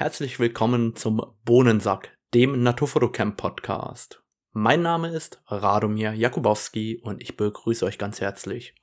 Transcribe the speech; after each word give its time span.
Herzlich 0.00 0.40
willkommen 0.40 0.96
zum 0.96 1.20
Bohnensack, 1.44 2.16
dem 2.32 2.62
Naturfotocamp 2.62 3.36
Podcast. 3.36 4.22
Mein 4.52 4.80
Name 4.80 5.10
ist 5.10 5.42
Radomir 5.46 6.14
Jakubowski 6.14 7.02
und 7.02 7.22
ich 7.22 7.36
begrüße 7.36 7.84
euch 7.84 7.98
ganz 7.98 8.18
herzlich. 8.18 8.74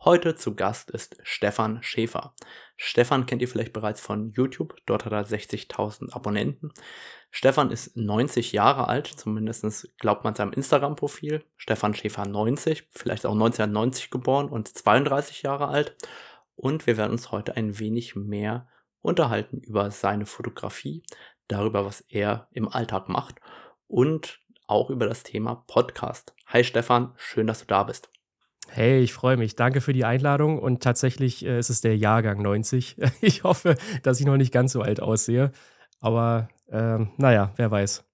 Heute 0.00 0.34
zu 0.34 0.54
Gast 0.54 0.90
ist 0.90 1.18
Stefan 1.24 1.82
Schäfer. 1.82 2.34
Stefan 2.78 3.26
kennt 3.26 3.42
ihr 3.42 3.48
vielleicht 3.48 3.74
bereits 3.74 4.00
von 4.00 4.30
YouTube, 4.30 4.74
dort 4.86 5.04
hat 5.04 5.12
er 5.12 5.26
60.000 5.26 6.14
Abonnenten. 6.14 6.72
Stefan 7.30 7.70
ist 7.70 7.94
90 7.94 8.52
Jahre 8.52 8.88
alt, 8.88 9.08
zumindest 9.08 9.90
glaubt 9.98 10.24
man 10.24 10.34
seinem 10.34 10.54
Instagram-Profil. 10.54 11.44
Stefan 11.58 11.92
Schäfer 11.92 12.26
90, 12.26 12.88
vielleicht 12.92 13.26
auch 13.26 13.34
1990 13.34 14.08
geboren 14.08 14.48
und 14.48 14.68
32 14.68 15.42
Jahre 15.42 15.68
alt. 15.68 15.98
Und 16.54 16.86
wir 16.86 16.96
werden 16.96 17.12
uns 17.12 17.30
heute 17.30 17.58
ein 17.58 17.78
wenig 17.78 18.16
mehr 18.16 18.68
unterhalten 19.02 19.58
über 19.58 19.90
seine 19.90 20.26
Fotografie, 20.26 21.02
darüber, 21.48 21.84
was 21.84 22.00
er 22.00 22.48
im 22.52 22.68
Alltag 22.68 23.08
macht 23.08 23.40
und 23.86 24.40
auch 24.66 24.90
über 24.90 25.06
das 25.06 25.22
Thema 25.22 25.64
Podcast. 25.66 26.34
Hi 26.46 26.64
Stefan, 26.64 27.12
schön, 27.16 27.46
dass 27.46 27.60
du 27.60 27.66
da 27.66 27.82
bist. 27.82 28.10
Hey, 28.68 29.00
ich 29.00 29.12
freue 29.12 29.36
mich. 29.36 29.54
Danke 29.54 29.80
für 29.80 29.92
die 29.92 30.04
Einladung 30.04 30.58
und 30.58 30.82
tatsächlich 30.82 31.44
äh, 31.44 31.58
ist 31.58 31.68
es 31.68 31.82
der 31.82 31.96
Jahrgang 31.96 32.40
90. 32.40 32.96
Ich 33.20 33.44
hoffe, 33.44 33.76
dass 34.02 34.20
ich 34.20 34.26
noch 34.26 34.36
nicht 34.36 34.52
ganz 34.52 34.72
so 34.72 34.80
alt 34.80 35.00
aussehe, 35.00 35.52
aber 36.00 36.48
ähm, 36.70 37.10
naja, 37.18 37.52
wer 37.56 37.70
weiß. 37.70 38.04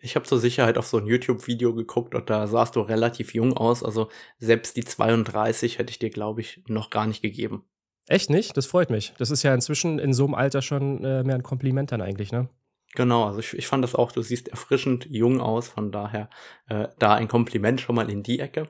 Ich 0.00 0.14
habe 0.14 0.26
zur 0.26 0.38
Sicherheit 0.38 0.78
auf 0.78 0.86
so 0.86 0.98
ein 0.98 1.06
YouTube-Video 1.06 1.74
geguckt 1.74 2.14
und 2.14 2.30
da 2.30 2.46
sahst 2.46 2.76
du 2.76 2.80
relativ 2.80 3.34
jung 3.34 3.54
aus. 3.54 3.82
Also 3.82 4.08
selbst 4.38 4.76
die 4.76 4.84
32 4.84 5.78
hätte 5.78 5.90
ich 5.90 5.98
dir, 5.98 6.10
glaube 6.10 6.40
ich, 6.42 6.62
noch 6.66 6.90
gar 6.90 7.06
nicht 7.06 7.22
gegeben. 7.22 7.64
Echt 8.08 8.30
nicht? 8.30 8.56
Das 8.56 8.66
freut 8.66 8.90
mich. 8.90 9.14
Das 9.18 9.30
ist 9.30 9.42
ja 9.42 9.52
inzwischen 9.52 9.98
in 9.98 10.12
so 10.12 10.24
einem 10.24 10.34
Alter 10.34 10.62
schon 10.62 11.02
äh, 11.04 11.24
mehr 11.24 11.34
ein 11.34 11.42
Kompliment 11.42 11.92
dann 11.92 12.00
eigentlich, 12.00 12.32
ne? 12.32 12.48
Genau, 12.94 13.24
also 13.24 13.40
ich, 13.40 13.52
ich 13.52 13.66
fand 13.66 13.84
das 13.84 13.94
auch, 13.94 14.12
du 14.12 14.22
siehst 14.22 14.48
erfrischend 14.48 15.06
jung 15.10 15.40
aus, 15.40 15.68
von 15.68 15.92
daher 15.92 16.30
äh, 16.68 16.88
da 16.98 17.14
ein 17.14 17.28
Kompliment 17.28 17.80
schon 17.80 17.96
mal 17.96 18.08
in 18.10 18.22
die 18.22 18.40
Ecke. 18.40 18.68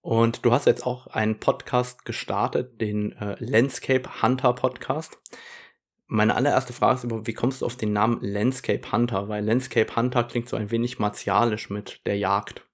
Und 0.00 0.44
du 0.44 0.52
hast 0.52 0.66
jetzt 0.66 0.86
auch 0.86 1.06
einen 1.08 1.38
Podcast 1.38 2.04
gestartet, 2.04 2.80
den 2.80 3.12
äh, 3.12 3.36
Landscape 3.38 4.22
Hunter 4.22 4.52
Podcast. 4.52 5.18
Meine 6.06 6.34
allererste 6.34 6.72
Frage 6.72 6.98
ist 6.98 7.04
über, 7.04 7.26
wie 7.26 7.34
kommst 7.34 7.62
du 7.62 7.66
auf 7.66 7.76
den 7.76 7.92
Namen 7.92 8.18
Landscape 8.20 8.90
Hunter? 8.90 9.28
Weil 9.28 9.44
Landscape 9.44 9.94
Hunter 9.94 10.24
klingt 10.24 10.48
so 10.48 10.56
ein 10.56 10.70
wenig 10.70 10.98
martialisch 10.98 11.70
mit 11.70 12.00
der 12.06 12.18
Jagd. 12.18 12.66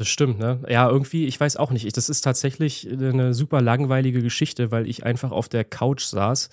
Das 0.00 0.08
stimmt, 0.08 0.38
ne? 0.38 0.62
Ja, 0.66 0.88
irgendwie, 0.88 1.26
ich 1.26 1.38
weiß 1.38 1.58
auch 1.58 1.70
nicht. 1.70 1.94
Das 1.94 2.08
ist 2.08 2.22
tatsächlich 2.22 2.88
eine 2.90 3.34
super 3.34 3.60
langweilige 3.60 4.22
Geschichte, 4.22 4.70
weil 4.70 4.88
ich 4.88 5.04
einfach 5.04 5.30
auf 5.30 5.50
der 5.50 5.62
Couch 5.62 6.04
saß 6.04 6.48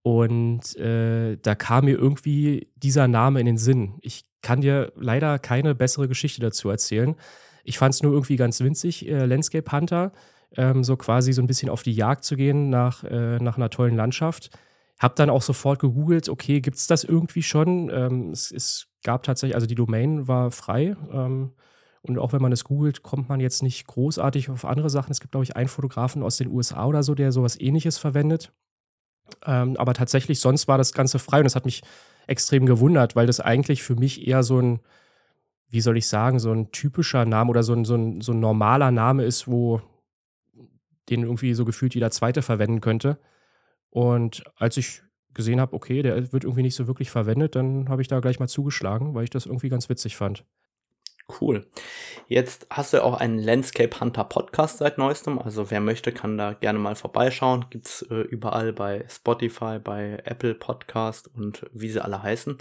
und 0.00 0.74
äh, 0.76 1.36
da 1.36 1.54
kam 1.54 1.84
mir 1.84 1.98
irgendwie 1.98 2.68
dieser 2.76 3.06
Name 3.06 3.40
in 3.40 3.44
den 3.44 3.58
Sinn. 3.58 3.98
Ich 4.00 4.24
kann 4.40 4.62
dir 4.62 4.90
leider 4.96 5.38
keine 5.38 5.74
bessere 5.74 6.08
Geschichte 6.08 6.40
dazu 6.40 6.70
erzählen. 6.70 7.14
Ich 7.62 7.76
fand 7.76 7.94
es 7.94 8.02
nur 8.02 8.14
irgendwie 8.14 8.36
ganz 8.36 8.58
winzig, 8.60 9.06
äh, 9.06 9.26
Landscape 9.26 9.70
Hunter, 9.70 10.12
ähm, 10.56 10.82
so 10.82 10.96
quasi 10.96 11.34
so 11.34 11.42
ein 11.42 11.46
bisschen 11.46 11.68
auf 11.68 11.82
die 11.82 11.92
Jagd 11.92 12.24
zu 12.24 12.36
gehen 12.36 12.70
nach, 12.70 13.04
äh, 13.04 13.36
nach 13.36 13.58
einer 13.58 13.68
tollen 13.68 13.96
Landschaft. 13.96 14.48
Hab 14.98 15.14
dann 15.16 15.28
auch 15.28 15.42
sofort 15.42 15.78
gegoogelt, 15.78 16.30
okay, 16.30 16.62
gibt 16.62 16.78
es 16.78 16.86
das 16.86 17.04
irgendwie 17.04 17.42
schon? 17.42 17.90
Ähm, 17.90 18.30
es, 18.30 18.50
es, 18.50 18.86
gab 19.04 19.24
tatsächlich, 19.24 19.56
also 19.56 19.66
die 19.66 19.74
Domain 19.74 20.26
war 20.26 20.50
frei. 20.50 20.96
Ähm, 21.12 21.52
und 22.02 22.18
auch 22.18 22.32
wenn 22.32 22.42
man 22.42 22.52
es 22.52 22.64
googelt, 22.64 23.02
kommt 23.02 23.28
man 23.28 23.40
jetzt 23.40 23.62
nicht 23.62 23.86
großartig 23.86 24.50
auf 24.50 24.64
andere 24.64 24.90
Sachen. 24.90 25.10
Es 25.10 25.20
gibt, 25.20 25.32
glaube 25.32 25.44
ich, 25.44 25.56
einen 25.56 25.68
Fotografen 25.68 26.22
aus 26.22 26.36
den 26.36 26.48
USA 26.48 26.86
oder 26.86 27.02
so, 27.02 27.14
der 27.14 27.32
sowas 27.32 27.58
ähnliches 27.60 27.98
verwendet. 27.98 28.52
Ähm, 29.44 29.76
aber 29.76 29.94
tatsächlich, 29.94 30.40
sonst 30.40 30.68
war 30.68 30.78
das 30.78 30.92
Ganze 30.92 31.18
frei 31.18 31.38
und 31.38 31.44
das 31.44 31.56
hat 31.56 31.64
mich 31.64 31.82
extrem 32.26 32.66
gewundert, 32.66 33.16
weil 33.16 33.26
das 33.26 33.40
eigentlich 33.40 33.82
für 33.82 33.96
mich 33.96 34.26
eher 34.26 34.42
so 34.42 34.60
ein, 34.60 34.80
wie 35.68 35.80
soll 35.80 35.96
ich 35.96 36.06
sagen, 36.06 36.38
so 36.38 36.52
ein 36.52 36.70
typischer 36.72 37.24
Name 37.24 37.50
oder 37.50 37.62
so 37.62 37.74
ein, 37.74 37.84
so 37.84 37.94
ein, 37.94 38.20
so 38.20 38.32
ein 38.32 38.40
normaler 38.40 38.90
Name 38.90 39.24
ist, 39.24 39.48
wo 39.48 39.82
den 41.10 41.22
irgendwie 41.22 41.54
so 41.54 41.64
gefühlt 41.64 41.94
jeder 41.94 42.10
Zweite 42.10 42.42
verwenden 42.42 42.80
könnte. 42.80 43.18
Und 43.90 44.44
als 44.56 44.76
ich 44.76 45.02
gesehen 45.34 45.60
habe, 45.60 45.74
okay, 45.74 46.02
der 46.02 46.32
wird 46.32 46.44
irgendwie 46.44 46.62
nicht 46.62 46.74
so 46.74 46.86
wirklich 46.86 47.10
verwendet, 47.10 47.54
dann 47.54 47.88
habe 47.88 48.02
ich 48.02 48.08
da 48.08 48.20
gleich 48.20 48.40
mal 48.40 48.48
zugeschlagen, 48.48 49.14
weil 49.14 49.24
ich 49.24 49.30
das 49.30 49.46
irgendwie 49.46 49.68
ganz 49.68 49.88
witzig 49.88 50.16
fand. 50.16 50.44
Cool. 51.28 51.66
Jetzt 52.26 52.66
hast 52.70 52.94
du 52.94 53.04
auch 53.04 53.14
einen 53.14 53.38
Landscape 53.38 54.00
Hunter 54.00 54.24
Podcast 54.24 54.78
seit 54.78 54.96
neuestem. 54.98 55.38
Also 55.38 55.70
wer 55.70 55.80
möchte, 55.80 56.10
kann 56.10 56.38
da 56.38 56.54
gerne 56.54 56.78
mal 56.78 56.96
vorbeischauen. 56.96 57.66
Gibt's 57.70 58.02
äh, 58.02 58.14
überall 58.14 58.72
bei 58.72 59.04
Spotify, 59.08 59.78
bei 59.78 60.22
Apple 60.24 60.54
Podcast 60.54 61.30
und 61.34 61.66
wie 61.72 61.90
sie 61.90 62.02
alle 62.02 62.22
heißen. 62.22 62.58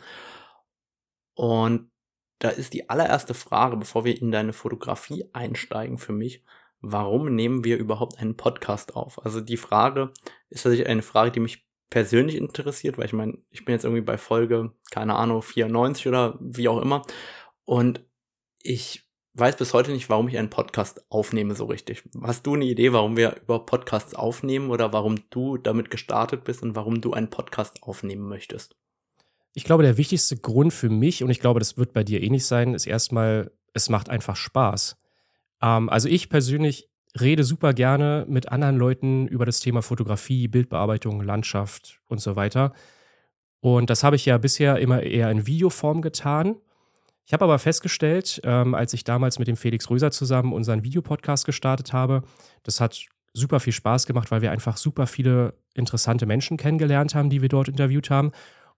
Und 1.34 1.92
da 2.40 2.50
ist 2.50 2.74
die 2.74 2.90
allererste 2.90 3.34
Frage, 3.34 3.78
bevor 3.78 4.06
wir 4.06 4.20
in 4.20 4.32
deine 4.32 4.54
Fotografie 4.54 5.26
einsteigen 5.34 5.98
für 5.98 6.14
mich. 6.14 6.44
Warum 6.82 7.34
nehmen 7.34 7.64
wir 7.64 7.78
überhaupt 7.78 8.20
einen 8.20 8.38
Podcast 8.38 8.96
auf? 8.96 9.24
Also 9.26 9.42
die 9.42 9.58
Frage 9.58 10.12
ist 10.50 10.64
tatsächlich 10.64 10.88
eine 10.88 11.02
Frage, 11.02 11.32
die 11.32 11.40
mich 11.40 11.66
persönlich 11.90 12.36
interessiert, 12.36 12.98
weil 12.98 13.06
ich 13.06 13.14
meine, 13.14 13.38
ich 13.50 13.66
bin 13.66 13.74
jetzt 13.74 13.86
irgendwie 13.86 14.02
bei 14.02 14.18
Folge, 14.18 14.74
keine 14.92 15.16
Ahnung, 15.16 15.42
94 15.42 16.08
oder 16.08 16.38
wie 16.40 16.68
auch 16.68 16.82
immer. 16.82 17.02
Und 17.66 18.06
ich 18.62 19.07
weiß 19.34 19.56
bis 19.57 19.73
heute 19.73 19.91
nicht, 19.91 20.09
warum 20.09 20.28
ich 20.28 20.38
einen 20.38 20.50
Podcast 20.50 21.06
aufnehme 21.09 21.56
so 21.56 21.66
richtig. 21.66 22.03
Hast 22.22 22.47
du 22.47 22.56
eine 22.56 22.66
Idee, 22.66 22.91
warum 22.91 23.16
wir 23.16 23.38
über 23.41 23.66
Podcasts 23.66 24.16
aufnehmen 24.16 24.72
oder 24.72 24.94
warum 24.94 25.19
du 25.29 25.57
damit 25.57 25.91
gestartet 25.91 26.44
bist 26.44 26.63
und 26.63 26.75
warum 26.75 27.01
du 27.01 27.13
einen 27.13 27.29
Podcast 27.29 27.84
aufnehmen 27.84 28.28
möchtest? 28.28 28.75
Ich 29.53 29.63
glaube, 29.63 29.84
der 29.84 29.97
wichtigste 29.97 30.38
Grund 30.38 30.73
für 30.73 30.90
mich, 30.90 31.23
und 31.23 31.29
ich 31.29 31.40
glaube, 31.40 31.59
das 31.59 31.78
wird 31.78 31.94
bei 31.94 32.03
dir 32.03 32.22
ähnlich 32.22 32.45
sein, 32.45 32.73
ist 32.73 32.88
erstmal, 32.88 33.51
es 33.73 33.90
macht 33.90 34.09
einfach 34.09 34.35
Spaß. 34.35 34.97
Ähm, 35.62 35.89
also 35.89 36.09
ich 36.09 36.29
persönlich 36.29 36.89
rede 37.19 37.44
super 37.44 37.74
gerne 37.74 38.25
mit 38.28 38.51
anderen 38.51 38.78
Leuten 38.78 39.28
über 39.28 39.45
das 39.45 39.59
Thema 39.59 39.81
Fotografie, 39.81 40.47
Bildbearbeitung, 40.47 41.22
Landschaft 41.22 42.01
und 42.07 42.22
so 42.22 42.35
weiter. 42.35 42.74
Und 43.59 43.89
das 43.89 44.03
habe 44.03 44.16
ich 44.16 44.25
ja 44.25 44.38
bisher 44.38 44.78
immer 44.79 45.01
eher 45.03 45.31
in 45.31 45.47
Videoform 45.47 46.01
getan. 46.01 46.57
Ich 47.28 47.34
habe 47.34 47.44
aber 47.44 47.60
festgestellt, 47.60 48.40
ähm, 48.46 48.74
als 48.74 48.94
ich 48.94 49.04
damals 49.04 49.38
mit 49.38 49.50
dem 49.50 49.58
Felix 49.58 49.90
Röser 49.90 50.12
zusammen 50.12 50.54
unseren 50.54 50.86
Videopodcast 50.86 51.46
gestartet 51.46 51.92
habe, 51.92 52.24
das 52.64 52.80
hat 52.80 53.06
super 53.34 53.60
viel 53.60 53.74
Spaß 53.74 54.06
gemacht, 54.06 54.32
weil 54.32 54.42
wir 54.42 54.52
einfach 54.52 54.78
super 54.78 55.08
viele 55.08 55.54
interessante 55.74 56.26
Menschen 56.26 56.56
kennengelernt 56.56 57.16
haben, 57.16 57.30
die 57.30 57.42
wir 57.42 57.50
dort 57.50 57.68
interviewt 57.68 58.10
haben. 58.10 58.32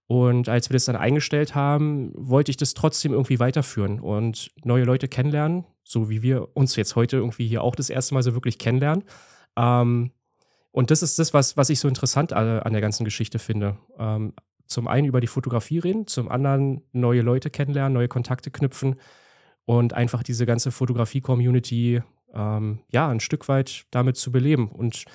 Und 0.07 0.49
als 0.49 0.67
wir 0.67 0.73
das 0.73 0.85
dann 0.85 0.95
eingestellt 0.95 1.53
haben, 1.53 2.11
wollte 2.15 2.49
ich 2.49 2.57
das 2.57 2.73
trotzdem 2.73 3.13
irgendwie 3.13 3.39
weiterführen 3.39 3.99
und 3.99 4.49
neue 4.63 4.83
Leute 4.83 5.07
kennenlernen, 5.07 5.65
so 5.83 6.09
wie 6.09 6.23
wir 6.23 6.55
uns 6.55 6.75
jetzt 6.75 6.95
heute 6.95 7.17
irgendwie 7.17 7.47
hier 7.47 7.61
auch 7.61 7.75
das 7.75 7.91
erste 7.91 8.15
Mal 8.15 8.23
so 8.23 8.33
wirklich 8.33 8.57
kennenlernen. 8.57 9.03
Ähm, 9.57 10.11
und 10.71 10.89
das 10.89 11.03
ist 11.03 11.19
das, 11.19 11.35
was, 11.35 11.55
was 11.55 11.69
ich 11.69 11.79
so 11.79 11.87
interessant 11.87 12.33
an 12.33 12.73
der 12.73 12.81
ganzen 12.81 13.05
Geschichte 13.05 13.37
finde. 13.37 13.77
Ähm, 13.99 14.33
zum 14.69 14.87
einen 14.87 15.07
über 15.07 15.19
die 15.19 15.27
Fotografie 15.27 15.79
reden, 15.79 16.07
zum 16.07 16.29
anderen 16.29 16.81
neue 16.93 17.21
Leute 17.21 17.49
kennenlernen, 17.49 17.93
neue 17.93 18.07
Kontakte 18.07 18.51
knüpfen 18.51 18.95
und 19.65 19.93
einfach 19.93 20.23
diese 20.23 20.45
ganze 20.45 20.71
Fotografie-Community 20.71 22.01
ähm, 22.33 22.79
ja 22.91 23.09
ein 23.09 23.19
Stück 23.19 23.49
weit 23.49 23.85
damit 23.91 24.15
zu 24.15 24.31
beleben. 24.31 24.69
Und 24.69 25.05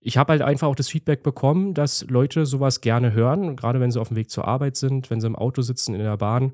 ich 0.00 0.16
habe 0.16 0.32
halt 0.32 0.42
einfach 0.42 0.68
auch 0.68 0.74
das 0.74 0.88
Feedback 0.88 1.22
bekommen, 1.22 1.74
dass 1.74 2.04
Leute 2.08 2.44
sowas 2.44 2.80
gerne 2.80 3.12
hören, 3.12 3.56
gerade 3.56 3.80
wenn 3.80 3.90
sie 3.90 4.00
auf 4.00 4.08
dem 4.08 4.16
Weg 4.16 4.30
zur 4.30 4.46
Arbeit 4.46 4.76
sind, 4.76 5.10
wenn 5.10 5.20
sie 5.20 5.26
im 5.28 5.36
Auto 5.36 5.62
sitzen, 5.62 5.94
in 5.94 6.00
der 6.00 6.16
Bahn 6.16 6.52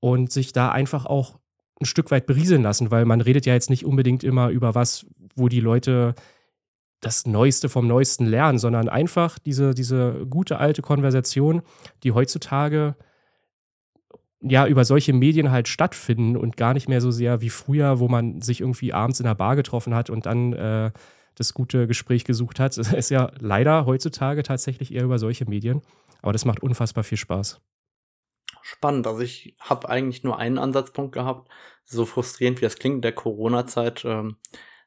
und 0.00 0.32
sich 0.32 0.52
da 0.52 0.70
einfach 0.70 1.04
auch 1.04 1.38
ein 1.80 1.86
Stück 1.86 2.10
weit 2.10 2.26
berieseln 2.26 2.62
lassen, 2.62 2.90
weil 2.90 3.04
man 3.04 3.20
redet 3.20 3.46
ja 3.46 3.52
jetzt 3.52 3.70
nicht 3.70 3.84
unbedingt 3.84 4.24
immer 4.24 4.48
über 4.48 4.74
was, 4.74 5.06
wo 5.36 5.48
die 5.48 5.60
Leute 5.60 6.14
das 7.00 7.26
Neueste 7.26 7.68
vom 7.68 7.86
Neuesten 7.86 8.26
lernen, 8.26 8.58
sondern 8.58 8.88
einfach 8.88 9.38
diese, 9.38 9.74
diese 9.74 10.26
gute 10.28 10.58
alte 10.58 10.82
Konversation, 10.82 11.62
die 12.02 12.12
heutzutage 12.12 12.96
ja 14.40 14.66
über 14.66 14.84
solche 14.84 15.12
Medien 15.12 15.50
halt 15.50 15.68
stattfinden 15.68 16.36
und 16.36 16.56
gar 16.56 16.74
nicht 16.74 16.88
mehr 16.88 17.00
so 17.00 17.10
sehr 17.10 17.40
wie 17.40 17.50
früher, 17.50 17.98
wo 17.98 18.08
man 18.08 18.40
sich 18.40 18.60
irgendwie 18.60 18.92
abends 18.92 19.20
in 19.20 19.26
der 19.26 19.34
Bar 19.34 19.56
getroffen 19.56 19.94
hat 19.94 20.10
und 20.10 20.26
dann 20.26 20.52
äh, 20.52 20.90
das 21.34 21.54
gute 21.54 21.86
Gespräch 21.86 22.24
gesucht 22.24 22.60
hat. 22.60 22.76
Es 22.78 22.92
ist 22.92 23.10
ja 23.10 23.30
leider 23.38 23.86
heutzutage 23.86 24.42
tatsächlich 24.42 24.92
eher 24.92 25.04
über 25.04 25.18
solche 25.18 25.46
Medien, 25.46 25.82
aber 26.22 26.32
das 26.32 26.44
macht 26.44 26.62
unfassbar 26.62 27.04
viel 27.04 27.18
Spaß. 27.18 27.60
Spannend. 28.62 29.06
Also 29.06 29.20
ich 29.20 29.56
habe 29.60 29.88
eigentlich 29.88 30.24
nur 30.24 30.38
einen 30.38 30.58
Ansatzpunkt 30.58 31.12
gehabt, 31.12 31.48
so 31.84 32.04
frustrierend 32.04 32.58
wie 32.60 32.64
das 32.64 32.76
klingt 32.76 32.96
in 32.96 33.02
der 33.02 33.12
Corona-Zeit. 33.12 34.04
Ähm 34.04 34.36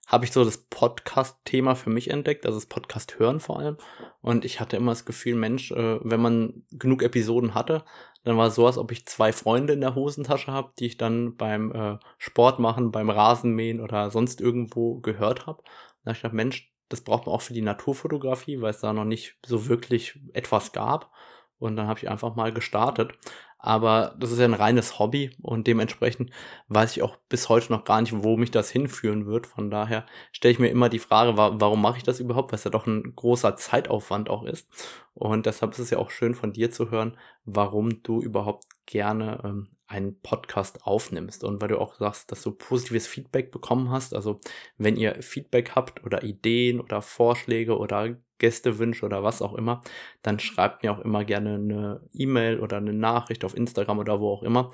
habe 0.07 0.25
ich 0.25 0.31
so 0.31 0.44
das 0.44 0.57
Podcast-Thema 0.57 1.75
für 1.75 1.89
mich 1.89 2.09
entdeckt, 2.09 2.45
also 2.45 2.57
das 2.57 2.65
Podcast 2.65 3.18
hören 3.19 3.39
vor 3.39 3.59
allem. 3.59 3.77
Und 4.21 4.45
ich 4.45 4.59
hatte 4.59 4.75
immer 4.75 4.92
das 4.92 5.06
Gefühl, 5.06 5.36
Mensch, 5.36 5.71
äh, 5.71 6.00
wenn 6.03 6.21
man 6.21 6.63
genug 6.71 7.01
Episoden 7.01 7.53
hatte, 7.53 7.83
dann 8.24 8.38
war 8.38 8.48
es 8.48 8.56
so, 8.56 8.68
als 8.68 8.77
ob 8.77 8.92
ich 8.92 9.06
zwei 9.06 9.31
Freunde 9.31 9.74
in 9.74 9.81
der 9.81 9.95
Hosentasche 9.95 10.51
habe, 10.51 10.71
die 10.80 10.86
ich 10.86 10.98
dann 10.98 11.38
beim 11.38 11.71
äh, 11.71 11.98
Sport 12.18 12.59
machen, 12.59 12.92
beim 12.92 13.09
Rasenmähen 13.09 13.80
oder 13.80 14.12
sonst 14.12 14.42
irgendwo 14.42 15.00
gehört 15.00 15.48
habe. 15.48 15.63
Da 16.04 16.12
ich 16.12 16.21
dachte, 16.21 16.36
Mensch, 16.36 16.71
das 16.89 17.01
braucht 17.01 17.25
man 17.25 17.36
auch 17.36 17.42
für 17.42 17.54
die 17.54 17.62
Naturfotografie, 17.62 18.62
weil 18.62 18.71
es 18.71 18.81
da 18.81 18.94
noch 18.94 19.06
nicht 19.06 19.38
so 19.45 19.68
wirklich 19.68 20.19
etwas 20.33 20.71
gab. 20.74 21.12
und 21.57 21.75
dann 21.75 21.88
habe 21.88 22.00
ich 22.00 22.09
einfach 22.09 22.36
mal 22.36 22.51
gestartet. 22.51 23.13
Aber 23.61 24.15
das 24.17 24.31
ist 24.31 24.39
ja 24.39 24.45
ein 24.45 24.55
reines 24.55 24.97
Hobby 24.97 25.29
und 25.41 25.67
dementsprechend 25.67 26.31
weiß 26.69 26.97
ich 26.97 27.03
auch 27.03 27.17
bis 27.29 27.47
heute 27.47 27.71
noch 27.71 27.83
gar 27.83 28.01
nicht, 28.01 28.23
wo 28.23 28.35
mich 28.35 28.49
das 28.49 28.71
hinführen 28.71 29.27
wird. 29.27 29.45
Von 29.45 29.69
daher 29.69 30.05
stelle 30.31 30.51
ich 30.51 30.59
mir 30.59 30.69
immer 30.69 30.89
die 30.89 30.99
Frage, 30.99 31.37
warum 31.37 31.81
mache 31.81 31.97
ich 31.97 32.03
das 32.03 32.19
überhaupt, 32.19 32.51
weil 32.51 32.57
es 32.57 32.63
ja 32.63 32.71
doch 32.71 32.87
ein 32.87 33.13
großer 33.15 33.55
Zeitaufwand 33.55 34.29
auch 34.29 34.43
ist. 34.43 34.67
Und 35.13 35.45
deshalb 35.45 35.73
ist 35.73 35.79
es 35.79 35.91
ja 35.91 35.99
auch 35.99 36.09
schön 36.09 36.33
von 36.33 36.53
dir 36.53 36.71
zu 36.71 36.89
hören, 36.89 37.17
warum 37.45 38.01
du 38.01 38.21
überhaupt 38.21 38.65
gerne 38.87 39.39
ähm, 39.43 39.67
einen 39.91 40.19
Podcast 40.21 40.83
aufnimmst 40.85 41.43
und 41.43 41.61
weil 41.61 41.67
du 41.67 41.79
auch 41.79 41.95
sagst, 41.95 42.31
dass 42.31 42.41
du 42.41 42.51
positives 42.51 43.07
Feedback 43.07 43.51
bekommen 43.51 43.89
hast. 43.91 44.15
Also 44.15 44.39
wenn 44.77 44.95
ihr 44.95 45.21
Feedback 45.21 45.71
habt 45.75 46.03
oder 46.05 46.23
Ideen 46.23 46.79
oder 46.79 47.01
Vorschläge 47.01 47.77
oder 47.77 48.15
Gästewünsche 48.38 49.05
oder 49.05 49.23
was 49.23 49.41
auch 49.41 49.53
immer, 49.53 49.81
dann 50.23 50.39
schreibt 50.39 50.83
mir 50.83 50.93
auch 50.93 50.99
immer 50.99 51.25
gerne 51.25 51.55
eine 51.55 52.01
E-Mail 52.13 52.59
oder 52.59 52.77
eine 52.77 52.93
Nachricht 52.93 53.45
auf 53.45 53.55
Instagram 53.55 53.99
oder 53.99 54.19
wo 54.19 54.31
auch 54.31 54.43
immer. 54.43 54.71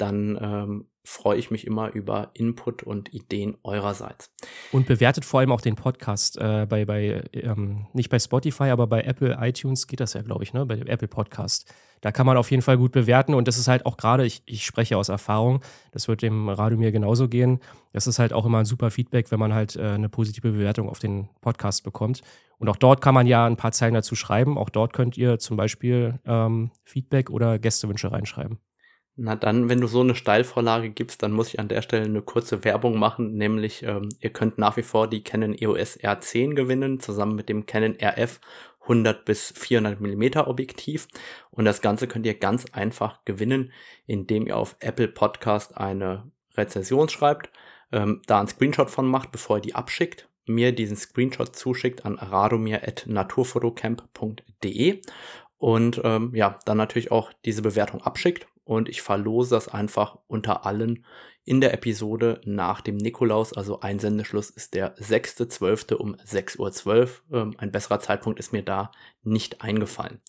Dann 0.00 0.38
ähm, 0.40 0.86
freue 1.04 1.38
ich 1.38 1.50
mich 1.50 1.66
immer 1.66 1.92
über 1.92 2.30
Input 2.34 2.82
und 2.82 3.12
Ideen 3.12 3.56
eurerseits. 3.62 4.30
Und 4.72 4.86
bewertet 4.86 5.24
vor 5.24 5.40
allem 5.40 5.52
auch 5.52 5.60
den 5.60 5.76
Podcast 5.76 6.38
äh, 6.38 6.66
bei, 6.68 6.84
bei 6.84 7.24
ähm, 7.32 7.86
nicht 7.92 8.10
bei 8.10 8.18
Spotify, 8.18 8.64
aber 8.64 8.86
bei 8.86 9.02
Apple 9.02 9.36
iTunes 9.40 9.86
geht 9.86 10.00
das 10.00 10.14
ja, 10.14 10.22
glaube 10.22 10.44
ich, 10.44 10.52
ne? 10.52 10.64
Bei 10.66 10.76
dem 10.76 10.86
Apple 10.86 11.08
Podcast. 11.08 11.72
Da 12.00 12.12
kann 12.12 12.24
man 12.24 12.38
auf 12.38 12.50
jeden 12.50 12.62
Fall 12.62 12.78
gut 12.78 12.92
bewerten 12.92 13.34
und 13.34 13.46
das 13.46 13.58
ist 13.58 13.68
halt 13.68 13.84
auch 13.84 13.98
gerade, 13.98 14.24
ich, 14.24 14.42
ich 14.46 14.64
spreche 14.64 14.96
aus 14.96 15.10
Erfahrung, 15.10 15.60
das 15.92 16.08
wird 16.08 16.22
dem 16.22 16.48
Radomir 16.48 16.92
genauso 16.92 17.28
gehen. 17.28 17.60
Das 17.92 18.06
ist 18.06 18.18
halt 18.18 18.32
auch 18.32 18.46
immer 18.46 18.58
ein 18.58 18.64
super 18.64 18.90
Feedback, 18.90 19.30
wenn 19.30 19.38
man 19.38 19.52
halt 19.52 19.76
äh, 19.76 19.82
eine 19.82 20.08
positive 20.08 20.52
Bewertung 20.52 20.88
auf 20.88 20.98
den 20.98 21.28
Podcast 21.42 21.84
bekommt. 21.84 22.22
Und 22.58 22.68
auch 22.68 22.76
dort 22.76 23.02
kann 23.02 23.14
man 23.14 23.26
ja 23.26 23.46
ein 23.46 23.56
paar 23.56 23.72
Zeilen 23.72 23.94
dazu 23.94 24.14
schreiben. 24.14 24.56
Auch 24.56 24.70
dort 24.70 24.92
könnt 24.92 25.18
ihr 25.18 25.38
zum 25.38 25.56
Beispiel 25.56 26.20
ähm, 26.24 26.70
Feedback 26.84 27.28
oder 27.30 27.58
Gästewünsche 27.58 28.12
reinschreiben. 28.12 28.58
Na 29.22 29.36
dann, 29.36 29.68
wenn 29.68 29.82
du 29.82 29.86
so 29.86 30.00
eine 30.00 30.14
Steilvorlage 30.14 30.88
gibst, 30.88 31.22
dann 31.22 31.32
muss 31.32 31.48
ich 31.48 31.60
an 31.60 31.68
der 31.68 31.82
Stelle 31.82 32.06
eine 32.06 32.22
kurze 32.22 32.64
Werbung 32.64 32.98
machen, 32.98 33.36
nämlich 33.36 33.82
ähm, 33.82 34.08
ihr 34.18 34.30
könnt 34.30 34.56
nach 34.56 34.78
wie 34.78 34.82
vor 34.82 35.08
die 35.08 35.22
Canon 35.22 35.54
EOS 35.54 36.00
R10 36.00 36.54
gewinnen, 36.54 37.00
zusammen 37.00 37.36
mit 37.36 37.50
dem 37.50 37.66
Canon 37.66 37.98
RF 38.02 38.40
100 38.80 39.26
bis 39.26 39.52
400 39.54 40.00
Millimeter 40.00 40.48
Objektiv. 40.48 41.06
Und 41.50 41.66
das 41.66 41.82
Ganze 41.82 42.08
könnt 42.08 42.24
ihr 42.24 42.32
ganz 42.32 42.64
einfach 42.72 43.22
gewinnen, 43.26 43.72
indem 44.06 44.46
ihr 44.46 44.56
auf 44.56 44.76
Apple 44.80 45.08
Podcast 45.08 45.76
eine 45.76 46.32
Rezension 46.56 47.10
schreibt, 47.10 47.50
ähm, 47.92 48.22
da 48.26 48.38
einen 48.38 48.48
Screenshot 48.48 48.88
von 48.88 49.06
macht, 49.06 49.32
bevor 49.32 49.58
ihr 49.58 49.62
die 49.62 49.74
abschickt, 49.74 50.30
mir 50.46 50.72
diesen 50.72 50.96
Screenshot 50.96 51.54
zuschickt 51.54 52.06
an 52.06 52.14
radomir.naturfotocamp.de 52.14 55.02
und 55.60 56.00
ähm, 56.04 56.34
ja, 56.34 56.58
dann 56.64 56.78
natürlich 56.78 57.12
auch 57.12 57.34
diese 57.44 57.60
Bewertung 57.60 58.00
abschickt 58.00 58.46
und 58.64 58.88
ich 58.88 59.02
verlose 59.02 59.50
das 59.54 59.68
einfach 59.68 60.18
unter 60.26 60.64
allen 60.64 61.04
in 61.44 61.60
der 61.60 61.74
Episode 61.74 62.40
nach 62.44 62.80
dem 62.80 62.96
Nikolaus. 62.96 63.52
Also 63.52 63.80
Einsendeschluss 63.80 64.48
ist 64.48 64.72
der 64.72 64.96
6.12. 64.96 65.94
um 65.96 66.14
6.12 66.14 66.88
Uhr. 66.88 67.08
Ähm, 67.38 67.54
ein 67.58 67.72
besserer 67.72 68.00
Zeitpunkt 68.00 68.38
ist 68.38 68.54
mir 68.54 68.62
da 68.62 68.90
nicht 69.22 69.60
eingefallen. 69.60 70.22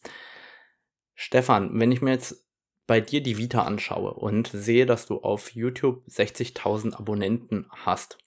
Stefan, 1.15 1.79
wenn 1.79 1.93
ich 1.93 2.01
mir 2.01 2.11
jetzt 2.11 2.45
bei 2.85 2.99
dir 2.99 3.23
die 3.23 3.37
Vita 3.37 3.63
anschaue 3.63 4.13
und 4.13 4.49
sehe, 4.51 4.85
dass 4.85 5.05
du 5.05 5.21
auf 5.21 5.51
YouTube 5.51 6.05
60.000 6.09 6.93
Abonnenten 6.93 7.67
hast, 7.71 8.17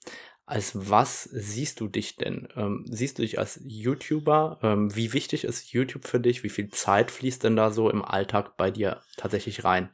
als 0.47 0.91
was 0.91 1.25
siehst 1.25 1.81
du 1.81 1.89
dich 1.89 2.17
denn? 2.17 2.49
Ähm, 2.57 2.85
siehst 2.89 3.19
du 3.19 3.23
dich 3.23 3.39
als 3.39 3.61
YouTuber? 3.65 4.59
Ähm, 4.63 4.95
wie 4.95 5.13
wichtig 5.13 5.45
ist 5.45 5.73
YouTube 5.73 6.07
für 6.07 6.21
dich? 6.21 6.43
Wie 6.43 6.51
viel 6.51 6.69
Zeit 6.71 7.11
fließt 7.11 7.43
denn 7.45 7.57
da 7.57 7.71
so 7.71 7.91
im 7.91 8.05
Alltag 8.05 8.57
bei 8.57 8.71
dir 8.71 9.01
tatsächlich 9.17 9.65
rein? 9.65 9.91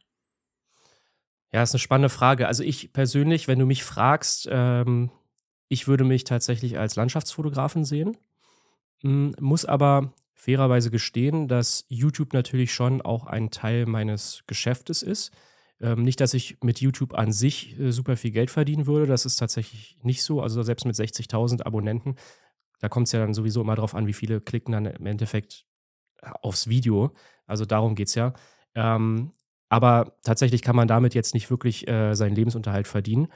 Ja, 1.53 1.63
ist 1.63 1.73
eine 1.73 1.81
spannende 1.81 2.09
Frage. 2.09 2.47
Also 2.47 2.63
ich 2.63 2.93
persönlich, 2.93 3.49
wenn 3.49 3.59
du 3.59 3.67
mich 3.67 3.85
fragst, 3.85 4.49
ähm, 4.51 5.11
ich 5.69 5.87
würde 5.87 6.05
mich 6.05 6.25
tatsächlich 6.25 6.79
als 6.79 6.97
Landschaftsfotografen 6.97 7.85
sehen, 7.85 8.17
hm, 9.03 9.35
muss 9.39 9.65
aber 9.65 10.13
fairerweise 10.35 10.91
gestehen, 10.91 11.49
dass 11.49 11.85
YouTube 11.89 12.33
natürlich 12.33 12.73
schon 12.73 13.03
auch 13.03 13.27
ein 13.27 13.51
Teil 13.51 13.87
meines 13.87 14.43
Geschäftes 14.47 15.03
ist. 15.03 15.33
Ähm, 15.81 16.03
nicht, 16.03 16.21
dass 16.21 16.35
ich 16.35 16.59
mit 16.63 16.81
YouTube 16.81 17.15
an 17.15 17.33
sich 17.33 17.79
äh, 17.79 17.91
super 17.91 18.17
viel 18.17 18.31
Geld 18.33 18.51
verdienen 18.51 18.87
würde, 18.87 19.07
das 19.07 19.25
ist 19.25 19.37
tatsächlich 19.37 19.99
nicht 20.03 20.23
so. 20.23 20.43
Also 20.43 20.63
selbst 20.63 20.85
mit 20.85 20.95
60.000 20.95 21.63
Abonnenten, 21.63 22.17
da 22.81 22.89
kommt 22.89 23.07
es 23.07 23.13
ja 23.13 23.21
dann 23.21 23.35
sowieso 23.35 23.63
immer 23.63 23.77
drauf 23.77 23.95
an, 23.95 24.07
wie 24.07 24.13
viele 24.13 24.41
klicken 24.41 24.73
dann 24.73 24.87
im 24.87 25.07
Endeffekt 25.07 25.65
aufs 26.43 26.69
Video. 26.69 27.15
Also 27.47 27.65
darum 27.65 27.95
geht 27.95 28.09
es 28.09 28.15
ja. 28.15 28.35
Ähm, 28.75 29.33
aber 29.69 30.17
tatsächlich 30.23 30.63
kann 30.63 30.77
man 30.77 30.89
damit 30.89 31.15
jetzt 31.15 31.33
nicht 31.35 31.51
wirklich 31.51 31.89
äh, 31.89 32.15
seinen 32.15 32.35
Lebensunterhalt 32.35 32.89
verdienen. 32.89 33.29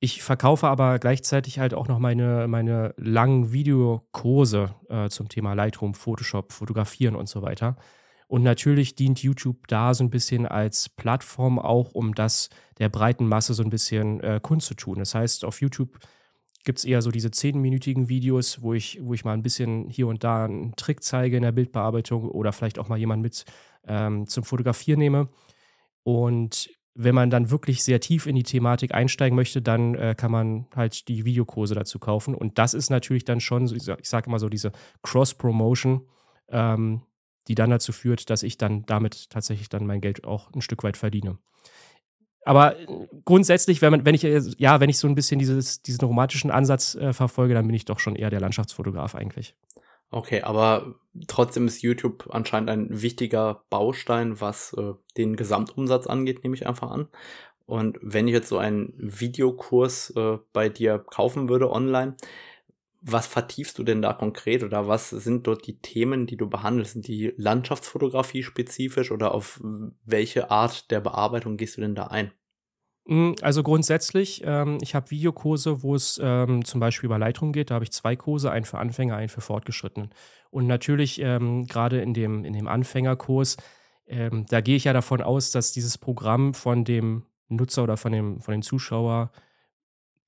Ich 0.00 0.22
verkaufe 0.22 0.66
aber 0.66 0.98
gleichzeitig 0.98 1.58
halt 1.58 1.72
auch 1.74 1.88
noch 1.88 1.98
meine, 1.98 2.48
meine 2.48 2.94
langen 2.96 3.52
Videokurse 3.52 4.74
äh, 4.88 5.08
zum 5.08 5.28
Thema 5.28 5.54
Lightroom, 5.54 5.94
Photoshop, 5.94 6.52
Fotografieren 6.52 7.14
und 7.16 7.28
so 7.28 7.42
weiter. 7.42 7.76
Und 8.34 8.42
natürlich 8.42 8.96
dient 8.96 9.22
YouTube 9.22 9.68
da 9.68 9.94
so 9.94 10.02
ein 10.02 10.10
bisschen 10.10 10.44
als 10.44 10.88
Plattform 10.88 11.60
auch, 11.60 11.92
um 11.92 12.16
das 12.16 12.50
der 12.80 12.88
breiten 12.88 13.28
Masse 13.28 13.54
so 13.54 13.62
ein 13.62 13.70
bisschen 13.70 14.18
äh, 14.22 14.40
Kunst 14.42 14.66
zu 14.66 14.74
tun. 14.74 14.98
Das 14.98 15.14
heißt, 15.14 15.44
auf 15.44 15.60
YouTube 15.60 16.00
gibt 16.64 16.80
es 16.80 16.84
eher 16.84 17.00
so 17.00 17.12
diese 17.12 17.30
zehnminütigen 17.30 18.08
Videos, 18.08 18.60
wo 18.60 18.74
ich, 18.74 18.98
wo 19.00 19.14
ich 19.14 19.24
mal 19.24 19.34
ein 19.34 19.44
bisschen 19.44 19.88
hier 19.88 20.08
und 20.08 20.24
da 20.24 20.46
einen 20.46 20.74
Trick 20.74 21.04
zeige 21.04 21.36
in 21.36 21.44
der 21.44 21.52
Bildbearbeitung 21.52 22.28
oder 22.28 22.52
vielleicht 22.52 22.80
auch 22.80 22.88
mal 22.88 22.98
jemand 22.98 23.22
mit 23.22 23.44
ähm, 23.86 24.26
zum 24.26 24.42
Fotografieren 24.42 24.98
nehme. 24.98 25.28
Und 26.02 26.70
wenn 26.92 27.14
man 27.14 27.30
dann 27.30 27.52
wirklich 27.52 27.84
sehr 27.84 28.00
tief 28.00 28.26
in 28.26 28.34
die 28.34 28.42
Thematik 28.42 28.94
einsteigen 28.94 29.36
möchte, 29.36 29.62
dann 29.62 29.94
äh, 29.94 30.16
kann 30.18 30.32
man 30.32 30.66
halt 30.74 31.06
die 31.06 31.24
Videokurse 31.24 31.76
dazu 31.76 32.00
kaufen. 32.00 32.34
Und 32.34 32.58
das 32.58 32.74
ist 32.74 32.90
natürlich 32.90 33.24
dann 33.24 33.38
schon, 33.38 33.66
ich 33.66 34.08
sage 34.08 34.26
immer 34.26 34.40
so, 34.40 34.48
diese 34.48 34.72
Cross-Promotion, 35.04 36.08
ähm, 36.48 37.02
die 37.48 37.54
dann 37.54 37.70
dazu 37.70 37.92
führt, 37.92 38.30
dass 38.30 38.42
ich 38.42 38.58
dann 38.58 38.84
damit 38.86 39.30
tatsächlich 39.30 39.68
dann 39.68 39.86
mein 39.86 40.00
Geld 40.00 40.24
auch 40.24 40.52
ein 40.52 40.62
Stück 40.62 40.82
weit 40.82 40.96
verdiene. 40.96 41.38
Aber 42.44 42.78
äh, 42.78 42.86
grundsätzlich, 43.24 43.82
wenn, 43.82 43.90
man, 43.90 44.04
wenn 44.04 44.14
ich 44.14 44.22
ja, 44.22 44.80
wenn 44.80 44.90
ich 44.90 44.98
so 44.98 45.08
ein 45.08 45.14
bisschen 45.14 45.38
dieses, 45.38 45.82
diesen 45.82 46.04
romantischen 46.04 46.50
Ansatz 46.50 46.94
äh, 46.94 47.12
verfolge, 47.12 47.54
dann 47.54 47.66
bin 47.66 47.74
ich 47.74 47.84
doch 47.84 47.98
schon 47.98 48.16
eher 48.16 48.30
der 48.30 48.40
Landschaftsfotograf 48.40 49.14
eigentlich. 49.14 49.56
Okay, 50.10 50.42
aber 50.42 50.94
trotzdem 51.26 51.66
ist 51.66 51.82
YouTube 51.82 52.28
anscheinend 52.30 52.70
ein 52.70 53.02
wichtiger 53.02 53.64
Baustein, 53.70 54.40
was 54.40 54.72
äh, 54.74 54.92
den 55.16 55.36
Gesamtumsatz 55.36 56.06
angeht, 56.06 56.44
nehme 56.44 56.54
ich 56.54 56.66
einfach 56.66 56.90
an. 56.90 57.08
Und 57.66 57.98
wenn 58.02 58.28
ich 58.28 58.34
jetzt 58.34 58.48
so 58.48 58.58
einen 58.58 58.92
Videokurs 58.98 60.10
äh, 60.16 60.38
bei 60.52 60.68
dir 60.68 60.98
kaufen 60.98 61.48
würde 61.48 61.70
online, 61.70 62.16
was 63.06 63.26
vertiefst 63.26 63.78
du 63.78 63.84
denn 63.84 64.00
da 64.00 64.14
konkret 64.14 64.62
oder 64.62 64.88
was 64.88 65.10
sind 65.10 65.46
dort 65.46 65.66
die 65.66 65.78
Themen, 65.78 66.26
die 66.26 66.38
du 66.38 66.48
behandelst? 66.48 66.94
Sind 66.94 67.06
die 67.06 67.34
Landschaftsfotografie 67.36 68.42
spezifisch 68.42 69.10
oder 69.10 69.34
auf 69.34 69.60
welche 70.04 70.50
Art 70.50 70.90
der 70.90 71.00
Bearbeitung 71.00 71.58
gehst 71.58 71.76
du 71.76 71.82
denn 71.82 71.94
da 71.94 72.06
ein? 72.06 72.32
Hm, 73.06 73.34
also 73.42 73.62
grundsätzlich, 73.62 74.40
ähm, 74.46 74.78
ich 74.80 74.94
habe 74.94 75.10
Videokurse, 75.10 75.82
wo 75.82 75.94
es 75.94 76.18
ähm, 76.22 76.64
zum 76.64 76.80
Beispiel 76.80 77.06
über 77.06 77.18
Lightroom 77.18 77.52
geht. 77.52 77.70
Da 77.70 77.74
habe 77.74 77.84
ich 77.84 77.92
zwei 77.92 78.16
Kurse, 78.16 78.50
einen 78.50 78.64
für 78.64 78.78
Anfänger, 78.78 79.16
einen 79.16 79.28
für 79.28 79.42
Fortgeschrittenen. 79.42 80.10
Und 80.50 80.66
natürlich, 80.66 81.20
ähm, 81.20 81.66
gerade 81.66 82.00
in 82.00 82.14
dem, 82.14 82.46
in 82.46 82.54
dem 82.54 82.66
Anfängerkurs, 82.66 83.58
ähm, 84.06 84.46
da 84.48 84.62
gehe 84.62 84.76
ich 84.76 84.84
ja 84.84 84.94
davon 84.94 85.20
aus, 85.20 85.50
dass 85.50 85.72
dieses 85.72 85.98
Programm 85.98 86.54
von 86.54 86.84
dem 86.84 87.26
Nutzer 87.48 87.82
oder 87.82 87.98
von 87.98 88.12
dem, 88.12 88.40
von 88.40 88.52
dem 88.52 88.62
Zuschauer 88.62 89.30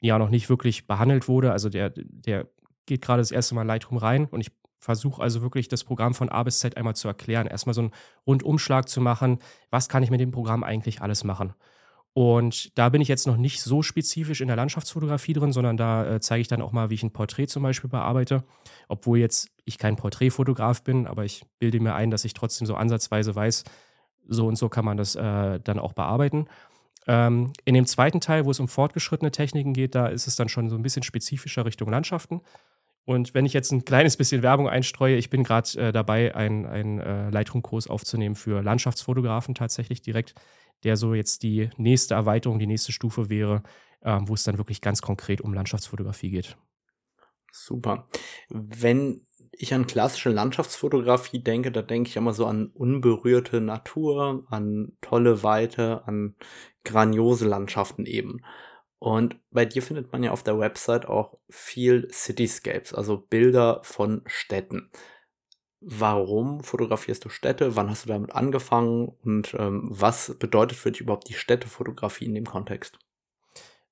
ja 0.01 0.19
noch 0.19 0.29
nicht 0.29 0.51
wirklich 0.51 0.87
behandelt 0.87 1.29
wurde. 1.29 1.53
Also 1.53 1.71
der, 1.71 1.91
der 1.97 2.49
geht 2.87 3.03
gerade 3.03 3.21
das 3.21 3.31
erste 3.31 3.55
Mal 3.55 3.67
Lightroom 3.67 3.99
rein 3.99 4.27
und 4.27 4.41
ich 4.41 4.53
versuche 4.79 5.21
also 5.21 5.43
wirklich 5.43 5.69
das 5.69 5.85
Programm 5.85 6.15
von 6.15 6.29
A 6.29 6.43
bis 6.43 6.61
Z 6.61 6.77
einmal 6.77 6.95
zu 6.95 7.09
erklären. 7.09 7.47
Erstmal 7.47 7.75
so 7.75 7.83
einen 7.83 7.91
Rundumschlag 8.27 8.89
zu 8.89 9.01
machen, 9.01 9.41
was 9.71 9.89
kann 9.89 10.03
ich 10.03 10.11
mit 10.11 10.21
dem 10.21 10.31
Programm 10.31 10.63
eigentlich 10.63 11.03
alles 11.03 11.25
machen. 11.25 11.55
Und 12.13 12.79
da 12.79 12.89
bin 12.89 13.03
ich 13.03 13.09
jetzt 13.09 13.27
noch 13.27 13.37
nicht 13.37 13.61
so 13.61 13.83
spezifisch 13.83 14.41
in 14.41 14.47
der 14.47 14.57
Landschaftsfotografie 14.57 15.35
drin, 15.35 15.53
sondern 15.53 15.77
da 15.77 16.15
äh, 16.15 16.21
zeige 16.21 16.41
ich 16.41 16.49
dann 16.49 16.63
auch 16.63 16.73
mal, 16.73 16.89
wie 16.89 16.95
ich 16.95 17.03
ein 17.03 17.13
Porträt 17.13 17.49
zum 17.49 17.63
Beispiel 17.63 17.91
bearbeite. 17.91 18.43
Obwohl 18.89 19.19
jetzt 19.19 19.51
ich 19.67 19.77
kein 19.77 19.97
Porträtfotograf 19.97 20.83
bin, 20.83 21.07
aber 21.07 21.27
ich 21.27 21.45
bilde 21.59 21.79
mir 21.79 21.95
ein, 21.95 22.11
dass 22.11 22.25
ich 22.25 22.33
trotzdem 22.33 22.67
so 22.67 22.75
ansatzweise 22.75 23.35
weiß, 23.35 23.65
so 24.29 24.47
und 24.47 24.57
so 24.57 24.71
kann 24.71 24.87
man 24.87 24.97
das 24.97 25.15
äh, 25.15 25.61
dann 25.61 25.79
auch 25.79 25.93
bearbeiten. 25.93 26.47
Ähm, 27.07 27.53
in 27.67 27.75
dem 27.75 27.85
zweiten 27.85 28.23
Teil, 28.23 28.47
wo 28.47 28.51
es 28.51 28.61
um 28.61 28.69
fortgeschrittene 28.69 29.31
Techniken 29.31 29.75
geht, 29.75 29.95
da 29.95 30.07
ist 30.07 30.27
es 30.27 30.37
dann 30.37 30.49
schon 30.49 30.71
so 30.71 30.77
ein 30.77 30.83
bisschen 30.83 31.03
spezifischer 31.03 31.67
Richtung 31.67 31.91
Landschaften. 31.91 32.41
Und 33.07 33.33
wenn 33.33 33.47
ich 33.47 33.55
jetzt 33.55 33.73
ein 33.73 33.85
kleines 33.85 34.19
bisschen 34.19 34.43
Werbung 34.43 34.69
einstreue, 34.69 35.17
ich 35.17 35.31
bin 35.31 35.45
gerade 35.45 35.79
äh, 35.79 35.93
dabei, 35.93 36.35
einen 36.35 37.01
äh, 37.01 37.31
Lightroom-Kurs 37.31 37.89
aufzunehmen 37.89 38.35
für 38.35 38.63
Landschaftsfotografen 38.63 39.55
tatsächlich 39.55 40.03
direkt 40.03 40.35
der 40.85 40.97
so 40.97 41.15
jetzt 41.15 41.43
die 41.43 41.71
nächste 41.77 42.15
Erweiterung, 42.15 42.59
die 42.59 42.67
nächste 42.67 42.93
Stufe 42.93 43.29
wäre, 43.29 43.63
äh, 44.03 44.19
wo 44.23 44.35
es 44.35 44.45
dann 44.45 44.59
wirklich 44.59 44.81
ganz 44.81 45.03
konkret 45.03 45.41
um 45.41 45.55
Landschaftsfotografie 45.55 46.31
geht. 46.31 46.57
Super. 47.53 48.07
Wenn 48.49 49.27
ich 49.53 49.73
an 49.73 49.87
klassische 49.87 50.29
Landschaftsfotografie 50.29 51.43
denke, 51.43 51.73
da 51.73 51.81
denke 51.81 52.11
ich 52.11 52.17
immer 52.17 52.35
so 52.35 52.47
an 52.47 52.67
unberührte 52.75 53.61
Natur, 53.61 54.45
an 54.51 54.93
tolle 55.01 55.43
Weite, 55.43 56.07
an 56.07 56.37
grandiose 56.85 57.47
Landschaften 57.47 58.05
eben. 58.05 58.41
Und 58.99 59.37
bei 59.51 59.65
dir 59.65 59.83
findet 59.83 60.13
man 60.13 60.23
ja 60.23 60.31
auf 60.31 60.43
der 60.43 60.59
Website 60.59 61.07
auch 61.07 61.39
viel 61.51 62.09
Cityscapes, 62.11 62.95
also 62.95 63.19
Bilder 63.19 63.81
von 63.83 64.23
Städten. 64.27 64.91
Warum 65.81 66.65
fotografierst 66.65 67.25
du 67.25 67.29
Städte? 67.29 67.77
Wann 67.77 67.91
hast 67.91 68.05
du 68.05 68.09
damit 68.09 68.35
angefangen? 68.35 69.09
Und 69.23 69.55
ähm, 69.59 69.87
was 69.91 70.37
bedeutet 70.39 70.79
für 70.79 70.91
dich 70.91 71.03
überhaupt 71.03 71.29
die 71.29 71.35
Städtefotografie 71.35 72.25
in 72.25 72.35
dem 72.35 72.47
Kontext? 72.47 72.99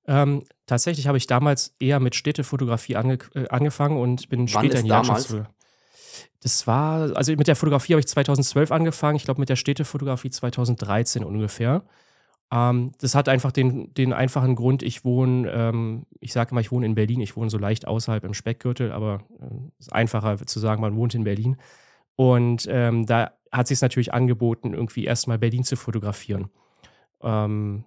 Ähm, 0.07 0.45
tatsächlich 0.67 1.07
habe 1.07 1.19
ich 1.19 1.27
damals 1.27 1.75
eher 1.79 2.01
mit 2.01 2.15
Städtefotografie 2.15 2.97
ange 2.97 3.19
äh, 3.35 3.49
angefangen 3.49 3.99
und 3.99 4.29
bin 4.29 4.41
Wann 4.41 4.49
später 4.49 4.79
in 4.79 4.85
die 4.85 4.91
Landschaftsfotografie. 4.91 5.51
Das 6.41 6.67
war, 6.67 7.17
also 7.17 7.33
mit 7.33 7.47
der 7.47 7.57
Fotografie 7.57 7.95
habe 7.95 8.01
ich 8.01 8.07
2012 8.07 8.71
angefangen, 8.71 9.17
ich 9.17 9.25
glaube 9.25 9.41
mit 9.41 9.49
der 9.49 9.57
Städtefotografie 9.57 10.31
2013 10.31 11.25
ungefähr. 11.25 11.85
Ähm, 12.53 12.93
das 12.99 13.15
hat 13.15 13.29
einfach 13.29 13.53
den, 13.53 13.93
den 13.95 14.13
einfachen 14.13 14.55
Grund, 14.55 14.83
ich 14.83 15.05
wohne, 15.05 15.51
ähm, 15.51 16.07
ich 16.21 16.33
sage 16.33 16.51
immer, 16.51 16.61
ich 16.61 16.73
wohne 16.73 16.87
in 16.87 16.95
Berlin, 16.95 17.21
ich 17.21 17.37
wohne 17.37 17.51
so 17.51 17.59
leicht 17.59 17.87
außerhalb 17.87 18.25
im 18.25 18.35
Speckgürtel, 18.35 18.93
aber 18.93 19.25
es 19.39 19.47
äh, 19.47 19.71
ist 19.79 19.93
einfacher 19.93 20.39
zu 20.47 20.61
sagen, 20.61 20.81
man 20.81 20.97
wohnt 20.97 21.15
in 21.15 21.25
Berlin. 21.25 21.57
Und 22.17 22.69
ähm, 22.71 23.07
da 23.07 23.33
hat 23.51 23.69
sich 23.69 23.77
es 23.77 23.83
natürlich 23.83 24.13
angeboten, 24.13 24.75
irgendwie 24.75 25.05
erstmal 25.05 25.39
Berlin 25.39 25.65
zu 25.65 25.77
fotografieren. 25.77 26.49
Ähm, 27.23 27.85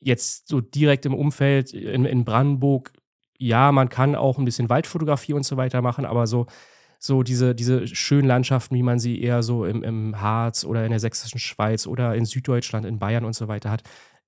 jetzt 0.00 0.48
so 0.48 0.60
direkt 0.60 1.06
im 1.06 1.14
Umfeld 1.14 1.72
in, 1.72 2.04
in 2.04 2.24
Brandenburg, 2.24 2.92
ja, 3.38 3.72
man 3.72 3.88
kann 3.88 4.14
auch 4.14 4.38
ein 4.38 4.44
bisschen 4.44 4.68
Waldfotografie 4.68 5.32
und 5.32 5.44
so 5.44 5.56
weiter 5.56 5.82
machen, 5.82 6.04
aber 6.04 6.26
so, 6.26 6.46
so 7.04 7.24
diese, 7.24 7.52
diese 7.52 7.88
schönen 7.88 8.28
Landschaften, 8.28 8.76
wie 8.76 8.82
man 8.84 9.00
sie 9.00 9.20
eher 9.20 9.42
so 9.42 9.64
im, 9.64 9.82
im 9.82 10.20
Harz 10.20 10.64
oder 10.64 10.84
in 10.84 10.90
der 10.90 11.00
sächsischen 11.00 11.40
Schweiz 11.40 11.88
oder 11.88 12.14
in 12.14 12.24
Süddeutschland, 12.24 12.86
in 12.86 13.00
Bayern 13.00 13.24
und 13.24 13.34
so 13.34 13.48
weiter 13.48 13.72
hat. 13.72 13.82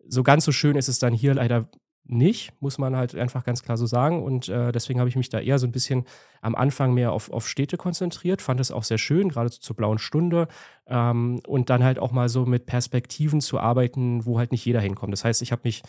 So 0.08 0.24
ganz 0.24 0.44
so 0.44 0.50
schön 0.50 0.74
ist 0.76 0.88
es 0.88 0.98
dann 0.98 1.14
hier 1.14 1.34
leider 1.34 1.68
nicht, 2.06 2.52
muss 2.60 2.76
man 2.78 2.96
halt 2.96 3.14
einfach 3.14 3.44
ganz 3.44 3.62
klar 3.62 3.76
so 3.76 3.86
sagen. 3.86 4.24
Und 4.24 4.48
äh, 4.48 4.72
deswegen 4.72 4.98
habe 4.98 5.08
ich 5.08 5.14
mich 5.14 5.28
da 5.28 5.38
eher 5.38 5.60
so 5.60 5.68
ein 5.68 5.72
bisschen 5.72 6.04
am 6.42 6.56
Anfang 6.56 6.92
mehr 6.94 7.12
auf, 7.12 7.30
auf 7.30 7.48
Städte 7.48 7.76
konzentriert, 7.76 8.42
fand 8.42 8.58
es 8.58 8.72
auch 8.72 8.82
sehr 8.82 8.98
schön, 8.98 9.28
gerade 9.28 9.50
zur 9.50 9.76
blauen 9.76 9.98
Stunde. 9.98 10.48
Ähm, 10.88 11.40
und 11.46 11.70
dann 11.70 11.84
halt 11.84 12.00
auch 12.00 12.10
mal 12.10 12.28
so 12.28 12.44
mit 12.44 12.66
Perspektiven 12.66 13.40
zu 13.40 13.60
arbeiten, 13.60 14.26
wo 14.26 14.38
halt 14.38 14.50
nicht 14.50 14.64
jeder 14.64 14.80
hinkommt. 14.80 15.12
Das 15.12 15.24
heißt, 15.24 15.42
ich 15.42 15.52
habe 15.52 15.62
mich 15.64 15.84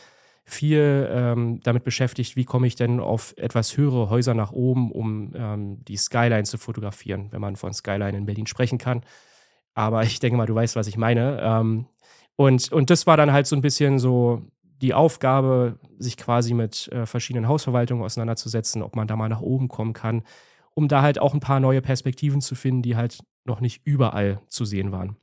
viel 0.46 1.10
ähm, 1.12 1.60
damit 1.64 1.84
beschäftigt, 1.84 2.36
wie 2.36 2.46
komme 2.46 2.68
ich 2.68 2.76
denn 2.76 3.00
auf 3.00 3.34
etwas 3.38 3.78
höhere 3.78 4.10
Häuser 4.12 4.36
nach 4.36 4.52
oben, 4.52 4.92
um 4.92 5.34
ähm, 5.36 5.84
die 5.86 5.98
Skyline 5.98 6.44
zu 6.44 6.60
fotografieren, 6.60 7.32
wenn 7.32 7.42
man 7.42 7.56
von 7.56 7.74
Skyline 7.74 8.16
in 8.16 8.28
Berlin 8.28 8.46
sprechen 8.46 8.78
kann. 8.78 9.02
Aber 9.74 10.04
ich 10.04 10.20
denke 10.20 10.38
mal, 10.38 10.46
du 10.46 10.54
weißt, 10.54 10.76
was 10.76 10.88
ich 10.88 10.98
meine. 10.98 11.40
Ähm, 11.42 11.88
und, 12.36 12.72
und 12.72 12.90
das 12.92 13.08
war 13.08 13.18
dann 13.18 13.32
halt 13.32 13.48
so 13.48 13.56
ein 13.56 13.62
bisschen 13.62 13.98
so 13.98 14.44
die 14.82 14.94
Aufgabe, 14.94 15.80
sich 15.98 16.16
quasi 16.16 16.54
mit 16.54 16.90
äh, 16.90 17.06
verschiedenen 17.08 17.48
Hausverwaltungen 17.48 18.04
auseinanderzusetzen, 18.04 18.84
ob 18.84 18.96
man 18.96 19.08
da 19.08 19.16
mal 19.16 19.30
nach 19.30 19.42
oben 19.42 19.68
kommen 19.68 19.94
kann, 19.94 20.24
um 20.76 20.88
da 20.88 21.02
halt 21.02 21.18
auch 21.18 21.34
ein 21.34 21.40
paar 21.40 21.60
neue 21.60 21.82
Perspektiven 21.82 22.42
zu 22.42 22.54
finden, 22.54 22.84
die 22.84 22.96
halt 22.96 23.20
noch 23.46 23.62
nicht 23.62 23.82
überall 23.86 24.42
zu 24.48 24.64
sehen 24.66 24.92
waren. 24.92 25.18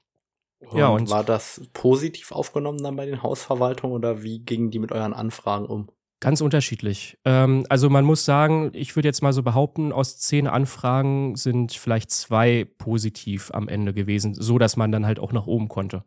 Und 0.71 0.78
ja, 0.78 0.88
und 0.88 1.11
war 1.11 1.25
das 1.25 1.62
positiv 1.73 2.33
aufgenommen 2.33 2.83
dann 2.83 2.97
bei 2.97 3.07
den 3.07 3.23
Hausverwaltungen 3.23 3.97
oder 3.97 4.23
wie 4.23 4.40
gingen 4.40 4.71
die 4.71 4.78
mit 4.78 4.92
euren 4.92 5.12
Anfragen 5.12 5.66
um? 5.66 5.88
Ganz 6.21 6.40
unterschiedlich. 6.40 7.19
Ähm, 7.25 7.66
also 7.69 7.90
man 7.90 8.04
muss 8.04 8.25
sagen, 8.25 8.71
ich 8.75 8.95
würde 8.95 9.09
jetzt 9.09 9.23
mal 9.23 9.33
so 9.33 9.42
behaupten, 9.42 9.92
aus 9.92 10.19
zehn 10.19 10.47
Anfragen 10.47 11.35
sind 11.35 11.73
vielleicht 11.73 12.12
zwei 12.12 12.64
positiv 12.78 13.50
am 13.52 13.66
Ende 13.69 13.92
gewesen, 13.92 14.35
so 14.35 14.59
dass 14.59 14.76
man 14.76 14.92
dann 14.92 15.04
halt 15.04 15.19
auch 15.19 15.33
nach 15.33 15.49
oben 15.49 15.69
konnte. 15.69 16.04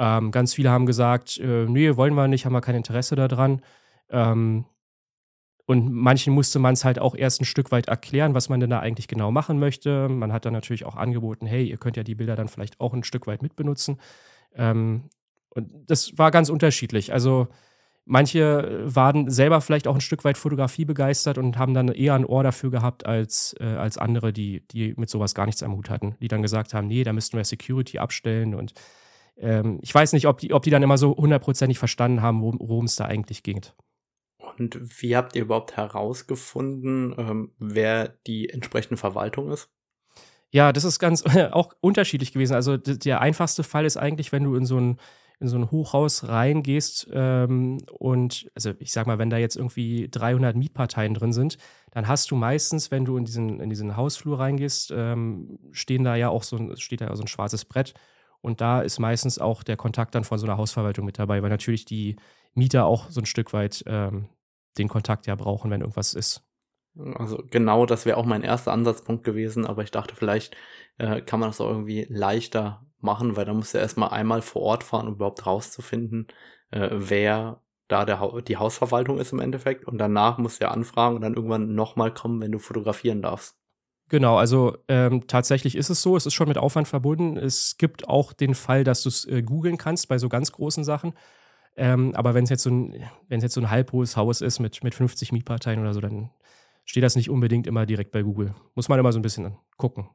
Ähm, 0.00 0.32
ganz 0.32 0.52
viele 0.52 0.70
haben 0.70 0.84
gesagt, 0.84 1.38
äh, 1.38 1.66
nee, 1.66 1.96
wollen 1.96 2.14
wir 2.14 2.26
nicht, 2.26 2.44
haben 2.44 2.54
wir 2.54 2.60
kein 2.60 2.74
Interesse 2.74 3.14
daran. 3.14 3.62
Ähm, 4.10 4.64
und 5.66 5.92
manchen 5.92 6.34
musste 6.34 6.58
man 6.58 6.74
es 6.74 6.84
halt 6.84 6.98
auch 6.98 7.14
erst 7.14 7.40
ein 7.40 7.44
Stück 7.44 7.70
weit 7.70 7.88
erklären, 7.88 8.34
was 8.34 8.48
man 8.48 8.60
denn 8.60 8.70
da 8.70 8.80
eigentlich 8.80 9.06
genau 9.08 9.30
machen 9.30 9.58
möchte. 9.58 10.08
Man 10.08 10.32
hat 10.32 10.44
dann 10.44 10.52
natürlich 10.52 10.84
auch 10.84 10.96
angeboten, 10.96 11.46
hey, 11.46 11.64
ihr 11.64 11.76
könnt 11.76 11.96
ja 11.96 12.02
die 12.02 12.16
Bilder 12.16 12.34
dann 12.34 12.48
vielleicht 12.48 12.80
auch 12.80 12.92
ein 12.92 13.04
Stück 13.04 13.26
weit 13.26 13.42
mitbenutzen. 13.42 14.00
Ähm, 14.54 15.08
und 15.50 15.70
das 15.86 16.18
war 16.18 16.30
ganz 16.30 16.48
unterschiedlich. 16.48 17.12
Also 17.12 17.48
manche 18.04 18.82
waren 18.84 19.30
selber 19.30 19.60
vielleicht 19.60 19.86
auch 19.86 19.94
ein 19.94 20.00
Stück 20.00 20.24
weit 20.24 20.36
Fotografie 20.36 20.84
begeistert 20.84 21.38
und 21.38 21.58
haben 21.58 21.74
dann 21.74 21.88
eher 21.88 22.14
ein 22.14 22.24
Ohr 22.24 22.42
dafür 22.42 22.70
gehabt 22.70 23.06
als, 23.06 23.54
äh, 23.60 23.64
als 23.64 23.98
andere, 23.98 24.32
die, 24.32 24.66
die 24.68 24.94
mit 24.96 25.10
sowas 25.10 25.34
gar 25.34 25.46
nichts 25.46 25.62
am 25.62 25.76
Hut 25.76 25.90
hatten, 25.90 26.16
die 26.20 26.28
dann 26.28 26.42
gesagt 26.42 26.74
haben, 26.74 26.88
nee, 26.88 27.04
da 27.04 27.12
müssten 27.12 27.36
wir 27.36 27.44
Security 27.44 27.98
abstellen 27.98 28.54
und 28.54 28.72
ähm, 29.36 29.78
ich 29.82 29.94
weiß 29.94 30.12
nicht, 30.12 30.26
ob 30.26 30.38
die, 30.38 30.52
ob 30.52 30.62
die 30.62 30.70
dann 30.70 30.82
immer 30.82 30.98
so 30.98 31.16
hundertprozentig 31.16 31.78
verstanden 31.78 32.20
haben, 32.22 32.42
worum 32.42 32.86
es 32.86 32.96
da 32.96 33.04
eigentlich 33.04 33.42
ging. 33.42 33.62
Und 34.58 34.78
wie 35.02 35.16
habt 35.16 35.36
ihr 35.36 35.42
überhaupt 35.42 35.76
herausgefunden, 35.76 37.14
ähm, 37.18 37.52
wer 37.58 38.08
die 38.26 38.48
entsprechende 38.48 38.96
Verwaltung 38.96 39.50
ist? 39.50 39.68
Ja, 40.50 40.72
das 40.72 40.84
ist 40.84 40.98
ganz 40.98 41.24
auch 41.52 41.72
unterschiedlich 41.80 42.32
gewesen. 42.32 42.54
Also 42.54 42.76
der 42.76 43.20
einfachste 43.20 43.62
Fall 43.62 43.84
ist 43.84 43.96
eigentlich, 43.96 44.32
wenn 44.32 44.44
du 44.44 44.54
in 44.54 44.66
so 44.66 44.78
ein 44.78 44.98
in 45.42 45.48
so 45.48 45.56
ein 45.56 45.72
Hochhaus 45.72 46.28
reingehst 46.28 47.08
ähm, 47.12 47.78
und, 47.90 48.48
also 48.54 48.74
ich 48.78 48.92
sag 48.92 49.08
mal, 49.08 49.18
wenn 49.18 49.28
da 49.28 49.38
jetzt 49.38 49.56
irgendwie 49.56 50.08
300 50.08 50.54
Mietparteien 50.54 51.14
drin 51.14 51.32
sind, 51.32 51.58
dann 51.90 52.06
hast 52.06 52.30
du 52.30 52.36
meistens, 52.36 52.92
wenn 52.92 53.04
du 53.04 53.16
in 53.16 53.24
diesen, 53.24 53.58
in 53.58 53.68
diesen 53.68 53.96
Hausflur 53.96 54.38
reingehst, 54.38 54.92
ähm, 54.96 55.58
stehen 55.72 56.04
da 56.04 56.14
ja 56.14 56.28
auch 56.28 56.44
so 56.44 56.56
ein, 56.56 56.76
steht 56.76 57.00
da 57.00 57.14
so 57.16 57.24
ein 57.24 57.26
schwarzes 57.26 57.64
Brett 57.64 57.92
und 58.40 58.60
da 58.60 58.82
ist 58.82 59.00
meistens 59.00 59.40
auch 59.40 59.64
der 59.64 59.76
Kontakt 59.76 60.14
dann 60.14 60.22
von 60.22 60.38
so 60.38 60.46
einer 60.46 60.58
Hausverwaltung 60.58 61.04
mit 61.04 61.18
dabei, 61.18 61.42
weil 61.42 61.50
natürlich 61.50 61.84
die 61.84 62.14
Mieter 62.54 62.84
auch 62.84 63.10
so 63.10 63.20
ein 63.20 63.26
Stück 63.26 63.52
weit 63.52 63.82
ähm, 63.86 64.28
den 64.78 64.88
Kontakt 64.88 65.26
ja 65.26 65.34
brauchen, 65.34 65.70
wenn 65.70 65.80
irgendwas 65.80 66.14
ist. 66.14 66.44
Also 67.14 67.42
genau, 67.50 67.86
das 67.86 68.04
wäre 68.04 68.18
auch 68.18 68.26
mein 68.26 68.42
erster 68.42 68.72
Ansatzpunkt 68.72 69.24
gewesen, 69.24 69.66
aber 69.66 69.82
ich 69.82 69.90
dachte, 69.90 70.14
vielleicht 70.14 70.56
äh, 70.98 71.22
kann 71.22 71.40
man 71.40 71.48
das 71.48 71.60
auch 71.60 71.70
irgendwie 71.70 72.06
leichter 72.10 72.84
machen, 73.00 73.36
weil 73.36 73.46
da 73.46 73.54
muss 73.54 73.72
ja 73.72 73.80
erstmal 73.80 74.10
einmal 74.10 74.42
vor 74.42 74.62
Ort 74.62 74.84
fahren, 74.84 75.08
um 75.08 75.14
überhaupt 75.14 75.46
rauszufinden, 75.46 76.28
äh, 76.70 76.90
wer 76.92 77.62
da 77.88 78.04
der 78.04 78.20
ha 78.20 78.40
die 78.40 78.56
Hausverwaltung 78.56 79.18
ist 79.18 79.32
im 79.32 79.40
Endeffekt. 79.40 79.86
Und 79.86 79.98
danach 79.98 80.38
musst 80.38 80.60
du 80.60 80.64
ja 80.64 80.70
anfragen 80.70 81.16
und 81.16 81.22
dann 81.22 81.34
irgendwann 81.34 81.74
nochmal 81.74 82.12
kommen, 82.12 82.40
wenn 82.40 82.52
du 82.52 82.58
fotografieren 82.58 83.22
darfst. 83.22 83.56
Genau, 84.08 84.36
also 84.36 84.76
ähm, 84.88 85.26
tatsächlich 85.26 85.74
ist 85.74 85.88
es 85.88 86.02
so, 86.02 86.16
es 86.16 86.26
ist 86.26 86.34
schon 86.34 86.48
mit 86.48 86.58
Aufwand 86.58 86.88
verbunden. 86.88 87.36
Es 87.36 87.76
gibt 87.78 88.08
auch 88.08 88.32
den 88.32 88.54
Fall, 88.54 88.84
dass 88.84 89.02
du 89.02 89.08
es 89.08 89.24
äh, 89.24 89.42
googeln 89.42 89.78
kannst 89.78 90.08
bei 90.08 90.18
so 90.18 90.28
ganz 90.28 90.52
großen 90.52 90.84
Sachen. 90.84 91.14
Ähm, 91.76 92.14
aber 92.14 92.34
wenn 92.34 92.44
es 92.44 92.50
jetzt, 92.50 92.62
so 92.62 92.70
ein, 92.70 93.08
jetzt 93.28 93.52
so 93.52 93.60
ein 93.60 93.70
halbhohes 93.70 94.16
Haus 94.16 94.40
ist 94.40 94.58
mit, 94.58 94.84
mit 94.84 94.94
50 94.94 95.32
Mietparteien 95.32 95.80
oder 95.80 95.94
so, 95.94 96.00
dann 96.00 96.30
steht 96.84 97.02
das 97.02 97.16
nicht 97.16 97.30
unbedingt 97.30 97.66
immer 97.66 97.86
direkt 97.86 98.12
bei 98.12 98.22
Google. 98.22 98.54
Muss 98.74 98.88
man 98.88 98.98
immer 98.98 99.12
so 99.12 99.18
ein 99.18 99.22
bisschen 99.22 99.56
gucken. 99.76 100.08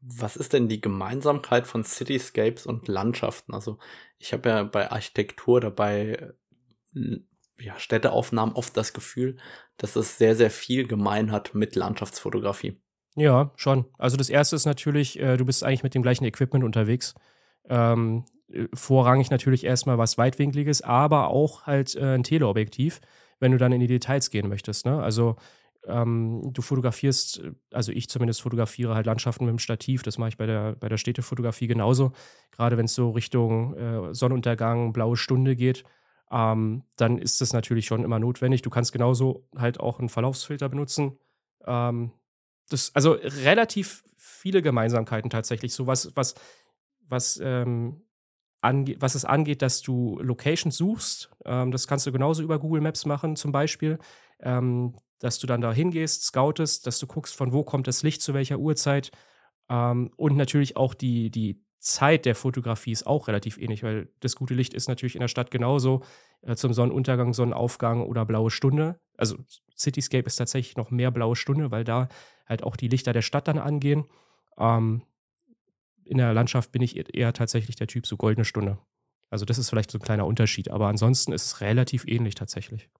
Was 0.00 0.36
ist 0.36 0.54
denn 0.54 0.68
die 0.68 0.80
Gemeinsamkeit 0.80 1.66
von 1.66 1.84
Cityscapes 1.84 2.66
und 2.66 2.88
Landschaften? 2.88 3.52
Also 3.52 3.78
ich 4.18 4.32
habe 4.32 4.48
ja 4.48 4.62
bei 4.62 4.90
Architektur 4.90 5.60
dabei 5.60 6.32
ja, 7.58 7.78
Städteaufnahmen 7.78 8.54
oft 8.54 8.76
das 8.76 8.92
Gefühl, 8.92 9.36
dass 9.76 9.96
es 9.96 10.18
sehr, 10.18 10.36
sehr 10.36 10.50
viel 10.50 10.86
gemein 10.86 11.30
hat 11.30 11.54
mit 11.54 11.76
Landschaftsfotografie. 11.76 12.80
Ja, 13.16 13.52
schon. 13.56 13.86
Also 13.98 14.16
das 14.16 14.30
erste 14.30 14.56
ist 14.56 14.66
natürlich, 14.66 15.18
äh, 15.18 15.36
du 15.36 15.44
bist 15.44 15.64
eigentlich 15.64 15.82
mit 15.82 15.94
dem 15.94 16.02
gleichen 16.02 16.24
Equipment 16.24 16.64
unterwegs. 16.64 17.14
Ähm, 17.70 18.24
äh, 18.52 18.66
vorrangig 18.74 19.30
natürlich 19.30 19.64
erstmal 19.64 19.96
was 19.96 20.18
Weitwinkliges, 20.18 20.82
aber 20.82 21.28
auch 21.28 21.66
halt 21.66 21.94
äh, 21.94 22.16
ein 22.16 22.24
Teleobjektiv, 22.24 23.00
wenn 23.38 23.52
du 23.52 23.58
dann 23.58 23.72
in 23.72 23.80
die 23.80 23.86
Details 23.86 24.30
gehen 24.30 24.48
möchtest. 24.48 24.84
Ne? 24.84 25.02
Also 25.02 25.36
ähm, 25.86 26.52
du 26.52 26.60
fotografierst, 26.60 27.42
also 27.72 27.92
ich 27.92 28.08
zumindest 28.08 28.42
fotografiere 28.42 28.94
halt 28.94 29.06
Landschaften 29.06 29.46
mit 29.46 29.52
dem 29.52 29.58
Stativ, 29.58 30.02
das 30.02 30.18
mache 30.18 30.30
ich 30.30 30.36
bei 30.36 30.46
der, 30.46 30.74
bei 30.74 30.88
der 30.88 30.98
Städtefotografie 30.98 31.68
genauso. 31.68 32.12
Gerade 32.50 32.76
wenn 32.76 32.84
es 32.84 32.94
so 32.94 33.10
Richtung 33.10 33.76
äh, 33.76 34.14
Sonnenuntergang, 34.14 34.92
blaue 34.92 35.16
Stunde 35.16 35.56
geht, 35.56 35.84
ähm, 36.30 36.82
dann 36.96 37.18
ist 37.18 37.40
das 37.40 37.52
natürlich 37.52 37.86
schon 37.86 38.04
immer 38.04 38.18
notwendig. 38.18 38.62
Du 38.62 38.70
kannst 38.70 38.92
genauso 38.92 39.48
halt 39.56 39.80
auch 39.80 39.98
einen 39.98 40.08
Verlaufsfilter 40.08 40.68
benutzen. 40.68 41.18
Ähm, 41.66 42.12
das, 42.68 42.94
also 42.94 43.12
relativ 43.12 44.04
viele 44.16 44.62
Gemeinsamkeiten 44.62 45.30
tatsächlich. 45.30 45.74
So 45.74 45.86
was, 45.86 46.14
was, 46.14 46.34
was, 47.10 47.40
ähm, 47.42 48.02
ange 48.60 48.96
was 49.00 49.14
es 49.14 49.24
angeht, 49.24 49.62
dass 49.62 49.82
du 49.82 50.18
Locations 50.20 50.76
suchst. 50.76 51.30
Ähm, 51.44 51.70
das 51.70 51.86
kannst 51.86 52.06
du 52.06 52.12
genauso 52.12 52.42
über 52.42 52.58
Google 52.58 52.80
Maps 52.80 53.06
machen, 53.06 53.36
zum 53.36 53.52
Beispiel. 53.52 53.98
Ähm, 54.40 54.94
dass 55.18 55.38
du 55.38 55.46
dann 55.46 55.60
da 55.60 55.72
hingehst, 55.72 56.24
scoutest, 56.24 56.86
dass 56.86 56.98
du 56.98 57.06
guckst, 57.06 57.36
von 57.36 57.52
wo 57.52 57.62
kommt 57.62 57.86
das 57.86 58.02
Licht 58.02 58.22
zu 58.22 58.34
welcher 58.34 58.58
Uhrzeit. 58.58 59.10
Ähm, 59.68 60.10
und 60.16 60.36
natürlich 60.36 60.76
auch 60.76 60.94
die, 60.94 61.30
die 61.30 61.62
Zeit 61.78 62.26
der 62.26 62.34
Fotografie 62.34 62.92
ist 62.92 63.06
auch 63.06 63.28
relativ 63.28 63.58
ähnlich, 63.58 63.82
weil 63.82 64.08
das 64.20 64.36
gute 64.36 64.54
Licht 64.54 64.74
ist 64.74 64.88
natürlich 64.88 65.14
in 65.14 65.20
der 65.20 65.28
Stadt 65.28 65.50
genauso 65.50 66.02
äh, 66.42 66.56
zum 66.56 66.72
Sonnenuntergang, 66.72 67.32
Sonnenaufgang 67.32 68.02
oder 68.02 68.24
blaue 68.26 68.50
Stunde. 68.50 69.00
Also 69.16 69.36
Cityscape 69.76 70.26
ist 70.26 70.36
tatsächlich 70.36 70.76
noch 70.76 70.90
mehr 70.90 71.10
blaue 71.10 71.36
Stunde, 71.36 71.70
weil 71.70 71.84
da 71.84 72.08
halt 72.46 72.62
auch 72.62 72.76
die 72.76 72.88
Lichter 72.88 73.12
der 73.12 73.22
Stadt 73.22 73.48
dann 73.48 73.58
angehen. 73.58 74.04
Ähm, 74.58 75.02
in 76.10 76.18
der 76.18 76.34
Landschaft 76.34 76.72
bin 76.72 76.82
ich 76.82 77.16
eher 77.16 77.32
tatsächlich 77.32 77.76
der 77.76 77.86
Typ 77.86 78.06
so 78.06 78.16
goldene 78.16 78.44
Stunde. 78.44 78.78
Also 79.30 79.44
das 79.44 79.58
ist 79.58 79.70
vielleicht 79.70 79.92
so 79.92 79.98
ein 79.98 80.02
kleiner 80.02 80.26
Unterschied, 80.26 80.70
aber 80.70 80.88
ansonsten 80.88 81.32
ist 81.32 81.44
es 81.44 81.60
relativ 81.60 82.04
ähnlich 82.06 82.34
tatsächlich. 82.34 82.90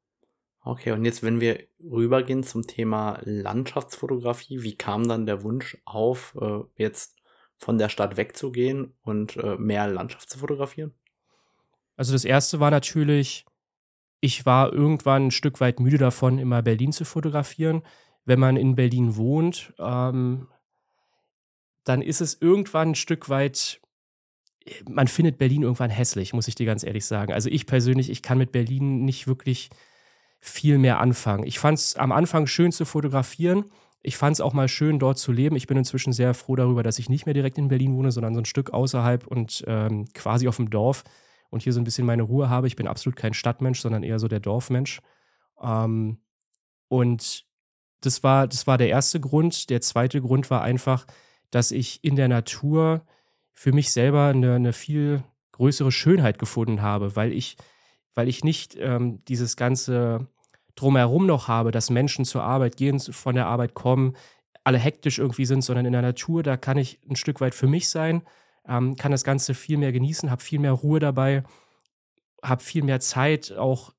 Okay, 0.62 0.93
und 0.93 1.05
jetzt, 1.05 1.23
wenn 1.23 1.40
wir 1.40 1.67
rübergehen 1.81 2.45
zum 2.45 2.67
Thema 2.67 3.19
Landschaftsfotografie, 3.25 4.62
wie 4.62 4.76
kam 4.76 5.09
dann 5.09 5.26
der 5.26 5.43
Wunsch 5.43 5.76
auf, 5.85 6.37
äh, 6.40 6.61
jetzt 6.76 7.17
von 7.57 7.79
der 7.79 7.88
Stadt 7.88 8.17
wegzugehen 8.17 8.95
und 9.02 9.37
äh, 9.37 9.57
mehr 9.57 9.88
Landschaft 9.88 10.31
zu 10.31 10.38
fotografieren? 10.38 10.95
Also 11.97 12.12
das 12.12 12.25
erste 12.25 12.61
war 12.61 12.71
natürlich, 12.71 13.45
ich 14.21 14.47
war 14.47 14.73
irgendwann 14.73 15.26
ein 15.26 15.31
Stück 15.31 15.61
weit 15.61 15.81
müde 15.81 15.99
davon, 15.99 16.38
immer 16.38 16.62
Berlin 16.62 16.93
zu 16.93 17.05
fotografieren. 17.05 17.83
Wenn 18.25 18.38
man 18.38 18.57
in 18.57 18.76
Berlin 18.76 19.17
wohnt, 19.17 19.73
ähm, 19.79 20.47
dann 21.84 22.02
ist 22.02 22.20
es 22.20 22.40
irgendwann 22.40 22.90
ein 22.90 22.94
Stück 22.94 23.28
weit, 23.28 23.80
man 24.88 25.08
findet 25.08 25.38
Berlin 25.38 25.62
irgendwann 25.62 25.90
hässlich, 25.90 26.32
muss 26.32 26.49
ich 26.49 26.54
dir 26.54 26.66
ganz 26.66 26.84
ehrlich 26.84 27.06
sagen. 27.06 27.32
Also 27.32 27.49
ich 27.49 27.66
persönlich, 27.66 28.10
ich 28.10 28.22
kann 28.22 28.38
mit 28.38 28.52
Berlin 28.52 29.04
nicht 29.04 29.26
wirklich 29.26 29.70
viel 30.40 30.78
mehr 30.78 31.00
anfangen. 31.00 31.44
Ich 31.44 31.58
fand 31.58 31.78
es 31.78 31.96
am 31.96 32.12
Anfang 32.12 32.46
schön 32.46 32.72
zu 32.72 32.84
fotografieren. 32.84 33.64
Ich 34.02 34.16
fand 34.16 34.34
es 34.34 34.40
auch 34.40 34.54
mal 34.54 34.68
schön, 34.68 34.99
dort 34.99 35.18
zu 35.18 35.32
leben. 35.32 35.56
Ich 35.56 35.66
bin 35.66 35.76
inzwischen 35.76 36.12
sehr 36.12 36.32
froh 36.32 36.56
darüber, 36.56 36.82
dass 36.82 36.99
ich 36.99 37.10
nicht 37.10 37.26
mehr 37.26 37.34
direkt 37.34 37.58
in 37.58 37.68
Berlin 37.68 37.94
wohne, 37.94 38.12
sondern 38.12 38.34
so 38.34 38.40
ein 38.40 38.46
Stück 38.46 38.70
außerhalb 38.70 39.26
und 39.26 39.62
ähm, 39.66 40.06
quasi 40.14 40.49
auf 40.49 40.56
dem 40.56 40.70
Dorf 40.70 41.04
und 41.50 41.62
hier 41.62 41.72
so 41.72 41.80
ein 41.80 41.84
bisschen 41.84 42.06
meine 42.06 42.22
Ruhe 42.22 42.49
habe. 42.49 42.66
Ich 42.66 42.76
bin 42.76 42.87
absolut 42.87 43.16
kein 43.16 43.34
Stadtmensch, 43.34 43.80
sondern 43.80 44.02
eher 44.02 44.18
so 44.18 44.28
der 44.28 44.40
Dorfmensch. 44.40 45.00
Ähm, 45.60 46.18
und 46.88 47.44
das 48.00 48.22
war, 48.22 48.49
das 48.49 48.66
war 48.66 48.78
der 48.78 48.88
erste 48.88 49.20
Grund. 49.20 49.68
Der 49.68 49.82
zweite 49.82 50.22
Grund 50.22 50.50
war 50.50 50.62
einfach, 50.62 51.06
dass 51.50 51.71
ich 51.71 52.02
in 52.02 52.16
der 52.16 52.28
Natur 52.28 53.02
für 53.52 53.73
mich 53.73 53.92
selber 53.92 54.26
eine, 54.26 54.54
eine 54.54 54.73
viel 54.73 55.23
größere 55.52 55.92
Schönheit 55.92 56.38
gefunden 56.38 56.83
habe, 56.83 57.16
weil 57.16 57.33
ich, 57.33 57.57
weil 58.14 58.28
ich 58.28 58.45
nicht 58.45 58.76
ähm, 58.78 59.23
dieses 59.26 59.57
ganze 59.57 60.26
drumherum 60.75 61.26
noch 61.26 61.49
habe, 61.49 61.71
dass 61.71 61.90
Menschen 61.90 62.25
zur 62.25 62.42
Arbeit 62.42 62.76
gehen, 62.76 62.99
von 63.00 63.35
der 63.35 63.47
Arbeit 63.47 63.75
kommen, 63.75 64.16
alle 64.64 64.78
hektisch 64.78 65.19
irgendwie 65.19 65.45
sind, 65.45 65.62
sondern 65.62 65.87
in 65.87 65.92
der 65.92 66.02
Natur, 66.02 66.42
da 66.42 66.57
kann 66.57 66.78
ich 66.78 67.00
ein 67.09 67.16
Stück 67.16 67.40
weit 67.40 67.54
für 67.54 67.66
mich 67.66 67.88
sein, 67.88 68.23
ähm, 68.66 68.97
kann 68.97 69.12
das 69.12 69.25
Ganze 69.25 69.54
viel 69.54 69.76
mehr 69.76 69.92
genießen, 69.92 70.30
habe 70.30 70.42
viel 70.42 70.59
mehr 70.59 70.73
Ruhe 70.73 71.00
dabei, 71.00 71.42
habe 72.42 72.62
viel 72.62 72.83
mehr 72.83 73.00
Zeit, 73.00 73.52
auch 73.52 73.92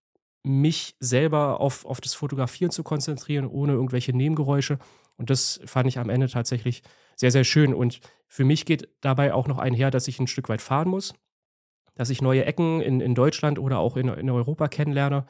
mich 0.44 0.96
selber 1.00 1.60
auf, 1.60 1.86
auf 1.86 2.02
das 2.02 2.16
Fotografieren 2.16 2.72
zu 2.72 2.84
konzentrieren, 2.84 3.48
ohne 3.48 3.74
irgendwelche 3.74 4.14
Nebengeräusche. 4.14 4.80
Und 5.18 5.30
das 5.30 5.60
fand 5.66 5.88
ich 5.88 6.00
am 6.00 6.10
Ende 6.10 6.30
tatsächlich 6.30 6.82
sehr, 7.22 7.32
sehr 7.32 7.44
schön. 7.44 7.76
Und 7.76 8.02
für 8.28 8.44
mich 8.44 8.66
geht 8.66 8.90
dabei 9.00 9.32
auch 9.32 9.48
noch 9.48 9.60
einher, 9.60 9.92
dass 9.92 10.08
ich 10.08 10.20
ein 10.20 10.26
Stück 10.26 10.50
weit 10.50 10.60
fahren 10.60 10.90
muss, 10.90 11.14
dass 11.94 12.10
ich 12.10 12.24
neue 12.24 12.46
Ecken 12.46 12.82
in, 12.82 13.00
in 13.00 13.14
Deutschland 13.14 13.60
oder 13.60 13.78
auch 13.78 13.96
in, 13.96 14.08
in 14.08 14.30
Europa 14.32 14.68
kennenlerne. 14.68 15.28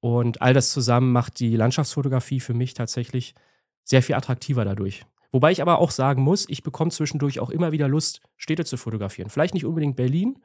Und 0.00 0.42
all 0.42 0.52
das 0.52 0.72
zusammen 0.72 1.12
macht 1.12 1.38
die 1.38 1.54
Landschaftsfotografie 1.54 2.40
für 2.40 2.54
mich 2.54 2.74
tatsächlich 2.74 3.36
sehr 3.84 4.02
viel 4.02 4.16
attraktiver 4.16 4.64
dadurch. 4.64 5.06
Wobei 5.30 5.52
ich 5.52 5.62
aber 5.62 5.78
auch 5.78 5.92
sagen 5.92 6.22
muss, 6.22 6.44
ich 6.48 6.64
bekomme 6.64 6.90
zwischendurch 6.90 7.38
auch 7.38 7.50
immer 7.50 7.70
wieder 7.70 7.86
Lust, 7.86 8.20
Städte 8.36 8.64
zu 8.64 8.76
fotografieren. 8.76 9.30
Vielleicht 9.30 9.54
nicht 9.54 9.64
unbedingt 9.64 9.94
Berlin, 9.94 10.42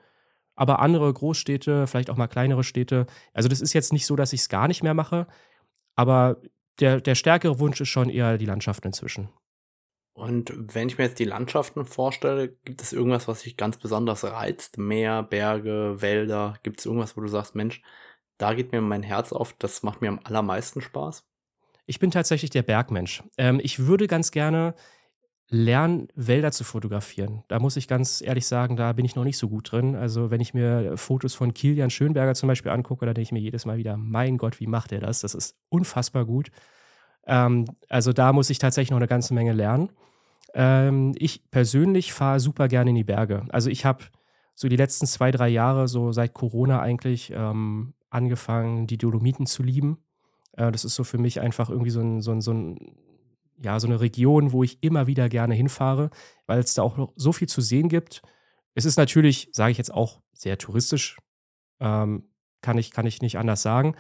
aber 0.56 0.78
andere 0.78 1.12
Großstädte, 1.12 1.88
vielleicht 1.88 2.12
auch 2.12 2.18
mal 2.18 2.28
kleinere 2.28 2.64
Städte. 2.64 3.08
Also 3.34 3.50
das 3.50 3.62
ist 3.62 3.74
jetzt 3.74 3.94
nicht 3.94 4.06
so, 4.06 4.16
dass 4.16 4.32
ich 4.32 4.42
es 4.42 4.50
gar 4.50 4.68
nicht 4.68 4.84
mehr 4.84 4.94
mache, 4.94 5.26
aber 5.96 6.38
der, 6.80 7.02
der 7.02 7.16
stärkere 7.16 7.60
Wunsch 7.60 7.82
ist 7.82 7.90
schon 7.90 8.10
eher 8.10 8.38
die 8.38 8.46
Landschaften 8.46 8.90
inzwischen. 8.90 9.30
Und 10.18 10.52
wenn 10.74 10.88
ich 10.88 10.98
mir 10.98 11.04
jetzt 11.04 11.20
die 11.20 11.26
Landschaften 11.26 11.86
vorstelle, 11.86 12.50
gibt 12.66 12.82
es 12.82 12.92
irgendwas, 12.92 13.28
was 13.28 13.44
dich 13.44 13.56
ganz 13.56 13.78
besonders 13.78 14.24
reizt? 14.24 14.80
Meer, 14.80 15.22
Berge, 15.22 15.98
Wälder? 16.02 16.56
Gibt 16.64 16.80
es 16.80 16.88
irgendwas, 16.88 17.16
wo 17.16 17.22
du 17.22 17.28
sagst, 17.28 17.54
Mensch, 17.54 17.84
da 18.40 18.56
geht 18.56 18.72
mir 18.72 18.82
mein 18.82 19.04
Herz 19.04 19.32
auf, 19.32 19.54
das 19.60 19.84
macht 19.84 20.02
mir 20.02 20.08
am 20.08 20.20
allermeisten 20.24 20.82
Spaß? 20.82 21.24
Ich 21.86 22.00
bin 22.00 22.10
tatsächlich 22.10 22.50
der 22.50 22.64
Bergmensch. 22.64 23.22
Ähm, 23.38 23.60
ich 23.62 23.86
würde 23.86 24.08
ganz 24.08 24.32
gerne 24.32 24.74
lernen, 25.50 26.08
Wälder 26.16 26.52
zu 26.52 26.64
fotografieren. 26.64 27.44
Da 27.48 27.60
muss 27.60 27.78
ich 27.78 27.88
ganz 27.88 28.20
ehrlich 28.22 28.48
sagen, 28.48 28.76
da 28.76 28.94
bin 28.94 29.06
ich 29.06 29.16
noch 29.16 29.24
nicht 29.24 29.38
so 29.38 29.48
gut 29.48 29.72
drin. 29.72 29.96
Also 29.96 30.32
wenn 30.32 30.42
ich 30.42 30.56
mir 30.56 30.98
Fotos 30.98 31.36
von 31.36 31.54
Kilian 31.54 31.92
Schönberger 31.92 32.34
zum 32.34 32.48
Beispiel 32.48 32.72
angucke, 32.72 33.06
dann 33.06 33.14
denke 33.14 33.28
ich 33.28 33.32
mir 33.34 33.40
jedes 33.40 33.68
Mal 33.68 33.78
wieder, 33.78 33.98
mein 33.98 34.40
Gott, 34.40 34.60
wie 34.60 34.68
macht 34.68 34.92
er 34.94 35.00
das? 35.00 35.22
Das 35.22 35.36
ist 35.36 35.56
unfassbar 35.70 36.26
gut. 36.26 36.50
Ähm, 37.28 37.66
also 37.90 38.14
da 38.14 38.34
muss 38.34 38.50
ich 38.50 38.58
tatsächlich 38.58 38.92
noch 38.92 38.98
eine 38.98 39.08
ganze 39.08 39.34
Menge 39.34 39.54
lernen. 39.54 39.92
Ähm, 40.54 41.14
ich 41.18 41.52
persönlich 41.52 42.14
fahre 42.14 42.40
super 42.40 42.68
gerne 42.68 42.90
in 42.90 42.96
die 42.96 43.04
Berge. 43.04 43.46
Also 43.50 43.70
ich 43.70 43.86
habe 43.86 44.06
so 44.56 44.68
die 44.68 44.78
letzten 44.78 45.06
zwei, 45.06 45.30
drei 45.30 45.50
Jahre, 45.50 45.88
so 45.88 46.12
seit 46.12 46.34
Corona 46.34 46.80
eigentlich, 46.82 47.32
ähm, 47.36 47.94
angefangen, 48.10 48.88
die 48.88 48.98
Dolomiten 48.98 49.46
zu 49.46 49.62
lieben. 49.62 50.00
Äh, 50.54 50.72
das 50.72 50.86
ist 50.86 50.96
so 50.96 51.04
für 51.04 51.18
mich 51.20 51.42
einfach 51.42 51.70
irgendwie 51.70 51.92
so 51.92 52.02
ein, 52.02 52.22
so 52.22 52.32
ein, 52.32 52.42
so 52.42 52.54
ein 52.54 52.98
ja, 53.60 53.80
so 53.80 53.88
eine 53.88 54.00
Region, 54.00 54.52
wo 54.52 54.64
ich 54.64 54.78
immer 54.82 55.08
wieder 55.08 55.30
gerne 55.30 55.56
hinfahre, 55.56 56.10
weil 56.46 56.60
es 56.60 56.74
da 56.76 56.84
auch 56.84 56.98
noch 56.98 57.14
so 57.16 57.32
viel 57.32 57.50
zu 57.50 57.62
sehen 57.62 57.90
gibt. 57.90 58.22
Es 58.76 58.86
ist 58.86 58.98
natürlich, 58.98 59.50
sage 59.52 59.72
ich 59.72 59.78
jetzt 59.78 59.94
auch, 59.94 60.22
sehr 60.34 60.58
touristisch. 60.58 61.18
Ähm, 61.80 62.30
kann, 62.62 62.78
ich, 62.78 62.92
kann 62.92 63.08
ich 63.08 63.22
nicht 63.22 63.38
anders 63.38 63.62
sagen. 63.62 63.96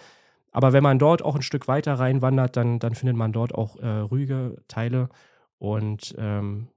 Aber 0.51 0.73
wenn 0.73 0.83
man 0.83 0.99
dort 0.99 1.21
auch 1.21 1.36
ein 1.36 1.41
Stück 1.41 1.67
weiter 1.67 1.93
reinwandert, 1.95 2.57
dann, 2.57 2.79
dann 2.79 2.95
findet 2.95 3.15
man 3.15 3.31
dort 3.31 3.53
auch 3.53 3.75
äh, 3.77 3.88
ruhige 3.88 4.57
Teile. 4.67 5.10
Und 5.60 6.15
ähm, 6.17 6.69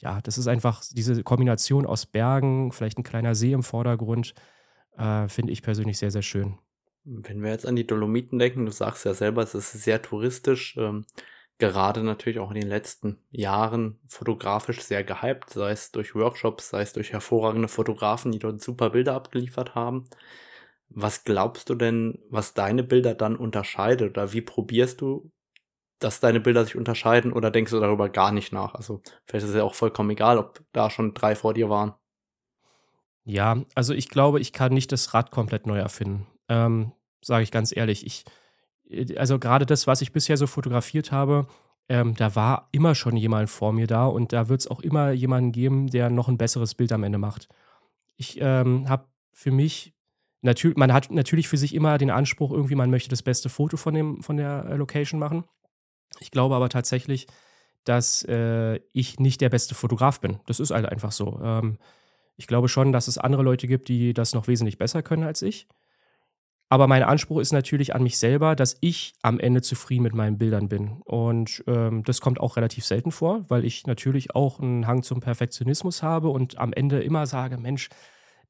ja, 0.00 0.20
das 0.22 0.38
ist 0.38 0.48
einfach 0.48 0.82
diese 0.90 1.22
Kombination 1.22 1.86
aus 1.86 2.06
Bergen, 2.06 2.72
vielleicht 2.72 2.98
ein 2.98 3.04
kleiner 3.04 3.34
See 3.34 3.52
im 3.52 3.62
Vordergrund, 3.62 4.34
äh, 4.96 5.28
finde 5.28 5.52
ich 5.52 5.62
persönlich 5.62 5.98
sehr, 5.98 6.10
sehr 6.10 6.22
schön. 6.22 6.58
Wenn 7.04 7.42
wir 7.42 7.50
jetzt 7.50 7.66
an 7.66 7.76
die 7.76 7.86
Dolomiten 7.86 8.38
denken, 8.38 8.66
du 8.66 8.72
sagst 8.72 9.04
ja 9.04 9.14
selber, 9.14 9.42
es 9.42 9.54
ist 9.54 9.72
sehr 9.72 10.02
touristisch, 10.02 10.76
ähm, 10.76 11.06
gerade 11.58 12.02
natürlich 12.04 12.38
auch 12.38 12.50
in 12.50 12.60
den 12.60 12.68
letzten 12.68 13.18
Jahren 13.30 13.98
fotografisch 14.06 14.82
sehr 14.82 15.02
gehypt, 15.04 15.50
sei 15.50 15.72
es 15.72 15.90
durch 15.90 16.14
Workshops, 16.14 16.70
sei 16.70 16.82
es 16.82 16.92
durch 16.92 17.12
hervorragende 17.12 17.68
Fotografen, 17.68 18.30
die 18.30 18.38
dort 18.38 18.60
super 18.60 18.90
Bilder 18.90 19.14
abgeliefert 19.14 19.74
haben. 19.74 20.04
Was 20.90 21.24
glaubst 21.24 21.68
du 21.70 21.74
denn, 21.74 22.18
was 22.30 22.54
deine 22.54 22.82
Bilder 22.82 23.14
dann 23.14 23.36
unterscheidet 23.36 24.10
oder 24.10 24.32
wie 24.32 24.40
probierst 24.40 25.00
du 25.00 25.30
dass 25.98 26.20
deine 26.20 26.40
Bilder 26.40 26.64
sich 26.64 26.76
unterscheiden 26.76 27.32
oder 27.32 27.50
denkst 27.50 27.72
du 27.72 27.80
darüber 27.80 28.08
gar 28.08 28.32
nicht 28.32 28.52
nach? 28.52 28.74
Also 28.74 29.00
vielleicht 29.26 29.44
ist 29.44 29.50
es 29.50 29.56
ja 29.56 29.64
auch 29.64 29.74
vollkommen 29.74 30.10
egal, 30.10 30.38
ob 30.38 30.62
da 30.72 30.90
schon 30.90 31.14
drei 31.14 31.34
vor 31.34 31.54
dir 31.54 31.68
waren. 31.68 31.94
Ja, 33.24 33.62
also 33.74 33.94
ich 33.94 34.08
glaube, 34.08 34.40
ich 34.40 34.52
kann 34.52 34.72
nicht 34.72 34.92
das 34.92 35.12
Rad 35.12 35.30
komplett 35.30 35.66
neu 35.66 35.78
erfinden. 35.78 36.26
Ähm, 36.48 36.92
Sage 37.20 37.42
ich 37.42 37.50
ganz 37.50 37.76
ehrlich. 37.76 38.06
Ich, 38.06 38.24
also 39.18 39.38
gerade 39.40 39.66
das, 39.66 39.86
was 39.86 40.00
ich 40.02 40.12
bisher 40.12 40.36
so 40.36 40.46
fotografiert 40.46 41.10
habe, 41.10 41.48
ähm, 41.88 42.14
da 42.14 42.36
war 42.36 42.68
immer 42.70 42.94
schon 42.94 43.16
jemand 43.16 43.50
vor 43.50 43.72
mir 43.72 43.86
da 43.86 44.06
und 44.06 44.32
da 44.32 44.48
wird 44.48 44.60
es 44.60 44.68
auch 44.68 44.80
immer 44.80 45.10
jemanden 45.10 45.52
geben, 45.52 45.88
der 45.88 46.10
noch 46.10 46.28
ein 46.28 46.38
besseres 46.38 46.74
Bild 46.74 46.92
am 46.92 47.02
Ende 47.02 47.18
macht. 47.18 47.48
Ich 48.14 48.38
ähm, 48.40 48.88
habe 48.88 49.06
für 49.32 49.50
mich 49.50 49.94
natürlich, 50.42 50.76
man 50.76 50.92
hat 50.92 51.10
natürlich 51.10 51.48
für 51.48 51.56
sich 51.56 51.74
immer 51.74 51.98
den 51.98 52.10
Anspruch, 52.10 52.52
irgendwie, 52.52 52.74
man 52.74 52.90
möchte 52.90 53.10
das 53.10 53.22
beste 53.22 53.48
Foto 53.48 53.76
von, 53.76 53.94
dem, 53.94 54.22
von 54.22 54.36
der 54.36 54.66
äh, 54.68 54.76
Location 54.76 55.18
machen. 55.18 55.44
Ich 56.20 56.30
glaube 56.30 56.54
aber 56.54 56.68
tatsächlich, 56.68 57.26
dass 57.84 58.22
äh, 58.24 58.80
ich 58.92 59.18
nicht 59.18 59.40
der 59.40 59.50
beste 59.50 59.74
Fotograf 59.74 60.20
bin. 60.20 60.40
Das 60.46 60.60
ist 60.60 60.70
halt 60.70 60.86
einfach 60.86 61.12
so. 61.12 61.40
Ähm, 61.42 61.78
ich 62.36 62.46
glaube 62.46 62.68
schon, 62.68 62.92
dass 62.92 63.08
es 63.08 63.18
andere 63.18 63.42
Leute 63.42 63.66
gibt, 63.66 63.88
die 63.88 64.14
das 64.14 64.34
noch 64.34 64.48
wesentlich 64.48 64.78
besser 64.78 65.02
können 65.02 65.24
als 65.24 65.42
ich. 65.42 65.66
Aber 66.70 66.86
mein 66.86 67.02
Anspruch 67.02 67.40
ist 67.40 67.52
natürlich 67.52 67.94
an 67.94 68.02
mich 68.02 68.18
selber, 68.18 68.54
dass 68.54 68.76
ich 68.80 69.14
am 69.22 69.40
Ende 69.40 69.62
zufrieden 69.62 70.02
mit 70.02 70.14
meinen 70.14 70.36
Bildern 70.36 70.68
bin. 70.68 71.00
Und 71.04 71.64
ähm, 71.66 72.04
das 72.04 72.20
kommt 72.20 72.40
auch 72.40 72.56
relativ 72.56 72.84
selten 72.84 73.10
vor, 73.10 73.46
weil 73.48 73.64
ich 73.64 73.86
natürlich 73.86 74.34
auch 74.34 74.60
einen 74.60 74.86
Hang 74.86 75.02
zum 75.02 75.20
Perfektionismus 75.20 76.02
habe 76.02 76.28
und 76.28 76.58
am 76.58 76.74
Ende 76.74 77.00
immer 77.00 77.26
sage, 77.26 77.56
Mensch, 77.56 77.88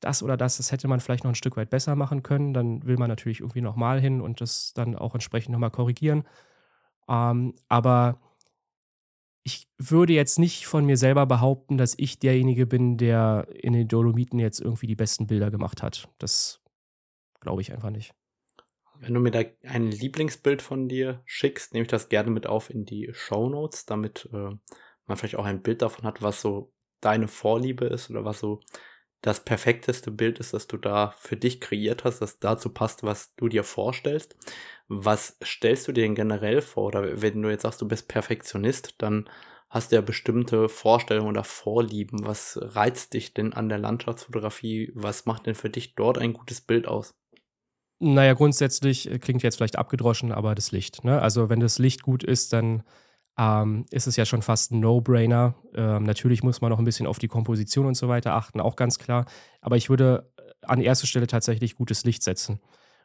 das 0.00 0.22
oder 0.22 0.36
das, 0.36 0.58
das 0.58 0.72
hätte 0.72 0.88
man 0.88 1.00
vielleicht 1.00 1.24
noch 1.24 1.30
ein 1.30 1.36
Stück 1.36 1.56
weit 1.56 1.70
besser 1.70 1.96
machen 1.96 2.22
können. 2.22 2.54
Dann 2.54 2.84
will 2.84 2.96
man 2.96 3.08
natürlich 3.08 3.40
irgendwie 3.40 3.60
nochmal 3.60 4.00
hin 4.00 4.20
und 4.20 4.40
das 4.40 4.72
dann 4.74 4.96
auch 4.96 5.14
entsprechend 5.14 5.52
nochmal 5.52 5.70
korrigieren. 5.70 6.24
Ähm, 7.08 7.54
aber 7.68 8.20
ich 9.42 9.66
würde 9.78 10.12
jetzt 10.12 10.38
nicht 10.38 10.66
von 10.66 10.84
mir 10.84 10.96
selber 10.96 11.24
behaupten, 11.26 11.78
dass 11.78 11.94
ich 11.96 12.18
derjenige 12.18 12.66
bin, 12.66 12.98
der 12.98 13.48
in 13.54 13.72
den 13.72 13.88
Dolomiten 13.88 14.38
jetzt 14.38 14.60
irgendwie 14.60 14.86
die 14.86 14.96
besten 14.96 15.26
Bilder 15.26 15.50
gemacht 15.50 15.82
hat. 15.82 16.08
Das 16.18 16.60
glaube 17.40 17.62
ich 17.62 17.72
einfach 17.72 17.90
nicht. 17.90 18.14
Wenn 19.00 19.14
du 19.14 19.20
mir 19.20 19.30
da 19.30 19.42
ein 19.62 19.90
Lieblingsbild 19.90 20.60
von 20.60 20.88
dir 20.88 21.22
schickst, 21.24 21.72
nehme 21.72 21.82
ich 21.82 21.88
das 21.88 22.08
gerne 22.08 22.30
mit 22.30 22.46
auf 22.46 22.68
in 22.68 22.84
die 22.84 23.10
Show 23.14 23.48
Notes, 23.48 23.86
damit 23.86 24.28
äh, 24.32 24.50
man 25.06 25.16
vielleicht 25.16 25.36
auch 25.36 25.44
ein 25.44 25.62
Bild 25.62 25.82
davon 25.82 26.04
hat, 26.04 26.20
was 26.20 26.40
so 26.40 26.72
deine 27.00 27.28
Vorliebe 27.28 27.86
ist 27.86 28.10
oder 28.10 28.24
was 28.24 28.40
so 28.40 28.60
das 29.20 29.44
perfekteste 29.44 30.10
Bild 30.10 30.38
ist, 30.38 30.54
das 30.54 30.66
du 30.68 30.76
da 30.76 31.14
für 31.18 31.36
dich 31.36 31.60
kreiert 31.60 32.04
hast, 32.04 32.20
das 32.20 32.38
dazu 32.38 32.70
passt, 32.70 33.02
was 33.02 33.34
du 33.34 33.48
dir 33.48 33.64
vorstellst. 33.64 34.36
Was 34.88 35.36
stellst 35.44 35.88
du 35.88 35.92
dir 35.92 36.02
denn 36.02 36.14
generell 36.14 36.62
vor? 36.62 36.84
Oder 36.86 37.20
wenn 37.20 37.42
du 37.42 37.50
jetzt 37.50 37.62
sagst, 37.62 37.80
du 37.82 37.88
bist 37.88 38.08
Perfektionist, 38.08 38.94
dann 38.98 39.28
hast 39.68 39.90
du 39.90 39.96
ja 39.96 40.02
bestimmte 40.02 40.68
Vorstellungen 40.68 41.28
oder 41.28 41.44
Vorlieben. 41.44 42.26
Was 42.26 42.58
reizt 42.60 43.14
dich 43.14 43.34
denn 43.34 43.52
an 43.52 43.68
der 43.68 43.78
Landschaftsfotografie? 43.78 44.92
Was 44.94 45.26
macht 45.26 45.46
denn 45.46 45.54
für 45.54 45.70
dich 45.70 45.94
dort 45.94 46.18
ein 46.18 46.32
gutes 46.32 46.60
Bild 46.60 46.86
aus? 46.86 47.14
Naja, 48.00 48.34
grundsätzlich 48.34 49.10
äh, 49.10 49.18
klingt 49.18 49.42
jetzt 49.42 49.56
vielleicht 49.56 49.76
abgedroschen, 49.76 50.32
aber 50.32 50.54
das 50.54 50.70
Licht. 50.70 51.04
Ne? 51.04 51.20
Also 51.20 51.48
wenn 51.48 51.60
das 51.60 51.78
Licht 51.78 52.02
gut 52.02 52.22
ist, 52.22 52.52
dann 52.52 52.84
ähm, 53.38 53.86
ist 53.90 54.06
es 54.06 54.16
ja 54.16 54.26
schon 54.26 54.42
fast 54.42 54.72
ein 54.72 54.80
No-Brainer. 54.80 55.54
Ähm, 55.74 56.02
natürlich 56.02 56.42
muss 56.42 56.60
man 56.60 56.70
noch 56.70 56.78
ein 56.78 56.84
bisschen 56.84 57.06
auf 57.06 57.18
die 57.18 57.28
Komposition 57.28 57.86
und 57.86 57.94
so 57.94 58.08
weiter 58.08 58.34
achten, 58.34 58.60
auch 58.60 58.76
ganz 58.76 58.98
klar. 58.98 59.26
Aber 59.60 59.76
ich 59.76 59.88
würde 59.88 60.30
äh, 60.36 60.66
an 60.66 60.80
erster 60.80 61.06
Stelle 61.06 61.28
tatsächlich 61.28 61.76
gutes 61.76 62.04
Licht 62.04 62.22
setzen. 62.22 62.60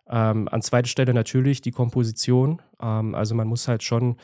Ähm, 0.09 0.47
an 0.49 0.61
zweiter 0.61 0.89
Stelle 0.89 1.13
natürlich 1.13 1.61
die 1.61 1.71
Komposition. 1.71 2.61
Ähm, 2.81 3.13
also 3.13 3.35
man 3.35 3.47
muss 3.47 3.67
halt 3.67 3.83
schon 3.83 4.17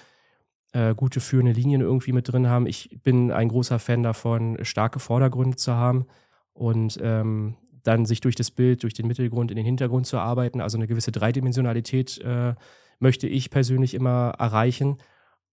äh, 0.74 0.96
gute 0.96 1.20
führende 1.20 1.52
Linien 1.52 1.82
irgendwie 1.82 2.12
mit 2.12 2.32
drin 2.32 2.48
haben. 2.48 2.66
Ich 2.66 3.00
bin 3.04 3.32
ein 3.32 3.50
großer 3.50 3.78
Fan 3.78 4.02
davon, 4.02 4.58
starke 4.64 5.00
Vordergründe 5.00 5.58
zu 5.58 5.74
haben 5.74 6.08
und 6.54 7.00
ähm, 7.02 7.56
dann 7.84 8.06
sich 8.06 8.20
durch 8.20 8.36
das 8.36 8.50
Bild, 8.50 8.82
durch 8.82 8.96
den 8.96 9.08
Mittelgrund 9.08 9.52
in 9.52 9.58
den 9.58 9.66
Hintergrund 9.66 10.08
zu 10.08 10.18
arbeiten. 10.18 10.60
Also 10.60 10.78
eine 10.78 10.88
gewisse 10.88 11.12
Dreidimensionalität 11.12 12.18
äh, 12.20 12.56
möchte 13.00 13.28
ich 13.28 13.52
persönlich 13.52 13.94
immer 13.94 14.34
erreichen. 14.40 14.98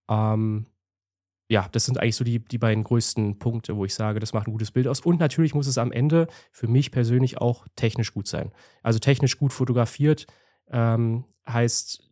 Ähm, 0.09 0.67
ja, 1.49 1.69
das 1.71 1.85
sind 1.85 1.99
eigentlich 1.99 2.17
so 2.17 2.25
die, 2.25 2.41
die 2.41 2.59
beiden 2.59 2.83
größten 2.83 3.39
Punkte, 3.39 3.77
wo 3.77 3.85
ich 3.85 3.95
sage, 3.95 4.19
das 4.19 4.33
macht 4.33 4.49
ein 4.49 4.53
gutes 4.53 4.73
Bild 4.73 4.89
aus. 4.89 5.01
Und 5.01 5.21
natürlich 5.21 5.55
muss 5.55 5.69
es 5.69 5.79
am 5.79 5.93
Ende 5.93 6.27
für 6.51 6.67
mich 6.67 6.91
persönlich 6.91 7.39
auch 7.39 7.67
technisch 7.77 8.13
gut 8.13 8.27
sein. 8.27 8.51
Also 8.83 8.99
technisch 8.99 9.39
gut 9.39 9.53
fotografiert 9.53 10.27
ähm, 10.71 11.25
heißt 11.49 12.03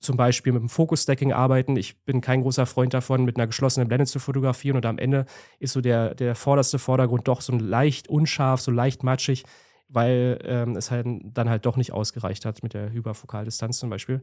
zum 0.00 0.18
Beispiel 0.18 0.52
mit 0.52 0.60
dem 0.60 0.68
Focus-Stacking 0.68 1.32
arbeiten. 1.32 1.76
Ich 1.76 2.04
bin 2.04 2.20
kein 2.20 2.42
großer 2.42 2.66
Freund 2.66 2.92
davon, 2.92 3.24
mit 3.24 3.36
einer 3.36 3.46
geschlossenen 3.46 3.88
Blende 3.88 4.04
zu 4.04 4.18
fotografieren 4.18 4.76
und 4.76 4.84
am 4.84 4.98
Ende 4.98 5.24
ist 5.58 5.72
so 5.72 5.80
der, 5.80 6.14
der 6.14 6.34
vorderste 6.34 6.78
Vordergrund 6.78 7.26
doch 7.26 7.40
so 7.40 7.56
leicht 7.56 8.08
unscharf, 8.08 8.60
so 8.60 8.70
leicht 8.70 9.02
matschig, 9.02 9.44
weil 9.88 10.38
ähm, 10.44 10.76
es 10.76 10.90
halt 10.90 11.06
dann 11.24 11.48
halt 11.48 11.64
doch 11.64 11.78
nicht 11.78 11.92
ausgereicht 11.92 12.44
hat 12.44 12.62
mit 12.62 12.74
der 12.74 12.92
Hyperfokaldistanz 12.92 13.78
zum 13.78 13.88
Beispiel 13.88 14.20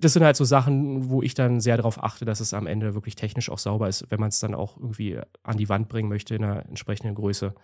das 0.00 0.12
sind 0.12 0.24
halt 0.24 0.36
so 0.36 0.44
Sachen, 0.44 1.10
wo 1.10 1.22
ich 1.22 1.34
dann 1.34 1.60
sehr 1.60 1.76
darauf 1.76 2.02
achte, 2.02 2.24
dass 2.24 2.40
es 2.40 2.54
am 2.54 2.66
Ende 2.66 2.94
wirklich 2.94 3.16
technisch 3.16 3.50
auch 3.50 3.58
sauber 3.58 3.88
ist, 3.88 4.10
wenn 4.10 4.20
man 4.20 4.28
es 4.28 4.40
dann 4.40 4.54
auch 4.54 4.76
irgendwie 4.76 5.20
an 5.42 5.56
die 5.56 5.68
Wand 5.68 5.88
bringen 5.88 6.08
möchte 6.08 6.34
in 6.34 6.44
einer 6.44 6.66
entsprechenden 6.66 7.14
Größe, 7.14 7.54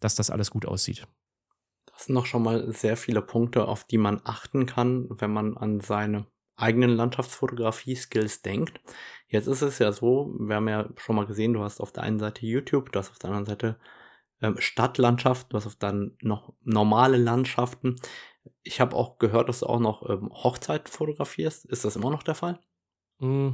dass 0.00 0.14
das 0.14 0.30
alles 0.30 0.50
gut 0.50 0.66
aussieht. 0.66 1.06
Das 1.86 2.06
sind 2.06 2.14
noch 2.14 2.26
schon 2.26 2.42
mal 2.42 2.72
sehr 2.72 2.96
viele 2.96 3.22
Punkte, 3.22 3.66
auf 3.66 3.84
die 3.84 3.98
man 3.98 4.20
achten 4.24 4.66
kann, 4.66 5.08
wenn 5.10 5.32
man 5.32 5.56
an 5.56 5.80
seine 5.80 6.26
eigenen 6.56 6.90
Landschaftsfotografie-Skills 6.90 8.42
denkt. 8.42 8.80
Jetzt 9.28 9.46
ist 9.46 9.62
es 9.62 9.78
ja 9.78 9.92
so, 9.92 10.34
wir 10.38 10.56
haben 10.56 10.68
ja 10.68 10.88
schon 10.96 11.16
mal 11.16 11.26
gesehen, 11.26 11.52
du 11.52 11.62
hast 11.62 11.80
auf 11.80 11.92
der 11.92 12.02
einen 12.02 12.18
Seite 12.18 12.46
YouTube, 12.46 12.92
du 12.92 12.98
hast 12.98 13.10
auf 13.10 13.18
der 13.18 13.30
anderen 13.30 13.46
Seite 13.46 13.78
ähm, 14.40 14.56
Stadtlandschaft, 14.58 15.52
du 15.52 15.56
hast 15.56 15.66
auf 15.66 15.76
dann 15.76 16.16
noch 16.22 16.52
normale 16.64 17.18
Landschaften. 17.18 17.96
Ich 18.62 18.80
habe 18.80 18.96
auch 18.96 19.18
gehört, 19.18 19.48
dass 19.48 19.60
du 19.60 19.66
auch 19.66 19.80
noch 19.80 20.08
ähm, 20.08 20.30
Hochzeit 20.32 20.88
fotografierst. 20.88 21.64
Ist 21.66 21.84
das 21.84 21.96
immer 21.96 22.10
noch 22.10 22.22
der 22.22 22.34
Fall? 22.34 22.58
Mm, 23.18 23.50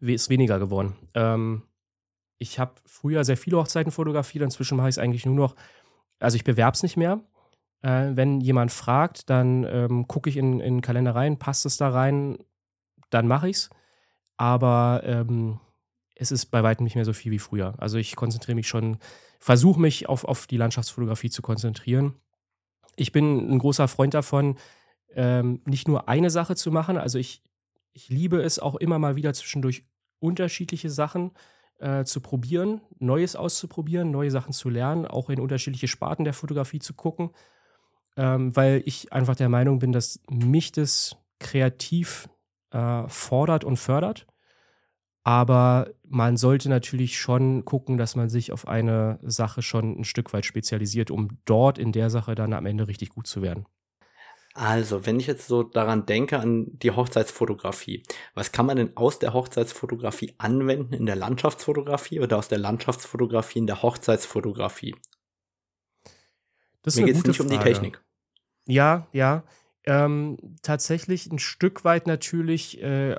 ist 0.00 0.30
weniger 0.30 0.58
geworden. 0.58 0.96
Ähm, 1.14 1.62
ich 2.38 2.58
habe 2.58 2.74
früher 2.84 3.24
sehr 3.24 3.36
viele 3.36 3.56
Hochzeiten 3.56 3.92
fotografiert, 3.92 4.44
inzwischen 4.44 4.76
mache 4.76 4.88
ich 4.88 4.94
es 4.94 4.98
eigentlich 4.98 5.26
nur 5.26 5.34
noch, 5.34 5.56
also 6.18 6.36
ich 6.36 6.44
bewerbe 6.44 6.74
es 6.74 6.82
nicht 6.82 6.96
mehr. 6.96 7.20
Äh, 7.82 8.10
wenn 8.14 8.40
jemand 8.40 8.72
fragt, 8.72 9.30
dann 9.30 9.64
ähm, 9.64 10.08
gucke 10.08 10.28
ich 10.30 10.36
in, 10.36 10.60
in 10.60 10.76
den 10.76 10.82
Kalender 10.82 11.14
rein, 11.14 11.38
passt 11.38 11.66
es 11.66 11.76
da 11.76 11.90
rein, 11.90 12.38
dann 13.10 13.26
mache 13.26 13.48
ich 13.48 13.56
es. 13.56 13.70
Aber 14.36 15.02
ähm, 15.04 15.60
es 16.14 16.30
ist 16.30 16.46
bei 16.46 16.62
weitem 16.62 16.84
nicht 16.84 16.94
mehr 16.94 17.04
so 17.04 17.12
viel 17.12 17.32
wie 17.32 17.38
früher. 17.38 17.74
Also 17.78 17.98
ich 17.98 18.16
konzentriere 18.16 18.56
mich 18.56 18.68
schon, 18.68 18.98
versuche 19.38 19.80
mich 19.80 20.08
auf, 20.08 20.24
auf 20.24 20.46
die 20.46 20.56
Landschaftsfotografie 20.56 21.30
zu 21.30 21.42
konzentrieren 21.42 22.16
ich 22.96 23.12
bin 23.12 23.50
ein 23.50 23.58
großer 23.58 23.88
Freund 23.88 24.14
davon, 24.14 24.56
ähm, 25.14 25.60
nicht 25.64 25.88
nur 25.88 26.08
eine 26.08 26.30
Sache 26.30 26.56
zu 26.56 26.70
machen. 26.72 26.96
Also 26.96 27.18
ich, 27.18 27.42
ich 27.92 28.08
liebe 28.08 28.42
es 28.42 28.58
auch 28.58 28.74
immer 28.74 28.98
mal 28.98 29.16
wieder 29.16 29.32
zwischendurch 29.34 29.84
unterschiedliche 30.18 30.90
Sachen 30.90 31.32
äh, 31.78 32.04
zu 32.04 32.20
probieren, 32.20 32.80
Neues 32.98 33.36
auszuprobieren, 33.36 34.10
neue 34.10 34.30
Sachen 34.30 34.52
zu 34.52 34.68
lernen, 34.68 35.06
auch 35.06 35.30
in 35.30 35.40
unterschiedliche 35.40 35.88
Sparten 35.88 36.24
der 36.24 36.34
Fotografie 36.34 36.78
zu 36.78 36.94
gucken, 36.94 37.30
ähm, 38.16 38.54
weil 38.56 38.82
ich 38.86 39.12
einfach 39.12 39.36
der 39.36 39.48
Meinung 39.48 39.78
bin, 39.78 39.92
dass 39.92 40.20
mich 40.30 40.72
das 40.72 41.16
kreativ 41.38 42.28
äh, 42.70 43.08
fordert 43.08 43.64
und 43.64 43.76
fördert. 43.76 44.26
Aber 45.26 45.90
man 46.04 46.36
sollte 46.36 46.68
natürlich 46.68 47.18
schon 47.18 47.64
gucken, 47.64 47.98
dass 47.98 48.14
man 48.14 48.28
sich 48.28 48.52
auf 48.52 48.68
eine 48.68 49.18
Sache 49.24 49.60
schon 49.60 49.98
ein 49.98 50.04
Stück 50.04 50.32
weit 50.32 50.46
spezialisiert, 50.46 51.10
um 51.10 51.40
dort 51.46 51.78
in 51.78 51.90
der 51.90 52.10
Sache 52.10 52.36
dann 52.36 52.52
am 52.52 52.64
Ende 52.64 52.86
richtig 52.86 53.08
gut 53.08 53.26
zu 53.26 53.42
werden. 53.42 53.66
Also, 54.54 55.04
wenn 55.04 55.18
ich 55.18 55.26
jetzt 55.26 55.48
so 55.48 55.64
daran 55.64 56.06
denke, 56.06 56.38
an 56.38 56.78
die 56.78 56.92
Hochzeitsfotografie, 56.92 58.04
was 58.34 58.52
kann 58.52 58.66
man 58.66 58.76
denn 58.76 58.96
aus 58.96 59.18
der 59.18 59.32
Hochzeitsfotografie 59.32 60.32
anwenden 60.38 60.94
in 60.94 61.06
der 61.06 61.16
Landschaftsfotografie 61.16 62.20
oder 62.20 62.38
aus 62.38 62.46
der 62.46 62.58
Landschaftsfotografie 62.58 63.58
in 63.58 63.66
der 63.66 63.82
Hochzeitsfotografie? 63.82 64.94
Das 66.82 66.94
ist 66.94 67.00
Mir 67.00 67.06
geht 67.06 67.16
es 67.16 67.24
nicht 67.24 67.38
Frage. 67.38 67.52
um 67.52 67.58
die 67.58 67.64
Technik. 67.64 68.00
Ja, 68.68 69.08
ja. 69.10 69.42
Ähm, 69.86 70.36
tatsächlich 70.62 71.26
ein 71.26 71.40
Stück 71.40 71.84
weit 71.84 72.06
natürlich 72.06 72.80
äh, 72.80 73.16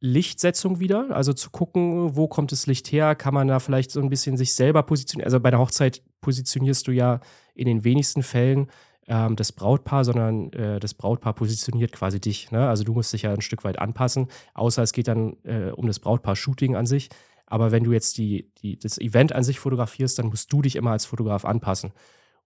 Lichtsetzung 0.00 0.80
wieder, 0.80 1.08
also 1.10 1.32
zu 1.32 1.50
gucken, 1.50 2.16
wo 2.16 2.26
kommt 2.26 2.52
das 2.52 2.66
Licht 2.66 2.90
her, 2.90 3.14
kann 3.14 3.34
man 3.34 3.48
da 3.48 3.60
vielleicht 3.60 3.90
so 3.90 4.00
ein 4.00 4.08
bisschen 4.08 4.36
sich 4.36 4.54
selber 4.54 4.82
positionieren. 4.82 5.26
Also 5.26 5.40
bei 5.40 5.50
der 5.50 5.58
Hochzeit 5.58 6.02
positionierst 6.22 6.88
du 6.88 6.92
ja 6.92 7.20
in 7.54 7.66
den 7.66 7.84
wenigsten 7.84 8.22
Fällen 8.22 8.70
ähm, 9.06 9.36
das 9.36 9.52
Brautpaar, 9.52 10.04
sondern 10.04 10.52
äh, 10.54 10.80
das 10.80 10.94
Brautpaar 10.94 11.34
positioniert 11.34 11.92
quasi 11.92 12.18
dich. 12.18 12.50
Ne? 12.50 12.66
Also 12.66 12.82
du 12.82 12.94
musst 12.94 13.12
dich 13.12 13.22
ja 13.22 13.32
ein 13.32 13.42
Stück 13.42 13.62
weit 13.64 13.78
anpassen, 13.78 14.28
außer 14.54 14.82
es 14.82 14.92
geht 14.92 15.08
dann 15.08 15.36
äh, 15.44 15.70
um 15.70 15.86
das 15.86 15.98
Brautpaar-Shooting 15.98 16.76
an 16.76 16.86
sich. 16.86 17.10
Aber 17.46 17.72
wenn 17.72 17.84
du 17.84 17.92
jetzt 17.92 18.16
die, 18.16 18.50
die, 18.62 18.78
das 18.78 18.96
Event 18.98 19.34
an 19.34 19.42
sich 19.42 19.58
fotografierst, 19.58 20.18
dann 20.18 20.26
musst 20.26 20.50
du 20.52 20.62
dich 20.62 20.76
immer 20.76 20.92
als 20.92 21.04
Fotograf 21.04 21.44
anpassen. 21.44 21.92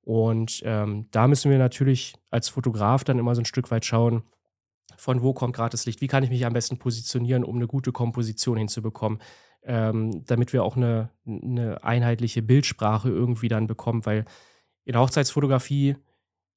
Und 0.02 0.62
ähm, 0.64 1.06
da 1.12 1.28
müssen 1.28 1.50
wir 1.50 1.58
natürlich 1.58 2.14
als 2.30 2.48
Fotograf 2.48 3.04
dann 3.04 3.18
immer 3.18 3.34
so 3.34 3.42
ein 3.42 3.46
Stück 3.46 3.70
weit 3.70 3.84
schauen, 3.84 4.22
von 4.96 5.22
wo 5.22 5.32
kommt 5.32 5.54
gerade 5.54 5.70
das 5.70 5.86
Licht, 5.86 6.00
wie 6.00 6.06
kann 6.06 6.22
ich 6.22 6.30
mich 6.30 6.46
am 6.46 6.52
besten 6.52 6.78
positionieren, 6.78 7.44
um 7.44 7.56
eine 7.56 7.66
gute 7.66 7.92
Komposition 7.92 8.56
hinzubekommen, 8.56 9.18
ähm, 9.62 10.24
damit 10.26 10.52
wir 10.52 10.62
auch 10.62 10.76
eine, 10.76 11.10
eine 11.26 11.82
einheitliche 11.82 12.42
Bildsprache 12.42 13.08
irgendwie 13.08 13.48
dann 13.48 13.66
bekommen, 13.66 14.04
weil 14.06 14.24
in 14.84 14.92
der 14.92 15.00
Hochzeitsfotografie 15.00 15.96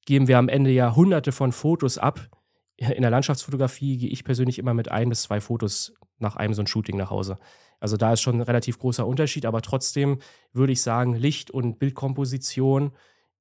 geben 0.06 0.28
wir 0.28 0.38
am 0.38 0.50
Ende 0.50 0.72
ja 0.72 0.96
hunderte 0.96 1.32
von 1.32 1.52
Fotos 1.52 1.98
ab. 1.98 2.30
In 2.78 3.02
der 3.02 3.12
Landschaftsfotografie 3.12 3.98
gehe 3.98 4.10
ich 4.10 4.24
persönlich 4.24 4.60
immer 4.60 4.74
mit 4.74 4.92
ein 4.92 5.10
bis 5.10 5.24
zwei 5.24 5.42
Fotos 5.42 5.94
nach 6.20 6.36
einem 6.36 6.54
so 6.54 6.62
ein 6.62 6.68
Shooting 6.68 6.98
nach 6.98 7.10
Hause. 7.10 7.38
Also 7.80 7.98
da 7.98 8.14
ist 8.14 8.22
schon 8.22 8.36
ein 8.36 8.42
relativ 8.42 8.80
großer 8.80 9.06
Unterschied, 9.06 9.46
aber 9.46 9.62
trotzdem 9.62 10.20
würde 10.52 10.74
ich 10.74 10.82
sagen, 10.82 11.14
Licht 11.14 11.52
und 11.52 11.80
Bildkomposition, 11.80 12.92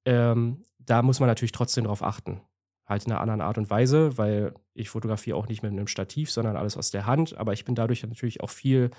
ähm, 0.05 0.63
da 0.79 1.01
muss 1.01 1.19
man 1.19 1.27
natürlich 1.27 1.51
trotzdem 1.51 1.85
drauf 1.85 2.03
achten 2.03 2.41
halt 2.87 3.05
in 3.05 3.11
einer 3.11 3.21
anderen 3.21 3.41
Art 3.41 3.57
und 3.57 3.69
Weise, 3.69 4.17
weil 4.17 4.53
ich 4.73 4.89
fotografiere 4.89 5.37
auch 5.37 5.47
nicht 5.47 5.61
mit 5.61 5.71
einem 5.71 5.87
Stativ, 5.87 6.31
sondern 6.31 6.55
alles 6.55 6.77
aus 6.77 6.91
der 6.91 7.05
Hand. 7.05 7.37
Aber 7.37 7.53
ich 7.53 7.65
bin 7.65 7.75
dadurch 7.75 8.03
natürlich 8.03 8.41
auch 8.41 8.49
viel 8.49 8.91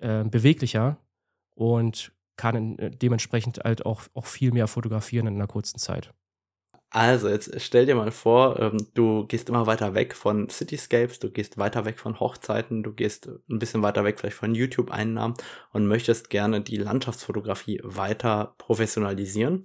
äh, 0.00 0.24
beweglicher 0.24 0.96
und 1.54 2.12
kann 2.36 2.78
äh, 2.78 2.90
dementsprechend 2.90 3.58
halt 3.62 3.84
auch, 3.84 4.02
auch 4.14 4.26
viel 4.26 4.52
mehr 4.52 4.66
fotografieren 4.66 5.26
in 5.26 5.34
einer 5.34 5.46
kurzen 5.46 5.78
Zeit. 5.78 6.14
Also, 6.92 7.28
jetzt 7.28 7.60
stell 7.60 7.86
dir 7.86 7.94
mal 7.94 8.10
vor, 8.10 8.58
ähm, 8.58 8.88
du 8.94 9.24
gehst 9.26 9.48
immer 9.48 9.66
weiter 9.66 9.94
weg 9.94 10.12
von 10.12 10.48
Cityscapes, 10.48 11.20
du 11.20 11.30
gehst 11.30 11.56
weiter 11.56 11.84
weg 11.84 12.00
von 12.00 12.18
Hochzeiten, 12.18 12.82
du 12.82 12.92
gehst 12.92 13.28
ein 13.48 13.60
bisschen 13.60 13.82
weiter 13.82 14.02
weg 14.02 14.18
vielleicht 14.18 14.36
von 14.36 14.56
YouTube-Einnahmen 14.56 15.36
und 15.72 15.86
möchtest 15.86 16.30
gerne 16.30 16.62
die 16.62 16.78
Landschaftsfotografie 16.78 17.80
weiter 17.84 18.54
professionalisieren. 18.58 19.62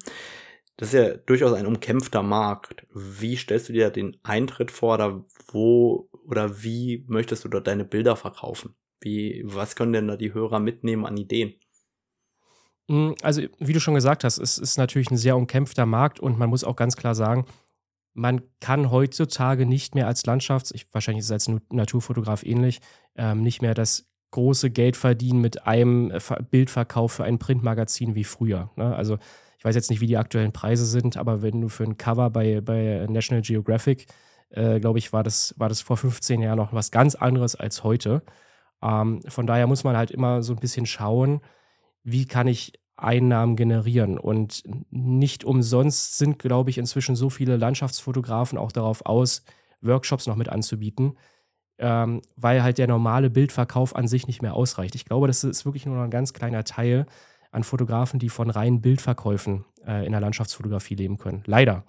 Das 0.77 0.89
ist 0.89 0.93
ja 0.93 1.15
durchaus 1.15 1.53
ein 1.53 1.65
umkämpfter 1.65 2.21
Markt. 2.21 2.85
Wie 2.93 3.37
stellst 3.37 3.69
du 3.69 3.73
dir 3.73 3.89
den 3.89 4.17
Eintritt 4.23 4.71
vor 4.71 4.95
oder 4.95 5.25
wo 5.47 6.09
oder 6.25 6.63
wie 6.63 7.05
möchtest 7.07 7.45
du 7.45 7.49
dort 7.49 7.67
deine 7.67 7.85
Bilder 7.85 8.15
verkaufen? 8.15 8.75
Wie, 8.99 9.43
was 9.45 9.75
können 9.75 9.93
denn 9.93 10.07
da 10.07 10.17
die 10.17 10.33
Hörer 10.33 10.59
mitnehmen 10.59 11.05
an 11.05 11.17
Ideen? 11.17 11.53
Mm, 12.87 13.11
also, 13.21 13.41
wie 13.59 13.73
du 13.73 13.79
schon 13.79 13.93
gesagt 13.93 14.23
hast, 14.23 14.37
es 14.37 14.57
ist 14.57 14.77
natürlich 14.77 15.11
ein 15.11 15.17
sehr 15.17 15.37
umkämpfter 15.37 15.85
Markt 15.85 16.19
und 16.19 16.37
man 16.37 16.49
muss 16.49 16.63
auch 16.63 16.75
ganz 16.75 16.95
klar 16.95 17.15
sagen, 17.15 17.45
man 18.13 18.41
kann 18.59 18.91
heutzutage 18.91 19.65
nicht 19.65 19.93
mehr 19.93 20.07
als 20.07 20.25
Landschafts-, 20.25 20.73
ich, 20.73 20.87
wahrscheinlich 20.93 21.19
ist 21.19 21.25
es 21.25 21.49
als 21.49 21.61
Naturfotograf 21.69 22.43
ähnlich, 22.43 22.79
ähm, 23.15 23.41
nicht 23.41 23.61
mehr 23.61 23.73
das 23.73 24.07
große 24.31 24.71
Geld 24.71 24.97
verdienen 24.97 25.41
mit 25.41 25.67
einem 25.67 26.11
äh, 26.11 26.19
Bildverkauf 26.49 27.13
für 27.13 27.23
ein 27.23 27.39
Printmagazin 27.39 28.15
wie 28.15 28.23
früher. 28.23 28.71
Ne? 28.75 28.95
Also 28.95 29.17
weiß 29.65 29.75
jetzt 29.75 29.89
nicht, 29.89 30.01
wie 30.01 30.07
die 30.07 30.17
aktuellen 30.17 30.51
Preise 30.53 30.85
sind, 30.85 31.17
aber 31.17 31.41
wenn 31.41 31.59
du 31.59 31.69
für 31.69 31.83
ein 31.83 31.97
Cover 31.97 32.29
bei, 32.29 32.61
bei 32.61 33.05
National 33.09 33.41
Geographic, 33.41 34.07
äh, 34.51 34.79
glaube 34.79 34.99
ich, 34.99 35.11
war 35.11 35.23
das, 35.23 35.55
war 35.57 35.69
das 35.69 35.81
vor 35.81 35.97
15 35.97 36.41
Jahren 36.41 36.57
noch 36.57 36.71
was 36.71 36.91
ganz 36.91 37.15
anderes 37.15 37.55
als 37.55 37.83
heute. 37.83 38.21
Ähm, 38.83 39.21
von 39.27 39.47
daher 39.47 39.67
muss 39.67 39.83
man 39.83 39.97
halt 39.97 40.11
immer 40.11 40.43
so 40.43 40.53
ein 40.53 40.59
bisschen 40.59 40.85
schauen, 40.85 41.41
wie 42.03 42.25
kann 42.25 42.47
ich 42.47 42.73
Einnahmen 42.95 43.55
generieren. 43.55 44.17
Und 44.17 44.63
nicht 44.91 45.43
umsonst 45.43 46.17
sind, 46.17 46.39
glaube 46.39 46.69
ich, 46.69 46.77
inzwischen 46.77 47.15
so 47.15 47.29
viele 47.29 47.57
Landschaftsfotografen 47.57 48.57
auch 48.57 48.71
darauf 48.71 49.05
aus, 49.05 49.43
Workshops 49.81 50.27
noch 50.27 50.35
mit 50.35 50.49
anzubieten, 50.49 51.17
ähm, 51.77 52.21
weil 52.35 52.63
halt 52.63 52.77
der 52.77 52.87
normale 52.87 53.29
Bildverkauf 53.29 53.95
an 53.95 54.07
sich 54.07 54.27
nicht 54.27 54.41
mehr 54.41 54.53
ausreicht. 54.53 54.95
Ich 54.95 55.05
glaube, 55.05 55.27
das 55.27 55.43
ist 55.43 55.65
wirklich 55.65 55.85
nur 55.85 55.95
noch 55.95 56.03
ein 56.03 56.11
ganz 56.11 56.33
kleiner 56.33 56.63
Teil 56.63 57.05
an 57.55 57.63
Fotografen, 57.63 58.19
die 58.19 58.29
von 58.29 58.49
reinen 58.49 58.81
Bildverkäufen 58.81 59.65
äh, 59.85 60.05
in 60.05 60.11
der 60.11 60.21
Landschaftsfotografie 60.21 60.95
leben 60.95 61.17
können. 61.17 61.43
Leider, 61.45 61.85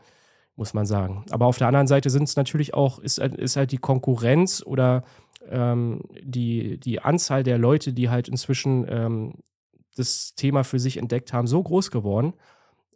muss 0.55 0.75
man 0.75 0.87
sagen. 0.87 1.25
Aber 1.31 1.47
auf 1.47 1.59
der 1.59 1.67
anderen 1.67 1.87
Seite 1.87 2.09
sind 2.11 2.25
es 2.25 2.37
natürlich 2.37 2.73
auch, 2.73 2.99
ist, 2.99 3.19
ist 3.19 3.57
halt 3.57 3.73
die 3.73 3.79
Konkurrenz 3.79 4.63
oder 4.65 5.05
ähm, 5.49 6.03
die, 6.23 6.79
die 6.79 7.01
Anzahl 7.01 7.43
der 7.43 7.59
Leute, 7.59 7.93
die 7.93 8.09
halt 8.09 8.29
inzwischen 8.29 8.87
ähm, 8.89 9.35
das 9.97 10.35
Thema 10.35 10.65
für 10.65 10.79
sich 10.79 10.97
entdeckt 10.97 11.33
haben, 11.33 11.47
so 11.47 11.63
groß 11.63 11.91
geworden, 11.91 12.35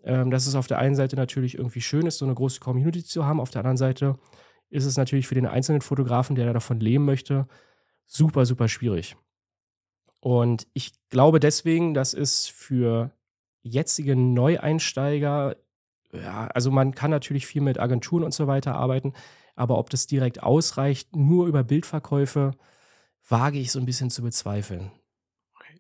ähm, 0.05 0.31
dass 0.31 0.47
es 0.47 0.55
auf 0.55 0.67
der 0.67 0.79
einen 0.79 0.95
Seite 0.95 1.17
natürlich 1.17 1.57
irgendwie 1.57 1.81
schön 1.81 2.07
ist, 2.07 2.19
so 2.19 2.25
eine 2.25 2.35
große 2.35 2.61
Community 2.61 3.05
zu 3.05 3.27
haben. 3.27 3.41
Auf 3.41 3.51
der 3.51 3.61
anderen 3.61 3.77
Seite 3.77 4.19
ist 4.71 4.85
es 4.85 4.97
natürlich 4.97 5.27
für 5.27 5.35
den 5.35 5.47
einzelnen 5.47 5.81
Fotografen, 5.81 6.37
der 6.37 6.53
davon 6.53 6.81
leben 6.81 7.05
möchte, 7.05 7.47
super, 8.07 8.47
super 8.47 8.69
schwierig. 8.69 9.17
Und 10.21 10.67
ich 10.75 10.93
glaube 11.09 11.41
deswegen, 11.41 11.95
dass 11.95 12.15
es 12.15 12.47
für 12.47 13.11
jetzige 13.63 14.17
Neueinsteiger, 14.17 15.57
ja, 16.13 16.47
also 16.49 16.71
man 16.71 16.95
kann 16.95 17.11
natürlich 17.11 17.47
viel 17.47 17.63
mit 17.63 17.79
Agenturen 17.79 18.25
und 18.25 18.35
so 18.35 18.47
weiter 18.47 18.75
arbeiten, 18.75 19.15
aber 19.57 19.79
ob 19.79 19.91
das 19.91 20.07
direkt 20.07 20.43
ausreicht, 20.43 21.17
nur 21.17 21.47
über 21.47 21.65
Bildverkäufe, 21.65 22.53
wage 23.29 23.59
ich 23.59 23.73
so 23.73 23.79
ein 23.79 23.87
bisschen 23.87 24.11
zu 24.11 24.23
bezweifeln. 24.23 24.91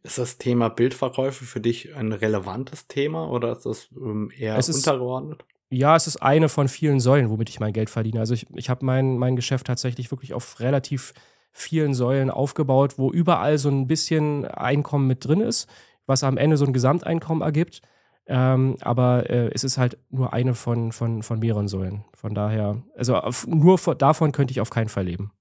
Ist 0.03 0.18
das 0.18 0.38
Thema 0.38 0.68
Bildverkäufe 0.68 1.44
für 1.44 1.61
dich 1.61 1.94
ein 1.94 2.12
relevantes 2.12 2.87
Thema 2.87 3.31
oder 3.31 3.53
ist 3.53 3.66
das 3.66 3.88
ähm, 3.92 4.31
eher 4.37 4.57
es 4.57 4.68
untergeordnet? 4.68 5.44
ja, 5.70 5.94
es 5.94 6.07
ist 6.07 6.16
eine 6.16 6.48
von 6.48 6.68
vielen 6.68 7.00
Säulen, 7.00 7.31
womit 7.31 7.48
ich 7.48 7.61
mein 7.61 7.72
Geld 7.72 7.90
verdiene. 7.90 8.18
Also 8.18 8.35
ich, 8.35 8.46
ich 8.55 8.68
habe 8.68 8.85
mein, 8.85 9.16
mein 9.18 9.37
Geschäft 9.37 9.68
tatsächlich 9.68 10.11
wirklich 10.11 10.35
auf 10.35 10.59
relativ 10.61 11.14
vielen 11.52 11.94
Säulen 11.94 12.30
aufgebaut, 12.30 12.98
wo 12.98 13.10
überall 13.10 13.58
so 13.58 13.68
ein 13.68 13.86
bisschen 13.86 14.44
Einkommen 14.44 15.06
mit 15.06 15.26
drin 15.26 15.40
ist, 15.40 15.68
was 16.06 16.24
am 16.24 16.36
Ende 16.36 16.56
so 16.56 16.64
ein 16.64 16.72
Gesamteinkommen 16.72 17.42
ergibt. 17.42 17.82
Ähm, 18.26 18.76
aber 18.80 19.28
äh, 19.28 19.50
es 19.52 19.64
ist 19.64 19.76
halt 19.76 19.98
nur 20.10 20.32
eine 20.32 20.54
von, 20.54 20.92
von, 20.92 21.22
von 21.22 21.40
mehreren 21.40 21.68
Säulen. 21.68 22.04
Von 22.14 22.34
daher, 22.34 22.82
also 22.96 23.16
auf, 23.16 23.46
nur 23.46 23.78
von, 23.78 23.98
davon 23.98 24.32
könnte 24.32 24.52
ich 24.52 24.60
auf 24.60 24.70
keinen 24.70 24.88
Fall 24.88 25.04
leben. 25.04 25.32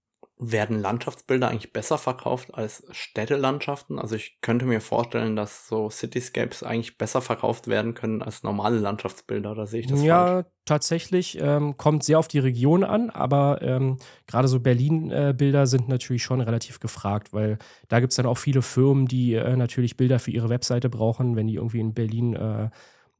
Werden 0.41 0.79
Landschaftsbilder 0.79 1.49
eigentlich 1.49 1.73
besser 1.73 1.97
verkauft 1.97 2.53
als 2.53 2.87
Städtelandschaften? 2.91 3.99
Also 3.99 4.15
ich 4.15 4.39
könnte 4.39 4.65
mir 4.65 4.79
vorstellen, 4.79 5.35
dass 5.35 5.67
so 5.67 5.89
Cityscapes 5.89 6.63
eigentlich 6.63 6.97
besser 6.97 7.21
verkauft 7.21 7.67
werden 7.67 7.93
können 7.93 8.21
als 8.21 8.41
normale 8.41 8.79
Landschaftsbilder, 8.79 9.51
oder 9.51 9.67
sehe 9.67 9.81
ich 9.81 9.87
das 9.87 10.01
ja, 10.01 10.25
falsch? 10.25 10.45
Ja, 10.45 10.51
tatsächlich. 10.63 11.37
Ähm, 11.41 11.75
kommt 11.75 12.05
sehr 12.05 12.19
auf 12.19 12.29
die 12.29 12.39
Region 12.39 12.85
an, 12.85 13.09
aber 13.09 13.61
ähm, 13.61 13.97
gerade 14.27 14.47
so 14.47 14.61
Berlin-Bilder 14.61 15.63
äh, 15.63 15.67
sind 15.67 15.89
natürlich 15.89 16.23
schon 16.23 16.39
relativ 16.39 16.79
gefragt, 16.79 17.33
weil 17.33 17.57
da 17.89 17.99
gibt 17.99 18.13
es 18.13 18.15
dann 18.15 18.25
auch 18.25 18.37
viele 18.37 18.61
Firmen, 18.61 19.07
die 19.07 19.33
äh, 19.33 19.57
natürlich 19.57 19.97
Bilder 19.97 20.19
für 20.19 20.31
ihre 20.31 20.47
Webseite 20.47 20.87
brauchen, 20.87 21.35
wenn 21.35 21.47
die 21.47 21.55
irgendwie 21.55 21.81
in 21.81 21.93
Berlin 21.93 22.35
äh, 22.37 22.69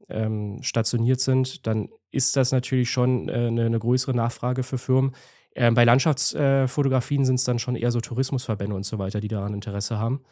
ähm, 0.08 0.62
stationiert 0.62 1.20
sind, 1.20 1.66
dann 1.66 1.90
ist 2.10 2.36
das 2.36 2.52
natürlich 2.52 2.90
schon 2.90 3.28
eine, 3.28 3.62
äh, 3.62 3.66
eine 3.66 3.78
größere 3.78 4.14
Nachfrage 4.14 4.62
für 4.62 4.78
Firmen. 4.78 5.12
Ähm, 5.54 5.74
bei 5.74 5.84
Landschaftsfotografien 5.84 7.22
äh, 7.22 7.24
sind 7.24 7.36
es 7.36 7.44
dann 7.44 7.58
schon 7.58 7.76
eher 7.76 7.90
so 7.90 8.00
Tourismusverbände 8.00 8.74
und 8.74 8.84
so 8.84 8.98
weiter, 8.98 9.20
die 9.20 9.28
daran 9.28 9.54
Interesse 9.54 9.98
haben. 9.98 10.22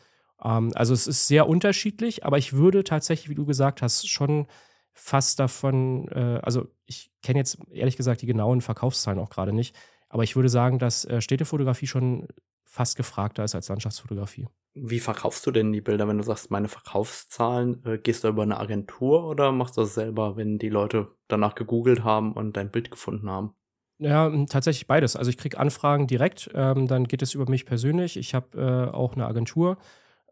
Ähm, 0.42 0.72
also 0.74 0.94
es 0.94 1.06
ist 1.06 1.26
sehr 1.26 1.48
unterschiedlich, 1.48 2.24
aber 2.24 2.38
ich 2.38 2.52
würde 2.52 2.84
tatsächlich, 2.84 3.28
wie 3.28 3.34
du 3.34 3.46
gesagt 3.46 3.82
hast, 3.82 4.08
schon 4.08 4.46
fast 4.92 5.38
davon, 5.38 6.08
äh, 6.08 6.40
also 6.42 6.68
ich 6.86 7.10
kenne 7.22 7.38
jetzt 7.38 7.58
ehrlich 7.70 7.96
gesagt 7.96 8.22
die 8.22 8.26
genauen 8.26 8.60
Verkaufszahlen 8.60 9.18
auch 9.18 9.30
gerade 9.30 9.52
nicht, 9.52 9.76
aber 10.08 10.24
ich 10.24 10.36
würde 10.36 10.48
sagen, 10.48 10.78
dass 10.78 11.04
äh, 11.04 11.20
Städtefotografie 11.20 11.86
schon 11.86 12.28
fast 12.64 12.96
gefragter 12.96 13.44
ist 13.44 13.54
als 13.54 13.68
Landschaftsfotografie. 13.68 14.46
Wie 14.74 15.00
verkaufst 15.00 15.46
du 15.46 15.50
denn 15.50 15.72
die 15.72 15.80
Bilder, 15.80 16.06
wenn 16.06 16.18
du 16.18 16.24
sagst, 16.24 16.50
meine 16.50 16.68
Verkaufszahlen? 16.68 17.84
Äh, 17.84 17.98
gehst 17.98 18.24
du 18.24 18.28
über 18.28 18.42
eine 18.42 18.58
Agentur 18.58 19.24
oder 19.24 19.52
machst 19.52 19.76
du 19.76 19.80
das 19.82 19.94
selber, 19.94 20.36
wenn 20.36 20.58
die 20.58 20.68
Leute 20.68 21.08
danach 21.26 21.54
gegoogelt 21.54 22.04
haben 22.04 22.32
und 22.32 22.56
dein 22.56 22.70
Bild 22.70 22.90
gefunden 22.90 23.30
haben? 23.30 23.54
Ja, 24.00 24.30
tatsächlich 24.46 24.86
beides. 24.86 25.16
Also 25.16 25.28
ich 25.30 25.36
kriege 25.38 25.58
Anfragen 25.58 26.06
direkt, 26.06 26.50
ähm, 26.54 26.86
dann 26.86 27.04
geht 27.08 27.20
es 27.22 27.34
über 27.34 27.50
mich 27.50 27.66
persönlich. 27.66 28.16
Ich 28.16 28.32
habe 28.34 28.90
äh, 28.92 28.94
auch 28.94 29.14
eine 29.14 29.26
Agentur 29.26 29.76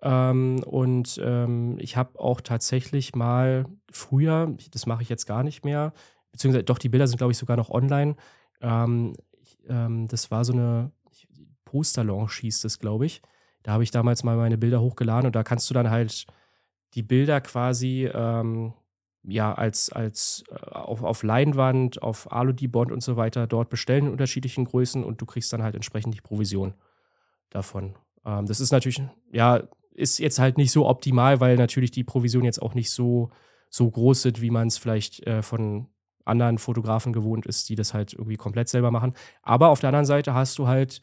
ähm, 0.02 0.62
und 0.64 1.20
ähm, 1.24 1.76
ich 1.81 1.96
habe 1.96 2.20
auch 2.20 2.40
tatsächlich 2.40 3.14
mal 3.16 3.66
früher, 3.90 4.55
das 4.72 4.87
mache 4.87 5.02
ich 5.02 5.09
jetzt 5.09 5.26
gar 5.26 5.42
nicht 5.42 5.64
mehr, 5.64 5.92
beziehungsweise 6.33 6.64
doch, 6.64 6.79
die 6.79 6.88
Bilder 6.88 7.09
sind, 7.09 7.18
glaube 7.18 7.33
ich, 7.33 7.38
sogar 7.38 7.57
noch 7.57 7.70
online. 7.70 8.16
Ähm, 8.61 9.14
ich, 9.42 9.59
ähm, 9.68 10.07
das 10.09 10.31
war 10.31 10.44
so 10.44 10.52
eine 10.52 10.92
Poster-Launch, 11.64 12.38
hieß 12.40 12.61
das, 12.62 12.79
glaube 12.79 13.07
ich. 13.07 13.22
Da 13.62 13.72
habe 13.72 13.83
ich 13.85 13.90
damals 13.90 14.22
mal 14.24 14.37
meine 14.37 14.59
Bilder 14.59 14.81
hochgeladen 14.81 15.26
und 15.26 15.37
da 15.37 15.42
kannst 15.42 15.68
du 15.70 15.74
dann 15.74 15.90
halt 15.90 16.26
die 16.94 17.02
Bilder 17.02 17.40
quasi 17.40 18.11
ähm, 18.12 18.74
ja, 19.26 19.52
als, 19.52 19.90
als 19.90 20.44
äh, 20.50 20.54
auf, 20.70 21.02
auf 21.02 21.22
Leinwand, 21.22 22.02
auf 22.02 22.30
Alu-Dibond 22.30 22.92
und 22.92 23.02
so 23.02 23.16
weiter 23.16 23.46
dort 23.46 23.70
bestellen 23.70 24.06
in 24.06 24.12
unterschiedlichen 24.12 24.64
Größen 24.64 25.04
und 25.04 25.20
du 25.20 25.26
kriegst 25.26 25.52
dann 25.52 25.62
halt 25.62 25.74
entsprechend 25.74 26.14
die 26.14 26.20
Provision 26.20 26.74
davon. 27.50 27.96
Ähm, 28.24 28.46
das 28.46 28.60
ist 28.60 28.70
natürlich, 28.70 29.02
ja, 29.32 29.64
ist 29.92 30.18
jetzt 30.18 30.38
halt 30.38 30.58
nicht 30.58 30.70
so 30.70 30.86
optimal, 30.86 31.40
weil 31.40 31.56
natürlich 31.56 31.90
die 31.90 32.04
Provision 32.04 32.44
jetzt 32.44 32.62
auch 32.62 32.74
nicht 32.74 32.90
so, 32.90 33.30
so 33.68 33.90
groß 33.90 34.22
sind, 34.22 34.40
wie 34.40 34.50
man 34.50 34.68
es 34.68 34.78
vielleicht 34.78 35.26
äh, 35.26 35.42
von 35.42 35.88
anderen 36.24 36.58
Fotografen 36.58 37.12
gewohnt 37.12 37.46
ist, 37.46 37.68
die 37.68 37.76
das 37.76 37.94
halt 37.94 38.12
irgendwie 38.12 38.36
komplett 38.36 38.68
selber 38.68 38.90
machen. 38.90 39.14
Aber 39.42 39.68
auf 39.68 39.80
der 39.80 39.88
anderen 39.88 40.06
Seite 40.06 40.34
hast 40.34 40.58
du 40.58 40.66
halt 40.66 41.00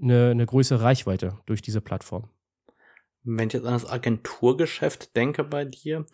eine, 0.00 0.30
eine 0.30 0.46
größere 0.46 0.82
Reichweite 0.82 1.38
durch 1.46 1.62
diese 1.62 1.80
Plattform. 1.80 2.28
Wenn 3.24 3.48
ich 3.48 3.54
jetzt 3.54 3.66
an 3.66 3.74
das 3.74 3.88
Agenturgeschäft 3.88 5.16
denke 5.16 5.44
bei 5.44 5.64
dir, 5.64 6.06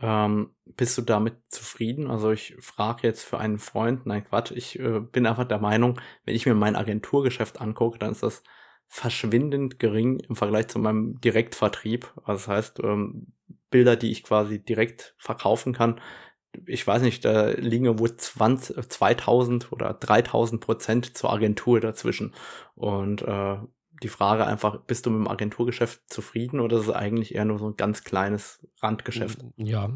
ähm, 0.00 0.50
bist 0.64 0.96
du 0.96 1.02
damit 1.02 1.34
zufrieden? 1.48 2.10
Also 2.10 2.30
ich 2.32 2.56
frage 2.60 3.06
jetzt 3.06 3.24
für 3.24 3.38
einen 3.38 3.58
Freund, 3.58 4.06
nein 4.06 4.24
Quatsch, 4.24 4.52
ich 4.52 4.78
äh, 4.78 5.00
bin 5.00 5.26
einfach 5.26 5.44
der 5.44 5.58
Meinung, 5.58 6.00
wenn 6.24 6.34
ich 6.34 6.46
mir 6.46 6.54
mein 6.54 6.76
Agenturgeschäft 6.76 7.60
angucke, 7.60 7.98
dann 7.98 8.12
ist 8.12 8.22
das 8.22 8.42
verschwindend 8.88 9.78
gering 9.78 10.20
im 10.20 10.36
Vergleich 10.36 10.68
zu 10.68 10.78
meinem 10.78 11.20
Direktvertrieb. 11.20 12.12
Also 12.24 12.46
das 12.46 12.48
heißt, 12.48 12.80
ähm, 12.80 13.32
Bilder, 13.70 13.96
die 13.96 14.10
ich 14.10 14.22
quasi 14.22 14.62
direkt 14.62 15.14
verkaufen 15.18 15.72
kann, 15.72 16.00
ich 16.66 16.86
weiß 16.86 17.02
nicht, 17.02 17.24
da 17.24 17.50
liegen 17.50 17.98
wohl 17.98 18.14
20, 18.14 18.88
2000 18.88 19.72
oder 19.72 19.94
3000 19.94 20.60
Prozent 20.60 21.16
zur 21.16 21.32
Agentur 21.32 21.80
dazwischen. 21.80 22.34
Und 22.74 23.22
äh, 23.22 23.56
die 24.02 24.08
Frage 24.08 24.46
einfach, 24.46 24.80
bist 24.80 25.06
du 25.06 25.10
mit 25.10 25.20
dem 25.20 25.28
Agenturgeschäft 25.28 26.02
zufrieden 26.06 26.60
oder 26.60 26.78
ist 26.78 26.88
es 26.88 26.94
eigentlich 26.94 27.34
eher 27.34 27.44
nur 27.44 27.58
so 27.58 27.66
ein 27.66 27.76
ganz 27.76 28.04
kleines 28.04 28.66
Randgeschäft? 28.80 29.44
Ja, 29.56 29.90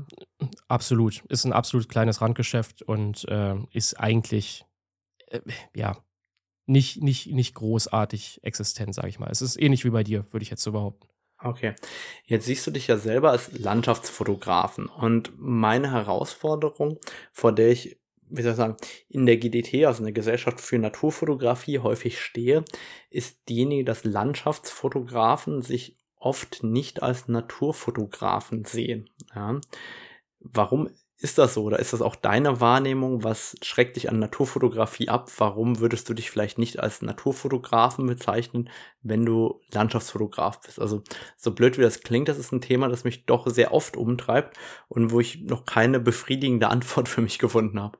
absolut. 0.69 1.25
Ist 1.29 1.45
ein 1.45 1.53
absolut 1.53 1.89
kleines 1.89 2.21
Randgeschäft 2.21 2.83
und 2.83 3.27
äh, 3.29 3.57
ist 3.73 3.95
eigentlich, 3.95 4.65
äh, 5.29 5.41
ja, 5.75 5.97
nicht, 6.67 7.03
nicht, 7.03 7.29
nicht 7.29 7.55
großartig 7.55 8.41
existent, 8.43 8.95
sage 8.95 9.09
ich 9.09 9.19
mal. 9.19 9.31
Es 9.31 9.43
ist 9.43 9.61
ähnlich 9.61 9.85
wie 9.85 9.91
bei 9.91 10.03
dir, 10.03 10.27
würde 10.33 10.43
ich 10.43 10.51
jetzt 10.51 10.63
so 10.63 10.73
behaupten. 10.73 11.09
Okay. 11.39 11.75
Jetzt 12.25 12.47
siehst 12.47 12.67
du 12.67 12.71
dich 12.71 12.87
ja 12.87 12.97
selber 12.97 13.31
als 13.31 13.53
Landschaftsfotografen 13.53 14.87
und 14.87 15.33
meine 15.37 15.93
Herausforderung, 15.93 16.99
vor 17.33 17.53
der 17.53 17.69
ich 17.69 17.99
wie 18.29 18.43
soll 18.43 18.53
ich 18.53 18.57
sagen, 18.57 18.77
in 19.09 19.27
der 19.27 19.37
GDT, 19.37 19.87
also 19.87 19.99
in 20.01 20.07
der 20.07 20.13
Gesellschaft 20.13 20.61
für 20.61 20.79
Naturfotografie, 20.79 21.79
häufig 21.79 22.21
stehe, 22.21 22.65
ist 23.11 23.49
diejenige, 23.49 23.85
dass 23.85 24.05
Landschaftsfotografen 24.05 25.63
sich 25.63 25.97
oft 26.19 26.63
nicht 26.63 27.03
als 27.03 27.29
Naturfotografen 27.29 28.65
sehen. 28.65 29.11
Ja. 29.35 29.61
Warum 30.41 30.89
ist 31.19 31.39
das 31.39 31.55
so? 31.55 31.63
Oder 31.63 31.79
ist 31.79 31.93
das 31.93 32.03
auch 32.03 32.15
deine 32.15 32.61
Wahrnehmung? 32.61 33.25
Was 33.25 33.57
schreckt 33.63 33.97
dich 33.97 34.11
an 34.11 34.19
Naturfotografie 34.19 35.09
ab? 35.09 35.31
Warum 35.39 35.79
würdest 35.81 36.09
du 36.09 36.15
dich 36.15 36.31
vielleicht 36.31 36.59
nicht 36.59 36.79
als 36.79 37.01
Naturfotografen 37.01 38.07
bezeichnen, 38.07 38.69
wenn 39.03 39.25
du 39.25 39.61
Landschaftsfotograf 39.73 40.61
bist? 40.61 40.79
Also, 40.79 41.03
so 41.37 41.53
blöd 41.53 41.79
wie 41.79 41.83
das 41.83 42.01
klingt, 42.01 42.29
das 42.29 42.39
ist 42.39 42.53
ein 42.53 42.61
Thema, 42.61 42.89
das 42.89 43.05
mich 43.05 43.25
doch 43.25 43.47
sehr 43.49 43.73
oft 43.73 43.97
umtreibt 43.97 44.59
und 44.89 45.11
wo 45.11 45.21
ich 45.21 45.41
noch 45.41 45.65
keine 45.65 46.01
befriedigende 46.01 46.69
Antwort 46.69 47.09
für 47.09 47.23
mich 47.23 47.39
gefunden 47.39 47.81
habe. 47.81 47.99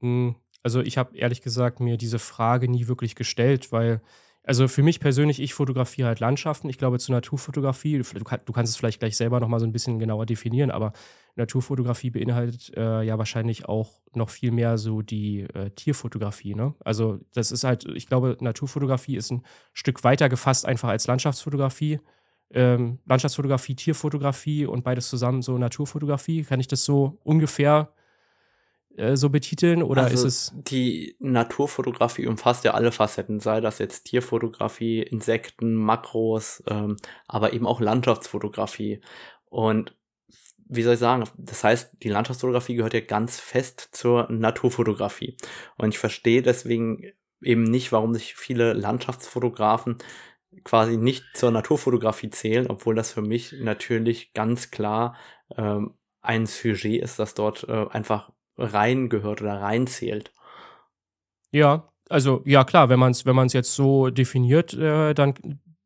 Hm, 0.00 0.36
also 0.62 0.80
ich 0.80 0.98
habe 0.98 1.16
ehrlich 1.16 1.42
gesagt 1.42 1.80
mir 1.80 1.96
diese 1.96 2.18
Frage 2.18 2.68
nie 2.68 2.88
wirklich 2.88 3.14
gestellt, 3.14 3.72
weil 3.72 4.00
Also 4.48 4.68
für 4.68 4.82
mich 4.84 5.00
persönlich, 5.00 5.40
ich 5.40 5.54
fotografiere 5.54 6.06
halt 6.08 6.20
Landschaften. 6.20 6.68
Ich 6.68 6.78
glaube, 6.78 7.00
zur 7.00 7.14
Naturfotografie, 7.16 7.98
du, 7.98 8.04
du 8.14 8.52
kannst 8.52 8.70
es 8.72 8.76
vielleicht 8.76 9.00
gleich 9.00 9.16
selber 9.16 9.40
nochmal 9.40 9.58
so 9.60 9.66
ein 9.66 9.72
bisschen 9.72 9.98
genauer 9.98 10.24
definieren, 10.24 10.70
aber 10.70 10.92
Naturfotografie 11.34 12.10
beinhaltet 12.10 12.72
äh, 12.76 13.02
ja 13.02 13.18
wahrscheinlich 13.18 13.66
auch 13.68 14.00
noch 14.14 14.30
viel 14.30 14.52
mehr 14.52 14.78
so 14.78 15.02
die 15.02 15.40
äh, 15.42 15.70
Tierfotografie. 15.70 16.54
Ne? 16.54 16.74
Also 16.84 17.18
das 17.34 17.50
ist 17.50 17.64
halt, 17.64 17.86
ich 17.86 18.06
glaube, 18.06 18.36
Naturfotografie 18.40 19.16
ist 19.16 19.32
ein 19.32 19.42
Stück 19.72 20.04
weiter 20.04 20.28
gefasst 20.28 20.64
einfach 20.64 20.90
als 20.90 21.06
Landschaftsfotografie. 21.08 21.98
Ähm, 22.50 23.00
Landschaftsfotografie, 23.06 23.74
Tierfotografie 23.74 24.66
und 24.66 24.84
beides 24.84 25.08
zusammen 25.08 25.42
so 25.42 25.58
Naturfotografie. 25.58 26.44
Kann 26.44 26.60
ich 26.60 26.68
das 26.68 26.84
so 26.84 27.18
ungefähr 27.24 27.92
äh, 28.96 29.16
so 29.16 29.30
betiteln 29.30 29.82
oder 29.82 30.04
also 30.04 30.26
ist 30.26 30.52
es. 30.52 30.54
Die 30.54 31.16
Naturfotografie 31.18 32.26
umfasst 32.26 32.64
ja 32.64 32.74
alle 32.74 32.92
Facetten, 32.92 33.40
sei 33.40 33.60
das 33.60 33.78
jetzt 33.78 34.04
Tierfotografie, 34.04 35.02
Insekten, 35.02 35.74
Makros, 35.74 36.62
ähm, 36.68 36.96
aber 37.26 37.52
eben 37.52 37.66
auch 37.66 37.80
Landschaftsfotografie. 37.80 39.00
Und 39.46 39.94
wie 40.68 40.82
soll 40.82 40.94
ich 40.94 41.00
sagen, 41.00 41.24
das 41.36 41.62
heißt, 41.62 42.02
die 42.02 42.08
Landschaftsfotografie 42.08 42.74
gehört 42.74 42.94
ja 42.94 43.00
ganz 43.00 43.38
fest 43.38 43.88
zur 43.92 44.26
Naturfotografie. 44.30 45.36
Und 45.76 45.90
ich 45.90 45.98
verstehe 45.98 46.42
deswegen 46.42 47.12
eben 47.42 47.62
nicht, 47.62 47.92
warum 47.92 48.14
sich 48.14 48.34
viele 48.34 48.72
Landschaftsfotografen 48.72 49.98
quasi 50.64 50.96
nicht 50.96 51.24
zur 51.34 51.50
Naturfotografie 51.50 52.30
zählen, 52.30 52.66
obwohl 52.68 52.94
das 52.94 53.12
für 53.12 53.22
mich 53.22 53.52
natürlich 53.60 54.32
ganz 54.32 54.70
klar 54.70 55.16
ähm, 55.56 55.94
ein 56.22 56.46
Sujet 56.46 57.02
ist, 57.02 57.18
das 57.18 57.34
dort 57.34 57.64
äh, 57.68 57.86
einfach 57.90 58.32
rein 58.56 59.08
gehört 59.08 59.42
oder 59.42 59.60
reinzählt. 59.60 60.32
Ja, 61.50 61.88
also 62.08 62.42
ja 62.44 62.64
klar, 62.64 62.88
wenn 62.88 62.98
man 62.98 63.12
es 63.12 63.26
wenn 63.26 63.48
jetzt 63.48 63.74
so 63.74 64.10
definiert, 64.10 64.74
äh, 64.74 65.14
dann 65.14 65.34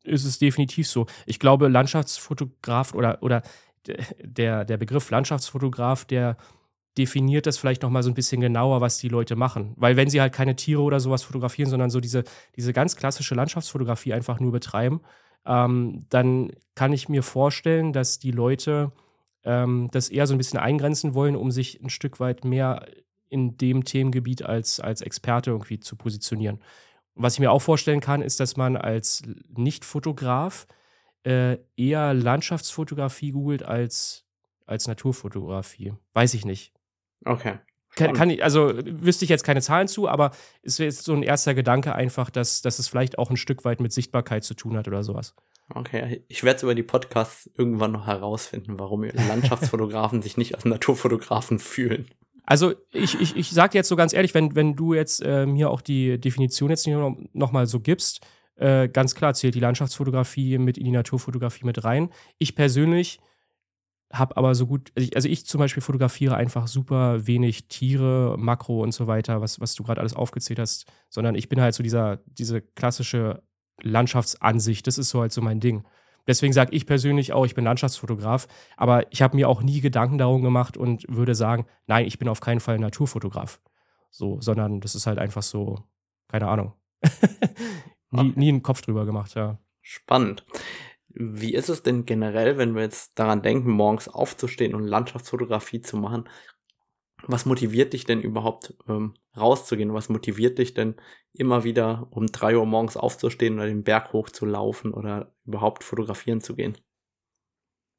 ist 0.05 0.25
es 0.25 0.39
definitiv 0.39 0.89
so. 0.89 1.07
Ich 1.27 1.39
glaube, 1.39 1.69
Landschaftsfotograf 1.69 2.95
oder, 2.95 3.23
oder 3.23 3.43
der, 4.23 4.65
der 4.65 4.77
Begriff 4.77 5.11
Landschaftsfotograf, 5.11 6.05
der 6.05 6.37
definiert 6.99 7.47
das 7.47 7.57
vielleicht 7.57 7.83
noch 7.83 7.91
mal 7.91 8.03
so 8.03 8.11
ein 8.11 8.15
bisschen 8.15 8.41
genauer, 8.41 8.81
was 8.81 8.99
die 8.99 9.09
Leute 9.09 9.37
machen. 9.37 9.75
Weil 9.77 9.97
wenn 9.97 10.11
sie 10.11 10.21
halt 10.21 10.33
keine 10.33 10.57
Tiere 10.57 10.83
oder 10.83 11.01
sowas 11.01 11.23
fotografieren, 11.23 11.71
sondern 11.71 11.91
so 11.91 12.01
diese, 12.01 12.25
diese 12.57 12.73
ganz 12.73 12.97
klassische 12.97 13.35
Landschaftsfotografie 13.35 14.13
einfach 14.13 14.41
nur 14.41 14.53
betreiben, 14.53 15.01
ähm, 15.47 16.07
dann 16.11 16.53
kann 16.75 16.93
ich 16.93 17.09
mir 17.09 17.23
vorstellen, 17.23 17.93
dass 17.93 18.19
die 18.19 18.33
Leute 18.33 18.93
ähm, 19.45 19.89
das 19.93 20.09
eher 20.09 20.27
so 20.27 20.35
ein 20.35 20.39
bisschen 20.39 20.59
eingrenzen 20.59 21.15
wollen, 21.15 21.37
um 21.37 21.51
sich 21.51 21.83
ein 21.83 21.91
Stück 21.91 22.21
weit 22.21 22.45
mehr 22.45 22.87
in 23.29 23.57
dem 23.57 23.85
Themengebiet 23.85 24.43
als, 24.43 24.81
als 24.81 25.01
Experte 25.01 25.51
irgendwie 25.51 25.81
zu 25.81 25.97
positionieren. 25.97 26.61
Was 27.15 27.35
ich 27.35 27.41
mir 27.41 27.53
auch 27.53 27.63
vorstellen 27.63 28.01
kann, 28.01 28.23
ist, 28.23 28.41
dass 28.41 28.57
man 28.57 28.77
als 28.77 29.23
Nicht-Fotograf 29.49 30.67
äh, 31.25 31.59
eher 31.77 32.15
Landschaftsfotografie 32.15 33.33
googelt 33.33 33.63
als, 33.63 34.27
als 34.67 34.89
Naturfotografie. 34.89 35.95
Weiß 36.13 36.35
ich 36.35 36.45
nicht. 36.45 36.73
Okay. 37.25 37.59
Kann, 37.97 38.13
kann, 38.13 38.31
ich, 38.31 38.45
also 38.45 38.73
wüsste 38.85 39.25
ich 39.25 39.29
jetzt 39.29 39.45
keine 39.45 39.61
Zahlen 39.61 39.89
zu, 39.89 40.09
aber 40.09 40.31
es 40.63 40.79
wäre 40.79 40.89
jetzt 40.89 41.05
so 41.05 41.13
ein 41.13 41.23
erster 41.23 41.55
Gedanke 41.55 41.95
einfach, 41.95 42.31
dass, 42.31 42.63
dass 42.63 42.79
es 42.79 42.89
vielleicht 42.89 43.19
auch 43.19 43.31
ein 43.31 43.37
Stück 43.37 43.65
weit 43.65 43.81
mit 43.81 43.93
Sichtbarkeit 43.93 44.45
zu 44.45 44.55
tun 44.55 44.77
hat 44.77 44.87
oder 44.87 45.03
sowas. 45.03 45.35
Okay, 45.75 46.23
ich 46.29 46.43
werde 46.43 46.57
es 46.57 46.63
über 46.63 46.75
die 46.75 46.83
Podcasts 46.83 47.51
irgendwann 47.57 47.93
noch 47.93 48.07
herausfinden, 48.07 48.79
warum 48.79 49.05
Landschaftsfotografen 49.05 50.23
sich 50.23 50.37
nicht 50.37 50.55
als 50.55 50.65
Naturfotografen 50.65 51.59
fühlen. 51.59 52.07
Also 52.45 52.75
ich, 52.93 53.21
ich, 53.21 53.37
ich 53.37 53.51
sage 53.51 53.79
jetzt 53.79 53.89
so 53.89 53.95
ganz 53.95 54.13
ehrlich, 54.13 54.35
wenn, 54.35 54.57
wenn 54.57 54.75
du 54.75 54.95
jetzt 54.95 55.23
äh, 55.23 55.47
mir 55.47 55.71
auch 55.71 55.81
die 55.81 56.19
Definition 56.19 56.71
jetzt 56.71 56.87
noch, 56.87 57.17
noch 57.33 57.53
mal 57.53 57.67
so 57.67 57.79
gibst, 57.79 58.27
äh, 58.57 58.89
ganz 58.89 59.15
klar 59.15 59.35
zählt 59.35 59.55
die 59.55 59.61
Landschaftsfotografie 59.61 60.59
mit 60.59 60.77
in 60.77 60.85
die 60.85 60.91
Naturfotografie 60.91 61.65
mit 61.65 61.85
rein. 61.85 62.11
Ich 62.39 62.55
persönlich 62.55 63.21
habe 64.13 64.37
aber 64.37 64.55
so 64.55 64.67
gut, 64.67 64.93
also 64.97 65.07
ich, 65.09 65.17
also 65.17 65.29
ich, 65.29 65.47
zum 65.47 65.61
Beispiel 65.61 65.83
fotografiere 65.83 66.37
einfach 66.37 66.67
super 66.67 67.27
wenig 67.27 67.69
Tiere, 67.69 68.37
Makro 68.39 68.83
und 68.83 68.93
so 68.93 69.07
weiter, 69.07 69.41
was, 69.41 69.61
was 69.61 69.75
du 69.75 69.85
gerade 69.85 70.01
alles 70.01 70.15
aufgezählt 70.15 70.59
hast, 70.59 70.87
sondern 71.09 71.35
ich 71.35 71.49
bin 71.49 71.61
halt 71.61 71.75
so 71.75 71.83
dieser, 71.83 72.19
diese 72.27 72.61
klassische 72.61 73.43
Landschaftsansicht. 73.83 74.87
Das 74.87 74.99
ist 74.99 75.11
so 75.11 75.21
halt 75.21 75.33
so 75.33 75.41
mein 75.41 75.61
Ding. 75.61 75.85
Deswegen 76.27 76.53
sage 76.53 76.75
ich 76.75 76.87
persönlich 76.87 77.33
auch, 77.33 77.47
ich 77.47 77.55
bin 77.55 77.65
Landschaftsfotograf, 77.65 78.47
aber 78.77 79.11
ich 79.13 79.23
habe 79.23 79.37
mir 79.37 79.49
auch 79.49 79.63
nie 79.63 79.81
Gedanken 79.81 80.19
darum 80.19 80.43
gemacht 80.43 80.77
und 80.77 81.05
würde 81.09 81.35
sagen, 81.35 81.67
nein, 81.87 82.07
ich 82.07 82.19
bin 82.19 82.29
auf 82.29 82.41
keinen 82.41 82.61
Fall 82.61 82.79
Naturfotograf. 82.79 83.61
So, 84.11 84.41
sondern 84.41 84.81
das 84.81 84.95
ist 84.95 85.07
halt 85.07 85.19
einfach 85.19 85.43
so, 85.43 85.79
keine 86.29 86.49
Ahnung. 86.49 86.75
nie, 88.11 88.21
okay. 88.21 88.33
nie 88.37 88.49
einen 88.49 88.63
Kopf 88.63 88.83
drüber 88.83 89.07
gemacht, 89.07 89.35
ja. 89.35 89.59
Spannend. 89.81 90.45
Wie 91.13 91.55
ist 91.55 91.69
es 91.69 91.83
denn 91.83 92.07
generell, 92.07 92.57
wenn 92.57 92.75
wir 92.75 92.83
jetzt 92.83 93.19
daran 93.19 93.43
denken, 93.43 93.71
morgens 93.71 94.09
aufzustehen 94.09 94.75
und 94.75 94.87
Landschaftsfotografie 94.87 95.81
zu 95.81 95.97
machen? 95.97 96.29
Was 97.27 97.47
motiviert 97.47 97.93
dich 97.93 98.05
denn 98.05 98.23
überhaupt 98.23 98.75
ähm, 98.89 99.15
rauszugehen? 99.37 99.93
Was 99.93 100.09
motiviert 100.09 100.59
dich 100.59 100.73
denn 100.73 100.95
immer 101.33 101.65
wieder 101.65 102.07
um 102.11 102.29
drei 102.29 102.57
Uhr 102.57 102.65
morgens 102.65 102.97
aufzustehen 102.97 103.55
oder 103.55 103.67
den 103.67 103.85
Berg 103.85 104.13
hoch 104.13 104.31
zu 104.31 104.47
laufen 104.47 104.95
oder 104.95 105.35
überhaupt 105.45 105.85
fotografieren 105.85 106.41
zu 106.41 106.55
gehen? 106.55 106.79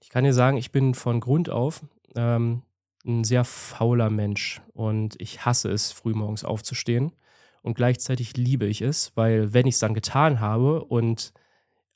Ich 0.01 0.09
kann 0.09 0.23
dir 0.23 0.33
sagen, 0.33 0.57
ich 0.57 0.71
bin 0.71 0.95
von 0.95 1.19
Grund 1.19 1.49
auf 1.49 1.85
ähm, 2.15 2.63
ein 3.05 3.23
sehr 3.23 3.43
fauler 3.43 4.09
Mensch 4.09 4.61
und 4.73 5.19
ich 5.19 5.45
hasse 5.45 5.69
es, 5.69 5.91
frühmorgens 5.91 6.43
aufzustehen. 6.43 7.11
Und 7.61 7.75
gleichzeitig 7.75 8.37
liebe 8.37 8.65
ich 8.65 8.81
es, 8.81 9.11
weil 9.15 9.53
wenn 9.53 9.67
ich 9.67 9.75
es 9.75 9.79
dann 9.79 9.93
getan 9.93 10.39
habe 10.39 10.83
und 10.85 11.33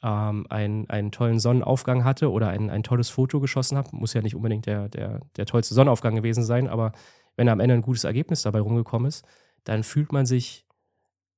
ähm, 0.06 0.46
einen, 0.50 0.88
einen 0.88 1.12
tollen 1.12 1.40
Sonnenaufgang 1.40 2.04
hatte 2.04 2.32
oder 2.32 2.50
ein, 2.50 2.70
ein 2.70 2.84
tolles 2.84 3.10
Foto 3.10 3.40
geschossen 3.40 3.76
habe, 3.76 3.90
muss 3.94 4.14
ja 4.14 4.22
nicht 4.22 4.36
unbedingt 4.36 4.68
der, 4.68 4.88
der, 4.88 5.22
der 5.36 5.48
tollste 5.48 5.74
Sonnenaufgang 5.74 6.16
gewesen 6.16 6.44
sein, 6.44 6.68
aber 6.68 6.92
wenn 7.36 7.50
am 7.50 7.60
Ende 7.60 7.74
ein 7.74 7.82
gutes 7.82 8.04
Ergebnis 8.04 8.44
dabei 8.44 8.60
rumgekommen 8.60 9.08
ist, 9.08 9.26
dann 9.64 9.84
fühlt 9.84 10.14
man 10.14 10.28
sich 10.28 10.66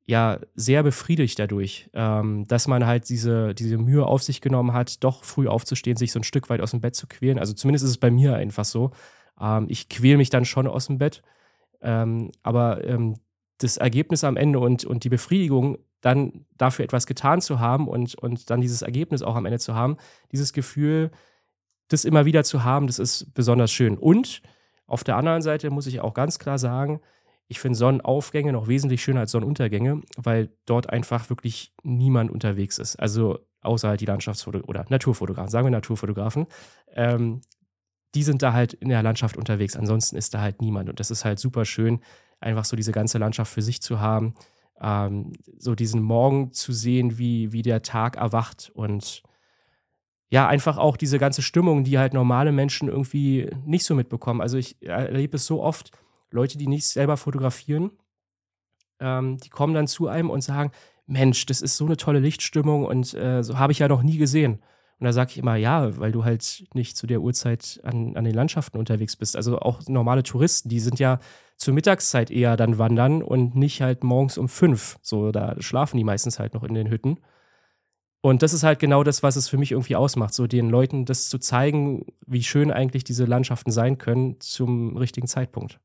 ja 0.06 0.40
sehr 0.54 0.84
befriedigt 0.84 1.40
dadurch, 1.40 1.90
ähm, 1.94 2.46
dass 2.48 2.68
man 2.68 2.86
halt 2.86 3.08
diese, 3.10 3.56
diese 3.56 3.78
Mühe 3.78 4.06
auf 4.06 4.22
sich 4.22 4.42
genommen 4.42 4.74
hat, 4.74 5.04
doch 5.04 5.24
früh 5.24 5.48
aufzustehen, 5.48 5.98
sich 5.98 6.12
so 6.12 6.20
ein 6.20 6.24
Stück 6.24 6.50
weit 6.50 6.62
aus 6.62 6.72
dem 6.72 6.82
Bett 6.82 6.96
zu 6.96 7.08
quälen. 7.08 7.40
Also 7.40 7.54
zumindest 7.54 7.86
ist 7.86 7.92
es 7.92 7.98
bei 7.98 8.12
mir 8.12 8.36
einfach 8.36 8.66
so. 8.66 8.92
Ähm, 9.40 9.68
ich 9.70 9.90
quäle 9.90 10.18
mich 10.18 10.30
dann 10.30 10.46
schon 10.46 10.68
aus 10.68 10.88
dem 10.88 10.98
Bett. 10.98 11.24
Ähm, 11.82 12.32
aber 12.44 12.84
ähm, 12.86 13.16
das 13.60 13.78
Ergebnis 13.78 14.24
am 14.24 14.38
Ende 14.38 14.60
und, 14.60 14.86
und 14.86 15.04
die 15.04 15.10
Befriedigung 15.10 15.78
dann 16.02 16.46
dafür 16.58 16.86
etwas 16.86 17.08
getan 17.08 17.42
zu 17.42 17.60
haben 17.60 17.88
und, 17.88 18.16
und 18.16 18.50
dann 18.50 18.62
dieses 18.62 18.82
Ergebnis 18.82 19.22
auch 19.24 19.36
am 19.36 19.46
Ende 19.46 19.60
zu 19.60 19.74
haben, 19.74 19.98
dieses 20.32 20.54
Gefühl, 20.54 21.12
das 21.88 22.06
immer 22.06 22.26
wieder 22.26 22.44
zu 22.44 22.64
haben, 22.64 22.88
das 22.88 23.00
ist 23.00 23.34
besonders 23.34 23.72
schön. 23.72 23.98
Und 23.98 24.42
auf 24.86 25.04
der 25.04 25.18
anderen 25.18 25.42
Seite 25.42 25.70
muss 25.70 25.88
ich 25.88 26.02
auch 26.02 26.14
ganz 26.14 26.40
klar 26.40 26.60
sagen, 26.60 27.02
ich 27.48 27.60
finde 27.60 27.78
Sonnenaufgänge 27.78 28.52
noch 28.52 28.68
wesentlich 28.68 29.02
schöner 29.02 29.22
als 29.22 29.32
Sonnenuntergänge, 29.32 30.02
weil 30.18 30.50
dort 30.66 30.90
einfach 30.90 31.30
wirklich 31.30 31.74
niemand 31.82 32.30
unterwegs 32.30 32.78
ist. 32.78 32.98
Also 32.98 33.40
außer 33.62 33.90
halt 33.90 34.02
die 34.02 34.06
Landschaftsfotografen 34.06 34.70
oder 34.70 34.86
Naturfotografen, 34.90 35.50
sagen 35.50 35.66
wir 35.66 35.72
Naturfotografen. 35.72 36.48
Ähm, 36.92 37.42
die 38.16 38.24
sind 38.24 38.42
da 38.42 38.54
halt 38.54 38.74
in 38.74 38.90
der 38.90 39.04
Landschaft 39.04 39.38
unterwegs. 39.38 39.76
Ansonsten 39.76 40.18
ist 40.18 40.34
da 40.34 40.42
halt 40.42 40.62
niemand. 40.62 40.90
Und 40.90 41.00
das 41.00 41.12
ist 41.12 41.26
halt 41.26 41.40
super 41.40 41.66
schön, 41.66 42.02
einfach 42.40 42.66
so 42.66 42.76
diese 42.76 42.92
ganze 42.92 43.18
Landschaft 43.18 43.52
für 43.52 43.62
sich 43.62 43.82
zu 43.82 44.00
haben 44.00 44.36
ähm, 44.82 45.34
so 45.58 45.76
diesen 45.76 46.02
Morgen 46.02 46.52
zu 46.54 46.72
sehen, 46.72 47.18
wie, 47.18 47.52
wie 47.52 47.62
der 47.62 47.82
Tag 47.82 48.18
erwacht 48.18 48.72
und 48.74 49.24
ja, 50.30 50.48
einfach 50.48 50.78
auch 50.78 50.98
diese 50.98 51.20
ganze 51.20 51.42
Stimmung, 51.42 51.86
die 51.86 51.98
halt 51.98 52.14
normale 52.14 52.52
Menschen 52.52 52.90
irgendwie 52.90 53.50
nicht 53.66 53.86
so 53.86 53.96
mitbekommen. 53.96 54.42
Also 54.42 54.58
ich 54.58 54.82
erlebe 54.82 55.38
es 55.38 55.46
so 55.46 55.64
oft, 55.64 55.92
Leute, 56.32 56.58
die 56.58 56.68
nicht 56.68 56.86
selber 56.86 57.16
fotografieren, 57.16 57.92
ähm, 59.00 59.38
die 59.38 59.50
kommen 59.50 59.74
dann 59.74 59.88
zu 59.88 60.08
einem 60.08 60.30
und 60.30 60.42
sagen, 60.42 60.72
Mensch, 61.06 61.46
das 61.46 61.62
ist 61.62 61.78
so 61.78 61.86
eine 61.86 61.96
tolle 61.96 62.20
Lichtstimmung 62.20 62.86
und 62.86 63.14
äh, 63.14 63.42
so 63.42 63.58
habe 63.58 63.72
ich 63.72 63.80
ja 63.80 63.88
noch 63.88 64.04
nie 64.04 64.18
gesehen. 64.18 64.62
Und 65.00 65.06
da 65.06 65.14
sage 65.14 65.32
ich 65.32 65.38
immer, 65.38 65.56
ja, 65.56 65.96
weil 66.00 66.12
du 66.12 66.24
halt 66.26 66.66
nicht 66.74 66.98
zu 66.98 67.06
der 67.06 67.22
Uhrzeit 67.22 67.80
an, 67.84 68.18
an 68.18 68.24
den 68.24 68.34
Landschaften 68.34 68.78
unterwegs 68.78 69.16
bist. 69.16 69.36
Also 69.36 69.60
auch 69.60 69.88
normale 69.88 70.24
Touristen, 70.24 70.70
die 70.70 70.80
sind 70.80 71.00
ja 71.00 71.20
zur 71.56 71.74
Mittagszeit 71.76 72.32
eher 72.32 72.58
dann 72.58 72.80
wandern 72.80 73.22
und 73.22 73.56
nicht 73.56 73.82
halt 73.82 74.04
morgens 74.04 74.38
um 74.38 74.50
fünf. 74.50 74.98
So, 75.02 75.32
da 75.32 75.56
schlafen 75.60 75.98
die 75.98 76.04
meistens 76.04 76.40
halt 76.40 76.56
noch 76.56 76.64
in 76.64 76.74
den 76.74 76.90
Hütten. 76.90 77.20
Und 78.22 78.42
das 78.42 78.54
ist 78.54 78.64
halt 78.64 78.80
genau 78.80 79.04
das, 79.04 79.22
was 79.22 79.36
es 79.36 79.48
für 79.48 79.58
mich 79.58 79.72
irgendwie 79.72 79.96
ausmacht, 79.96 80.34
so 80.34 80.48
den 80.48 80.70
Leuten 80.70 81.06
das 81.06 81.30
zu 81.30 81.38
zeigen, 81.38 82.06
wie 82.26 82.44
schön 82.44 82.72
eigentlich 82.72 83.04
diese 83.04 83.26
Landschaften 83.26 83.72
sein 83.72 84.00
können 84.00 84.40
zum 84.40 84.98
richtigen 84.98 85.28
Zeitpunkt. 85.28 85.80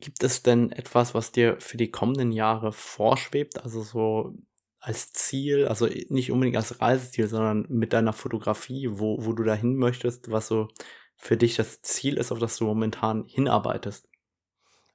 Gibt 0.00 0.22
es 0.22 0.42
denn 0.42 0.72
etwas, 0.72 1.14
was 1.14 1.32
dir 1.32 1.56
für 1.60 1.76
die 1.76 1.90
kommenden 1.90 2.32
Jahre 2.32 2.72
vorschwebt? 2.72 3.62
Also 3.62 3.82
so 3.82 4.34
als 4.82 5.12
Ziel, 5.12 5.66
also 5.68 5.88
nicht 6.08 6.32
unbedingt 6.32 6.56
als 6.56 6.80
Reiseziel, 6.80 7.28
sondern 7.28 7.66
mit 7.68 7.92
deiner 7.92 8.12
Fotografie, 8.12 8.88
wo, 8.90 9.24
wo 9.24 9.32
du 9.32 9.44
dahin 9.44 9.76
möchtest, 9.76 10.30
was 10.30 10.48
so 10.48 10.68
für 11.16 11.36
dich 11.36 11.56
das 11.56 11.82
Ziel 11.82 12.16
ist, 12.18 12.32
auf 12.32 12.40
das 12.40 12.56
du 12.56 12.64
momentan 12.64 13.24
hinarbeitest? 13.26 14.08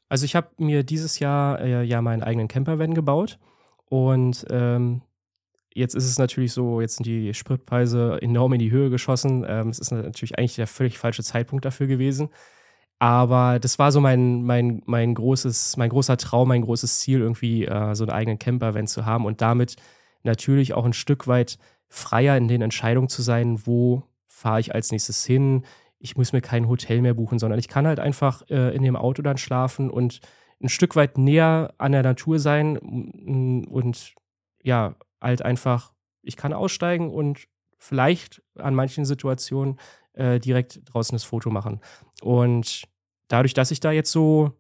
Also 0.10 0.26
ich 0.26 0.36
habe 0.36 0.50
mir 0.58 0.84
dieses 0.84 1.20
Jahr 1.20 1.62
äh, 1.62 1.84
ja 1.84 2.02
meinen 2.02 2.24
eigenen 2.24 2.50
Campervan 2.50 2.94
gebaut 2.94 3.40
Und 3.86 4.46
ähm, 4.50 5.02
jetzt 5.74 5.96
ist 5.96 6.06
es 6.06 6.18
natürlich 6.18 6.52
so, 6.52 6.82
jetzt 6.82 6.98
sind 6.98 7.06
die 7.06 7.34
Spritpreise 7.34 8.20
enorm 8.22 8.54
in 8.54 8.60
die 8.60 8.72
Höhe 8.72 8.90
geschossen. 8.90 9.46
Ähm, 9.48 9.70
es 9.70 9.80
ist 9.80 9.92
natürlich 9.92 10.38
eigentlich 10.38 10.56
der 10.56 10.68
völlig 10.68 10.98
falsche 10.98 11.24
Zeitpunkt 11.24 11.66
dafür 11.66 11.88
gewesen. 11.88 12.30
Aber 13.00 13.60
das 13.60 13.78
war 13.78 13.92
so 13.92 14.02
mein, 14.02 14.44
mein, 14.44 14.82
mein, 14.86 15.14
großes, 15.14 15.78
mein 15.78 15.90
großer 15.90 16.18
Traum, 16.18 16.48
mein 16.48 16.64
großes 16.64 17.00
Ziel, 17.00 17.20
irgendwie 17.20 17.66
äh, 17.66 17.94
so 17.94 18.04
einen 18.04 18.12
eigenen 18.12 18.40
Camper-Van 18.40 18.88
zu 18.88 19.06
haben 19.06 19.26
und 19.26 19.42
damit 19.42 19.76
natürlich 20.24 20.74
auch 20.74 20.86
ein 20.86 20.94
Stück 20.94 21.28
weit 21.28 21.60
freier 21.90 22.36
in 22.38 22.48
den 22.48 22.62
Entscheidungen 22.62 23.08
zu 23.08 23.22
sein, 23.22 23.66
wo 23.66 24.04
fahre 24.28 24.60
ich 24.60 24.74
als 24.74 24.92
nächstes 24.92 25.26
hin. 25.26 25.64
Ich 26.00 26.18
muss 26.18 26.34
mir 26.34 26.42
kein 26.42 26.68
Hotel 26.68 27.02
mehr 27.02 27.14
buchen, 27.14 27.40
sondern 27.40 27.60
ich 27.60 27.68
kann 27.68 27.88
halt 27.88 28.00
einfach 28.00 28.44
äh, 28.50 28.76
in 28.76 28.84
dem 28.84 28.96
Auto 28.96 29.22
dann 29.22 29.38
schlafen 29.38 29.90
und 29.90 30.20
ein 30.62 30.70
Stück 30.70 30.96
weit 30.96 31.18
näher 31.18 31.74
an 31.78 31.92
der 31.92 32.04
Natur 32.04 32.40
sein 32.40 32.78
und 32.78 34.16
ja, 34.64 34.96
halt 35.22 35.44
einfach, 35.44 35.94
ich 36.24 36.36
kann 36.36 36.52
aussteigen 36.52 37.12
und 37.12 37.48
vielleicht 37.78 38.42
an 38.56 38.74
manchen 38.74 39.06
Situationen 39.06 39.78
äh, 40.18 40.40
direkt 40.40 40.82
draußen 40.86 41.16
das 41.16 41.24
Foto 41.24 41.50
machen. 41.50 41.80
Und 42.22 42.84
dadurch, 43.28 43.54
dass 43.54 43.72
ich 43.72 43.80
da 43.80 43.92
jetzt 43.92 44.12
so 44.12 44.52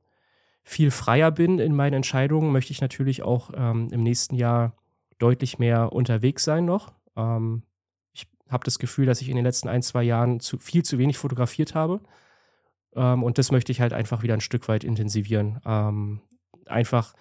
viel 0.63 0.91
freier 0.91 1.31
bin 1.31 1.59
in 1.59 1.75
meinen 1.75 1.93
Entscheidungen, 1.93 2.51
möchte 2.51 2.71
ich 2.71 2.81
natürlich 2.81 3.23
auch 3.23 3.51
ähm, 3.55 3.89
im 3.91 4.03
nächsten 4.03 4.35
Jahr 4.35 4.75
deutlich 5.17 5.59
mehr 5.59 5.93
unterwegs 5.93 6.43
sein 6.43 6.65
noch. 6.65 6.93
Ähm, 7.15 7.63
ich 8.13 8.27
habe 8.49 8.65
das 8.65 8.79
Gefühl, 8.79 9.05
dass 9.05 9.21
ich 9.21 9.29
in 9.29 9.35
den 9.35 9.45
letzten 9.45 9.69
ein, 9.69 9.81
zwei 9.81 10.03
Jahren 10.03 10.39
zu, 10.39 10.57
viel 10.57 10.83
zu 10.83 10.97
wenig 10.97 11.17
fotografiert 11.17 11.73
habe. 11.73 12.01
Ähm, 12.95 13.23
und 13.23 13.37
das 13.37 13.51
möchte 13.51 13.71
ich 13.71 13.81
halt 13.81 13.93
einfach 13.93 14.23
wieder 14.23 14.33
ein 14.33 14.41
Stück 14.41 14.67
weit 14.67 14.83
intensivieren. 14.83 15.61
Ähm, 15.65 16.21
einfach 16.65 17.13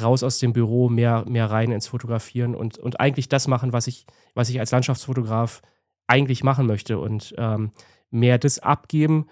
raus 0.00 0.22
aus 0.22 0.38
dem 0.38 0.52
Büro, 0.52 0.88
mehr, 0.88 1.24
mehr 1.26 1.50
rein 1.50 1.72
ins 1.72 1.88
Fotografieren 1.88 2.54
und, 2.54 2.78
und 2.78 3.00
eigentlich 3.00 3.28
das 3.28 3.48
machen, 3.48 3.72
was 3.72 3.86
ich, 3.86 4.06
was 4.34 4.48
ich 4.48 4.58
als 4.60 4.70
Landschaftsfotograf 4.70 5.62
eigentlich 6.06 6.44
machen 6.44 6.66
möchte 6.66 6.98
und 6.98 7.34
ähm, 7.38 7.72
mehr 8.10 8.38
das 8.38 8.58
abgeben, 8.58 9.26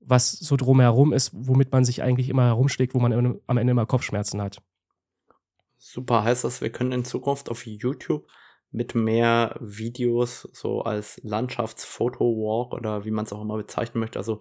was 0.00 0.30
so 0.32 0.56
drumherum 0.56 1.12
ist, 1.12 1.30
womit 1.34 1.72
man 1.72 1.84
sich 1.84 2.02
eigentlich 2.02 2.28
immer 2.28 2.46
herumschlägt, 2.46 2.94
wo 2.94 3.00
man 3.00 3.40
am 3.46 3.56
Ende 3.56 3.70
immer 3.70 3.86
Kopfschmerzen 3.86 4.40
hat. 4.40 4.62
Super, 5.76 6.24
heißt 6.24 6.44
das, 6.44 6.60
wir 6.60 6.70
können 6.70 6.92
in 6.92 7.04
Zukunft 7.04 7.50
auf 7.50 7.66
YouTube 7.66 8.26
mit 8.70 8.94
mehr 8.94 9.56
Videos, 9.60 10.48
so 10.52 10.82
als 10.82 11.20
Landschaftsfoto-Walk 11.22 12.72
oder 12.72 13.04
wie 13.04 13.10
man 13.10 13.24
es 13.24 13.32
auch 13.32 13.42
immer 13.42 13.56
bezeichnen 13.56 14.00
möchte, 14.00 14.18
also 14.18 14.40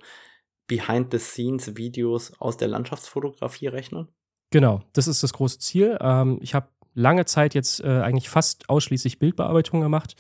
Behind-the-Scenes-Videos 0.67 2.39
aus 2.39 2.57
der 2.57 2.67
Landschaftsfotografie 2.67 3.67
rechnen? 3.67 4.07
Genau, 4.51 4.81
das 4.93 5.07
ist 5.07 5.23
das 5.23 5.33
große 5.33 5.59
Ziel. 5.59 5.97
Ähm, 5.99 6.39
ich 6.41 6.53
habe 6.53 6.69
lange 6.93 7.25
Zeit 7.25 7.53
jetzt 7.53 7.81
äh, 7.81 8.01
eigentlich 8.01 8.29
fast 8.29 8.69
ausschließlich 8.69 9.19
Bildbearbeitung 9.19 9.81
gemacht. 9.81 10.15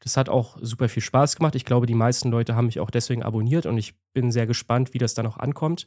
Das 0.00 0.16
hat 0.16 0.28
auch 0.28 0.56
super 0.60 0.88
viel 0.88 1.02
Spaß 1.02 1.36
gemacht. 1.36 1.54
Ich 1.54 1.64
glaube, 1.64 1.86
die 1.86 1.94
meisten 1.94 2.30
Leute 2.30 2.54
haben 2.54 2.66
mich 2.66 2.80
auch 2.80 2.90
deswegen 2.90 3.22
abonniert 3.22 3.66
und 3.66 3.78
ich 3.78 3.94
bin 4.12 4.30
sehr 4.30 4.46
gespannt, 4.46 4.94
wie 4.94 4.98
das 4.98 5.14
dann 5.14 5.26
auch 5.26 5.38
ankommt, 5.38 5.86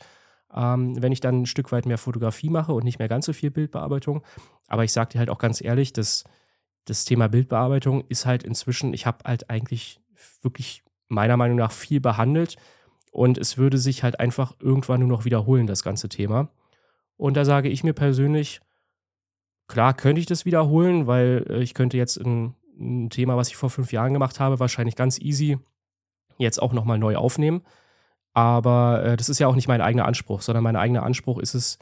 ähm, 0.54 1.02
wenn 1.02 1.12
ich 1.12 1.20
dann 1.20 1.42
ein 1.42 1.46
Stück 1.46 1.72
weit 1.72 1.86
mehr 1.86 1.98
Fotografie 1.98 2.50
mache 2.50 2.74
und 2.74 2.84
nicht 2.84 3.00
mehr 3.00 3.08
ganz 3.08 3.26
so 3.26 3.34
viel 3.34 3.52
Bildbearbeitung. 3.52 4.24
Aber 4.68 4.84
ich 4.84 4.92
sage 4.92 5.12
dir 5.14 5.20
halt 5.20 5.30
auch 5.30 5.38
ganz 5.38 5.62
ehrlich, 5.62 5.94
dass 5.94 6.24
das 6.86 7.06
Thema 7.06 7.30
Bildbearbeitung 7.30 8.04
ist 8.08 8.26
halt 8.26 8.44
inzwischen, 8.44 8.94
ich 8.94 9.06
habe 9.06 9.20
halt 9.26 9.50
eigentlich 9.50 10.00
wirklich 10.42 10.84
meiner 11.08 11.38
Meinung 11.38 11.58
nach 11.58 11.72
viel 11.72 12.00
behandelt 12.00 12.58
und 13.12 13.38
es 13.38 13.58
würde 13.58 13.78
sich 13.78 14.04
halt 14.04 14.20
einfach 14.20 14.56
irgendwann 14.60 15.02
nur 15.02 15.10
noch 15.10 15.26
wiederholen, 15.26 15.68
das 15.68 15.84
ganze 15.84 16.10
Thema. 16.10 16.50
Und 17.18 17.36
da 17.36 17.46
sage 17.46 17.70
ich 17.70 17.84
mir 17.84 17.94
persönlich, 17.94 18.62
klar 19.68 19.94
könnte 19.94 20.20
ich 20.20 20.26
das 20.26 20.46
wiederholen, 20.46 21.08
weil 21.08 21.46
äh, 21.50 21.62
ich 21.62 21.74
könnte 21.74 21.98
jetzt 21.98 22.18
ein, 22.18 22.56
ein, 22.80 23.10
Thema, 23.10 23.38
was 23.38 23.50
ich 23.50 23.56
vor 23.56 23.70
fünf 23.70 23.92
Jahren 23.92 24.14
gemacht 24.14 24.40
habe, 24.40 24.60
wahrscheinlich 24.60 24.96
ganz 24.96 25.20
easy 25.20 25.58
jetzt 26.38 26.62
auch 26.62 26.74
nochmal 26.74 26.98
neu 26.98 27.18
aufnehmen. 27.18 27.62
Aber 28.34 29.04
äh, 29.04 29.18
das 29.18 29.30
ist 29.30 29.40
ja 29.40 29.48
auch 29.48 29.56
nicht 29.56 29.68
mein 29.68 29.82
eigener 29.82 30.06
Anspruch, 30.06 30.42
sondern 30.42 30.64
mein 30.64 30.76
eigener 30.76 31.04
Anspruch 31.04 31.40
ist 31.40 31.54
es, 31.54 31.80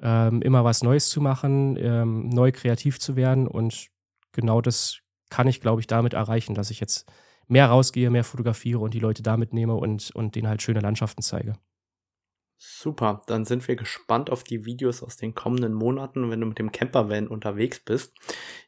ähm, 0.00 0.42
immer 0.42 0.64
was 0.64 0.82
Neues 0.82 1.08
zu 1.08 1.20
machen, 1.20 1.76
ähm, 1.76 2.28
neu 2.28 2.52
kreativ 2.52 3.00
zu 3.00 3.16
werden. 3.16 3.46
Und 3.46 3.88
genau 4.32 4.60
das 4.60 5.00
kann 5.28 5.48
ich, 5.48 5.60
glaube 5.60 5.80
ich, 5.80 5.86
damit 5.86 6.14
erreichen, 6.14 6.54
dass 6.54 6.70
ich 6.70 6.80
jetzt 6.80 7.10
mehr 7.48 7.66
rausgehe, 7.66 8.10
mehr 8.10 8.24
fotografiere 8.24 8.80
und 8.80 8.94
die 8.94 9.00
Leute 9.00 9.22
damit 9.22 9.52
nehme 9.52 9.74
und, 9.74 10.10
und 10.14 10.34
denen 10.34 10.48
halt 10.48 10.62
schöne 10.62 10.80
Landschaften 10.80 11.22
zeige. 11.22 11.54
Super, 12.60 13.22
dann 13.28 13.44
sind 13.44 13.68
wir 13.68 13.76
gespannt 13.76 14.30
auf 14.30 14.42
die 14.42 14.64
Videos 14.64 15.04
aus 15.04 15.16
den 15.16 15.32
kommenden 15.32 15.74
Monaten, 15.74 16.28
wenn 16.28 16.40
du 16.40 16.46
mit 16.46 16.58
dem 16.58 16.72
Campervan 16.72 17.28
unterwegs 17.28 17.78
bist. 17.78 18.16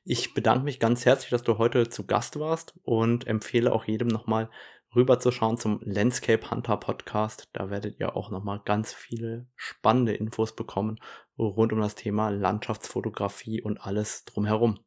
Ich 0.05 0.32
bedanke 0.32 0.64
mich 0.64 0.78
ganz 0.78 1.05
herzlich, 1.05 1.30
dass 1.30 1.43
du 1.43 1.59
heute 1.59 1.88
zu 1.88 2.07
Gast 2.07 2.38
warst 2.38 2.78
und 2.84 3.26
empfehle 3.26 3.72
auch 3.72 3.84
jedem 3.86 4.07
nochmal 4.07 4.49
rüberzuschauen 4.95 5.57
zum 5.57 5.80
Landscape 5.82 6.51
Hunter 6.53 6.76
Podcast. 6.76 7.49
Da 7.53 7.68
werdet 7.68 7.99
ihr 7.99 8.14
auch 8.14 8.30
nochmal 8.30 8.61
ganz 8.64 8.93
viele 8.93 9.49
spannende 9.57 10.14
Infos 10.14 10.55
bekommen 10.55 11.01
rund 11.36 11.72
um 11.72 11.80
das 11.80 11.97
Thema 11.97 12.28
Landschaftsfotografie 12.28 13.61
und 13.61 13.78
alles 13.78 14.24
drumherum. 14.24 14.78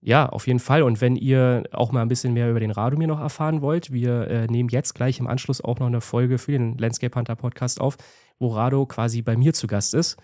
Ja, 0.00 0.28
auf 0.28 0.46
jeden 0.46 0.58
Fall. 0.58 0.82
Und 0.82 1.00
wenn 1.00 1.16
ihr 1.16 1.64
auch 1.72 1.90
mal 1.90 2.02
ein 2.02 2.08
bisschen 2.08 2.34
mehr 2.34 2.50
über 2.50 2.60
den 2.60 2.70
Radomir 2.70 3.06
noch 3.06 3.20
erfahren 3.20 3.62
wollt, 3.62 3.90
wir 3.90 4.28
äh, 4.28 4.46
nehmen 4.48 4.68
jetzt 4.68 4.94
gleich 4.94 5.18
im 5.18 5.26
Anschluss 5.26 5.62
auch 5.62 5.78
noch 5.78 5.86
eine 5.86 6.02
Folge 6.02 6.36
für 6.36 6.52
den 6.52 6.76
Landscape 6.76 7.16
Hunter 7.18 7.36
Podcast 7.36 7.80
auf, 7.80 7.96
wo 8.38 8.48
Rado 8.48 8.86
quasi 8.86 9.22
bei 9.22 9.36
mir 9.36 9.54
zu 9.54 9.66
Gast 9.66 9.94
ist. 9.94 10.16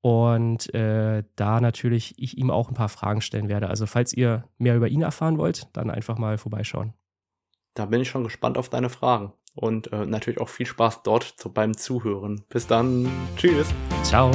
Und 0.00 0.72
äh, 0.74 1.24
da 1.36 1.60
natürlich 1.60 2.14
ich 2.18 2.38
ihm 2.38 2.50
auch 2.50 2.68
ein 2.68 2.74
paar 2.74 2.88
Fragen 2.88 3.20
stellen 3.20 3.48
werde. 3.48 3.68
Also 3.68 3.86
falls 3.86 4.12
ihr 4.12 4.44
mehr 4.56 4.76
über 4.76 4.88
ihn 4.88 5.02
erfahren 5.02 5.38
wollt, 5.38 5.68
dann 5.72 5.90
einfach 5.90 6.18
mal 6.18 6.38
vorbeischauen. 6.38 6.94
Da 7.74 7.86
bin 7.86 8.00
ich 8.00 8.08
schon 8.08 8.24
gespannt 8.24 8.58
auf 8.58 8.68
deine 8.68 8.90
Fragen. 8.90 9.32
Und 9.54 9.92
äh, 9.92 10.06
natürlich 10.06 10.40
auch 10.40 10.48
viel 10.48 10.66
Spaß 10.66 11.02
dort 11.02 11.24
zu, 11.24 11.52
beim 11.52 11.76
Zuhören. 11.76 12.44
Bis 12.48 12.66
dann. 12.66 13.08
Tschüss. 13.36 13.68
Ciao. 14.04 14.30